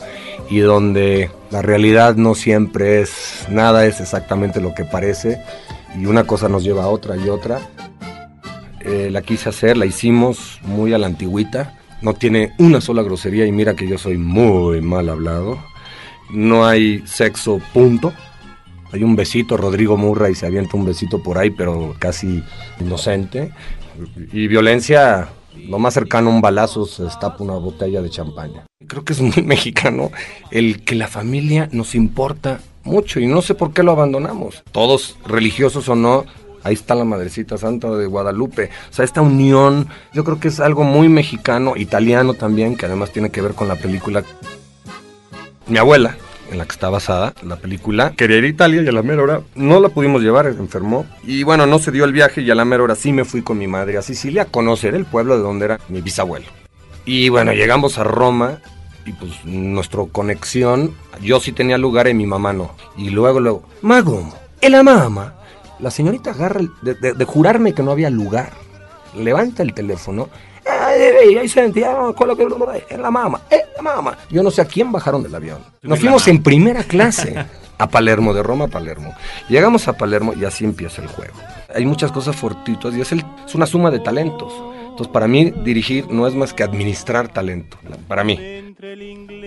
y 0.49 0.59
donde 0.59 1.29
la 1.51 1.61
realidad 1.61 2.15
no 2.15 2.33
siempre 2.33 3.01
es, 3.01 3.45
nada 3.49 3.85
es 3.85 4.01
exactamente 4.01 4.59
lo 4.59 4.73
que 4.73 4.83
parece 4.83 5.41
y 5.97 6.07
una 6.07 6.23
cosa 6.23 6.49
nos 6.49 6.63
lleva 6.63 6.85
a 6.85 6.87
otra 6.87 7.15
y 7.15 7.29
otra. 7.29 7.59
Eh, 8.79 9.09
la 9.11 9.21
quise 9.21 9.49
hacer, 9.49 9.77
la 9.77 9.85
hicimos 9.85 10.59
muy 10.63 10.91
a 10.93 10.97
la 10.97 11.05
antigüita, 11.05 11.77
no 12.01 12.15
tiene 12.15 12.53
una 12.57 12.81
sola 12.81 13.03
grosería 13.03 13.45
y 13.45 13.51
mira 13.51 13.75
que 13.75 13.87
yo 13.87 13.99
soy 13.99 14.17
muy 14.17 14.81
mal 14.81 15.07
hablado. 15.07 15.59
No 16.31 16.65
hay 16.65 17.03
sexo, 17.05 17.61
punto 17.73 18.11
hay 18.93 19.03
un 19.03 19.15
besito, 19.15 19.55
Rodrigo 19.55 19.95
Murray 19.97 20.35
se 20.35 20.45
avienta 20.45 20.75
un 20.75 20.85
besito 20.85 21.23
por 21.23 21.37
ahí, 21.37 21.49
pero 21.49 21.95
casi 21.97 22.43
inocente. 22.79 23.51
Y 24.33 24.47
violencia, 24.47 25.29
lo 25.67 25.79
más 25.79 25.93
cercano 25.93 26.29
a 26.29 26.33
un 26.33 26.41
balazo 26.41 26.85
se 26.85 27.03
destapa 27.03 27.43
una 27.43 27.53
botella 27.53 28.01
de 28.01 28.09
champaña. 28.09 28.65
Creo 28.87 29.03
que 29.03 29.13
es 29.13 29.21
muy 29.21 29.43
mexicano 29.45 30.11
el 30.51 30.83
que 30.83 30.95
la 30.95 31.07
familia 31.07 31.69
nos 31.71 31.95
importa 31.95 32.61
mucho 32.83 33.19
y 33.19 33.27
no 33.27 33.41
sé 33.41 33.55
por 33.55 33.73
qué 33.73 33.83
lo 33.83 33.91
abandonamos. 33.91 34.63
Todos, 34.71 35.17
religiosos 35.25 35.87
o 35.89 35.95
no, 35.95 36.25
ahí 36.63 36.73
está 36.73 36.95
la 36.95 37.05
Madrecita 37.05 37.57
Santa 37.57 37.89
de 37.91 38.05
Guadalupe. 38.05 38.69
O 38.89 38.93
sea, 38.93 39.05
esta 39.05 39.21
unión, 39.21 39.87
yo 40.13 40.23
creo 40.23 40.39
que 40.39 40.47
es 40.47 40.59
algo 40.59 40.83
muy 40.83 41.09
mexicano, 41.09 41.75
italiano 41.75 42.33
también, 42.33 42.75
que 42.75 42.85
además 42.85 43.11
tiene 43.11 43.29
que 43.29 43.41
ver 43.41 43.53
con 43.53 43.67
la 43.67 43.75
película. 43.75 44.23
Mi 45.67 45.77
abuela, 45.77 46.17
en 46.51 46.57
la 46.57 46.65
que 46.65 46.73
está 46.73 46.89
basada 46.89 47.33
la 47.43 47.55
película. 47.55 48.11
Quería 48.11 48.37
ir 48.37 48.43
a 48.43 48.47
Italia 48.47 48.81
y 48.81 48.87
a 48.87 48.91
la 48.91 49.01
mera 49.01 49.23
hora 49.23 49.41
no 49.55 49.79
la 49.79 49.89
pudimos 49.89 50.21
llevar, 50.21 50.45
enfermó. 50.47 51.05
Y 51.23 51.43
bueno, 51.43 51.65
no 51.65 51.79
se 51.79 51.91
dio 51.91 52.03
el 52.03 52.11
viaje 52.11 52.41
y 52.41 52.51
a 52.51 52.55
la 52.55 52.65
mera 52.65 52.83
hora 52.83 52.95
sí 52.95 53.13
me 53.13 53.25
fui 53.25 53.41
con 53.41 53.57
mi 53.57 53.67
madre 53.67 53.97
a 53.97 54.01
Sicilia 54.01 54.43
a 54.43 54.45
conocer 54.45 54.93
el 54.93 55.05
pueblo 55.05 55.37
de 55.37 55.43
donde 55.43 55.65
era 55.65 55.79
mi 55.89 56.01
bisabuelo. 56.01 56.45
Y 57.05 57.29
bueno, 57.29 57.53
llegamos 57.53 57.97
a 57.97 58.03
Roma 58.03 58.59
y 59.05 59.13
pues 59.13 59.31
nuestra 59.45 60.03
conexión, 60.11 60.93
yo 61.21 61.39
sí 61.39 61.51
tenía 61.51 61.77
lugar 61.77 62.07
y 62.07 62.13
mi 62.13 62.25
mamá 62.25 62.53
no. 62.53 62.75
Y 62.97 63.09
luego, 63.09 63.39
luego, 63.39 63.63
Mago, 63.81 64.37
en 64.59 64.71
la 64.73 64.83
mamá. 64.83 65.35
La 65.79 65.89
señorita 65.89 66.31
agarra 66.31 66.61
de, 66.83 66.93
de, 66.93 67.25
jurarme 67.25 67.73
que 67.73 67.81
no 67.81 67.89
había 67.89 68.11
lugar. 68.11 68.51
Levanta 69.15 69.63
el 69.63 69.73
teléfono. 69.73 70.29
Ahí 70.65 71.47
Santiago, 71.47 72.15
en 72.89 73.01
la 73.01 73.09
mamá, 73.11 73.41
en 73.49 73.59
la 73.75 73.81
mamá. 73.81 74.17
Yo 74.29 74.43
no 74.43 74.51
sé 74.51 74.61
a 74.61 74.65
quién 74.65 74.91
bajaron 74.91 75.23
del 75.23 75.33
avión. 75.33 75.59
Nos 75.81 75.99
fuimos 75.99 76.27
en 76.27 76.43
primera 76.43 76.83
clase 76.83 77.45
a 77.77 77.89
Palermo, 77.89 78.33
de 78.33 78.43
Roma 78.43 78.65
a 78.65 78.67
Palermo. 78.67 79.15
Llegamos 79.49 79.87
a 79.87 79.93
Palermo 79.93 80.33
y 80.39 80.45
así 80.45 80.65
empieza 80.65 81.01
el 81.01 81.07
juego. 81.07 81.33
Hay 81.73 81.85
muchas 81.85 82.11
cosas 82.11 82.35
fortuitas 82.35 82.95
y 82.95 83.01
es, 83.01 83.11
el, 83.11 83.23
es 83.45 83.55
una 83.55 83.65
suma 83.65 83.89
de 83.89 83.99
talentos. 83.99 84.53
Entonces, 84.91 85.07
para 85.07 85.27
mí, 85.27 85.51
dirigir 85.63 86.07
no 86.11 86.27
es 86.27 86.35
más 86.35 86.53
que 86.53 86.63
administrar 86.63 87.29
talento, 87.29 87.77
para 88.07 88.23
mí. 88.23 88.75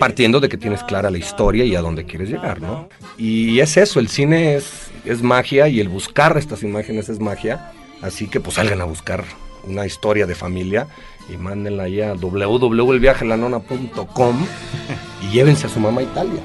Partiendo 0.01 0.41
de 0.41 0.49
que 0.49 0.57
tienes 0.57 0.83
clara 0.83 1.11
la 1.11 1.19
historia 1.19 1.65
y 1.65 1.77
a 1.77 1.81
dónde 1.81 2.05
quieres 2.05 2.31
llegar, 2.31 2.61
¿no? 2.61 2.89
Y 3.19 3.61
es 3.61 3.77
eso, 3.77 4.01
el 4.01 4.09
cine 4.09 4.57
es, 4.57 4.91
es 5.05 5.23
magia 5.23 5.69
y 5.69 5.81
el 5.81 5.89
buscar 5.89 6.37
estas 6.39 6.63
imágenes 6.63 7.09
es 7.09 7.21
magia. 7.21 7.73
Así 8.03 8.27
que 8.27 8.41
pues 8.41 8.57
salgan 8.57 8.81
a 8.81 8.85
buscar 8.85 9.25
una 9.67 9.87
historia 9.87 10.27
de 10.27 10.35
familia 10.35 10.89
y 11.29 11.37
mándenla 11.37 11.83
ahí 11.85 12.01
a 12.01 12.15
www.elviajelanona.com 12.15 14.47
y 15.23 15.29
llévense 15.33 15.67
a 15.67 15.71
su 15.71 15.79
mamá 15.81 16.01
a 16.01 16.05
Italia. 16.05 16.41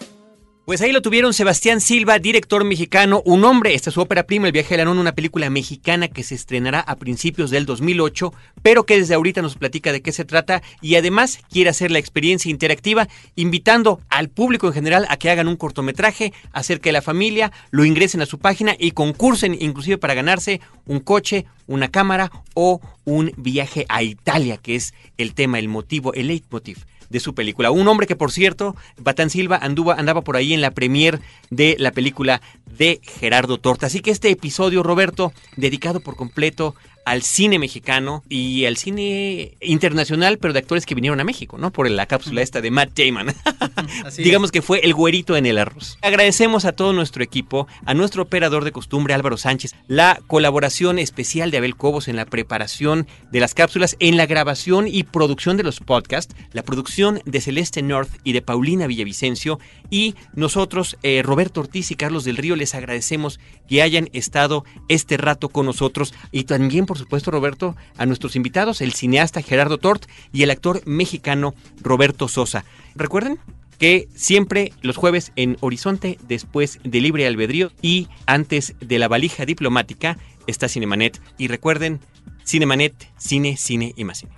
Pues 0.69 0.81
ahí 0.81 0.91
lo 0.91 1.01
tuvieron 1.01 1.33
Sebastián 1.33 1.81
Silva, 1.81 2.19
director 2.19 2.63
mexicano, 2.63 3.23
un 3.25 3.43
hombre, 3.43 3.73
esta 3.73 3.89
es 3.89 3.95
su 3.95 4.01
ópera 4.01 4.27
prima, 4.27 4.45
El 4.45 4.51
viaje 4.51 4.75
de 4.75 4.77
la 4.77 4.85
nona, 4.85 5.01
una 5.01 5.15
película 5.15 5.49
mexicana 5.49 6.09
que 6.09 6.21
se 6.21 6.35
estrenará 6.35 6.79
a 6.79 6.95
principios 6.97 7.49
del 7.49 7.65
2008, 7.65 8.31
pero 8.61 8.85
que 8.85 8.99
desde 8.99 9.15
ahorita 9.15 9.41
nos 9.41 9.55
platica 9.55 9.91
de 9.91 10.03
qué 10.03 10.11
se 10.11 10.25
trata 10.25 10.61
y 10.79 10.93
además 10.93 11.39
quiere 11.49 11.71
hacer 11.71 11.89
la 11.89 11.97
experiencia 11.97 12.51
interactiva, 12.51 13.07
invitando 13.35 13.99
al 14.09 14.29
público 14.29 14.67
en 14.67 14.73
general 14.73 15.07
a 15.09 15.17
que 15.17 15.31
hagan 15.31 15.47
un 15.47 15.55
cortometraje 15.55 16.33
acerca 16.51 16.89
de 16.89 16.93
la 16.93 17.01
familia, 17.01 17.51
lo 17.71 17.83
ingresen 17.83 18.21
a 18.21 18.27
su 18.27 18.37
página 18.37 18.75
y 18.77 18.91
concursen 18.91 19.57
inclusive 19.59 19.97
para 19.97 20.13
ganarse 20.13 20.61
un 20.85 20.99
coche, 20.99 21.47
una 21.65 21.89
cámara 21.89 22.31
o 22.53 22.79
un 23.05 23.31
viaje 23.37 23.87
a 23.89 24.03
Italia, 24.03 24.57
que 24.57 24.75
es 24.75 24.93
el 25.17 25.33
tema, 25.33 25.57
el 25.57 25.67
motivo, 25.67 26.13
el 26.13 26.27
leitmotiv 26.27 26.85
de 27.09 27.19
su 27.19 27.33
película. 27.33 27.71
Un 27.71 27.87
hombre 27.87 28.07
que, 28.07 28.15
por 28.15 28.31
cierto, 28.31 28.75
Batán 28.97 29.29
Silva 29.29 29.59
anduva, 29.61 29.95
andaba 29.95 30.21
por 30.21 30.35
ahí 30.35 30.53
en 30.53 30.61
la 30.61 30.71
premier 30.71 31.19
de 31.49 31.75
la 31.79 31.91
película 31.91 32.41
de 32.77 33.01
Gerardo 33.03 33.57
Torta. 33.57 33.87
Así 33.87 34.01
que 34.01 34.11
este 34.11 34.29
episodio, 34.29 34.83
Roberto, 34.83 35.33
dedicado 35.57 35.99
por 35.99 36.15
completo 36.15 36.75
al 37.09 37.23
cine 37.23 37.57
mexicano 37.57 38.23
y 38.29 38.65
al 38.65 38.77
cine 38.77 39.57
internacional, 39.61 40.37
pero 40.37 40.53
de 40.53 40.59
actores 40.59 40.85
que 40.85 40.93
vinieron 40.93 41.19
a 41.19 41.23
México, 41.23 41.57
¿no? 41.57 41.71
Por 41.71 41.89
la 41.89 42.05
cápsula 42.05 42.43
esta 42.43 42.61
de 42.61 42.69
Matt 42.69 42.91
Damon. 42.95 43.33
Digamos 44.17 44.51
que 44.51 44.61
fue 44.61 44.81
el 44.81 44.93
güerito 44.93 45.35
en 45.35 45.47
el 45.47 45.57
arroz. 45.57 45.97
Agradecemos 46.03 46.65
a 46.65 46.73
todo 46.73 46.93
nuestro 46.93 47.23
equipo, 47.23 47.67
a 47.83 47.95
nuestro 47.95 48.21
operador 48.21 48.63
de 48.63 48.71
costumbre 48.71 49.15
Álvaro 49.15 49.37
Sánchez, 49.37 49.73
la 49.87 50.21
colaboración 50.27 50.99
especial 50.99 51.49
de 51.49 51.57
Abel 51.57 51.75
Cobos 51.75 52.07
en 52.09 52.15
la 52.15 52.25
preparación 52.25 53.07
de 53.31 53.39
las 53.39 53.55
cápsulas, 53.55 53.97
en 53.99 54.15
la 54.15 54.27
grabación 54.27 54.87
y 54.87 55.01
producción 55.01 55.57
de 55.57 55.63
los 55.63 55.79
podcasts, 55.79 56.35
la 56.53 56.61
producción 56.61 57.23
de 57.25 57.41
Celeste 57.41 57.81
North 57.81 58.11
y 58.23 58.33
de 58.33 58.43
Paulina 58.43 58.85
Villavicencio 58.85 59.59
y 59.89 60.13
nosotros, 60.35 60.95
eh, 61.01 61.23
Roberto 61.23 61.61
Ortiz 61.61 61.89
y 61.89 61.95
Carlos 61.95 62.23
del 62.23 62.37
Río, 62.37 62.55
les 62.55 62.75
agradecemos 62.75 63.39
que 63.67 63.81
hayan 63.81 64.09
estado 64.13 64.63
este 64.89 65.17
rato 65.17 65.49
con 65.49 65.65
nosotros 65.65 66.13
y 66.31 66.43
también, 66.43 66.85
por 66.85 66.98
supuesto, 66.99 67.31
Roberto, 67.31 67.75
a 67.97 68.05
nuestros 68.05 68.35
invitados, 68.35 68.81
el 68.81 68.93
cineasta 68.93 69.41
Gerardo 69.41 69.77
Tort 69.77 70.05
y 70.31 70.43
el 70.43 70.51
actor 70.51 70.81
mexicano 70.85 71.55
Roberto 71.81 72.27
Sosa. 72.27 72.65
Recuerden 72.95 73.39
que 73.79 74.07
siempre 74.13 74.73
los 74.81 74.97
jueves 74.97 75.31
en 75.35 75.57
Horizonte, 75.61 76.19
después 76.27 76.79
de 76.83 77.01
Libre 77.01 77.25
Albedrío 77.25 77.71
y 77.81 78.09
antes 78.27 78.75
de 78.79 78.99
la 78.99 79.07
valija 79.07 79.45
diplomática, 79.45 80.17
está 80.47 80.67
Cinemanet. 80.67 81.19
Y 81.37 81.47
recuerden, 81.47 81.99
Cinemanet, 82.45 82.93
cine, 83.17 83.57
cine 83.57 83.93
y 83.95 84.03
más 84.03 84.19
cine. 84.19 84.31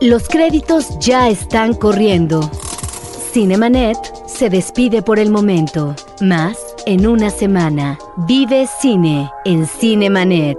Los 0.00 0.28
créditos 0.28 0.98
ya 1.00 1.28
están 1.28 1.74
corriendo. 1.74 2.50
Cinemanet 3.32 3.98
se 4.26 4.48
despide 4.48 5.02
por 5.02 5.18
el 5.18 5.30
momento. 5.30 5.96
Más 6.20 6.58
en 6.86 7.06
una 7.06 7.30
semana. 7.30 7.98
Vive 8.28 8.68
cine 8.80 9.30
en 9.44 9.66
Cinemanet. 9.66 10.58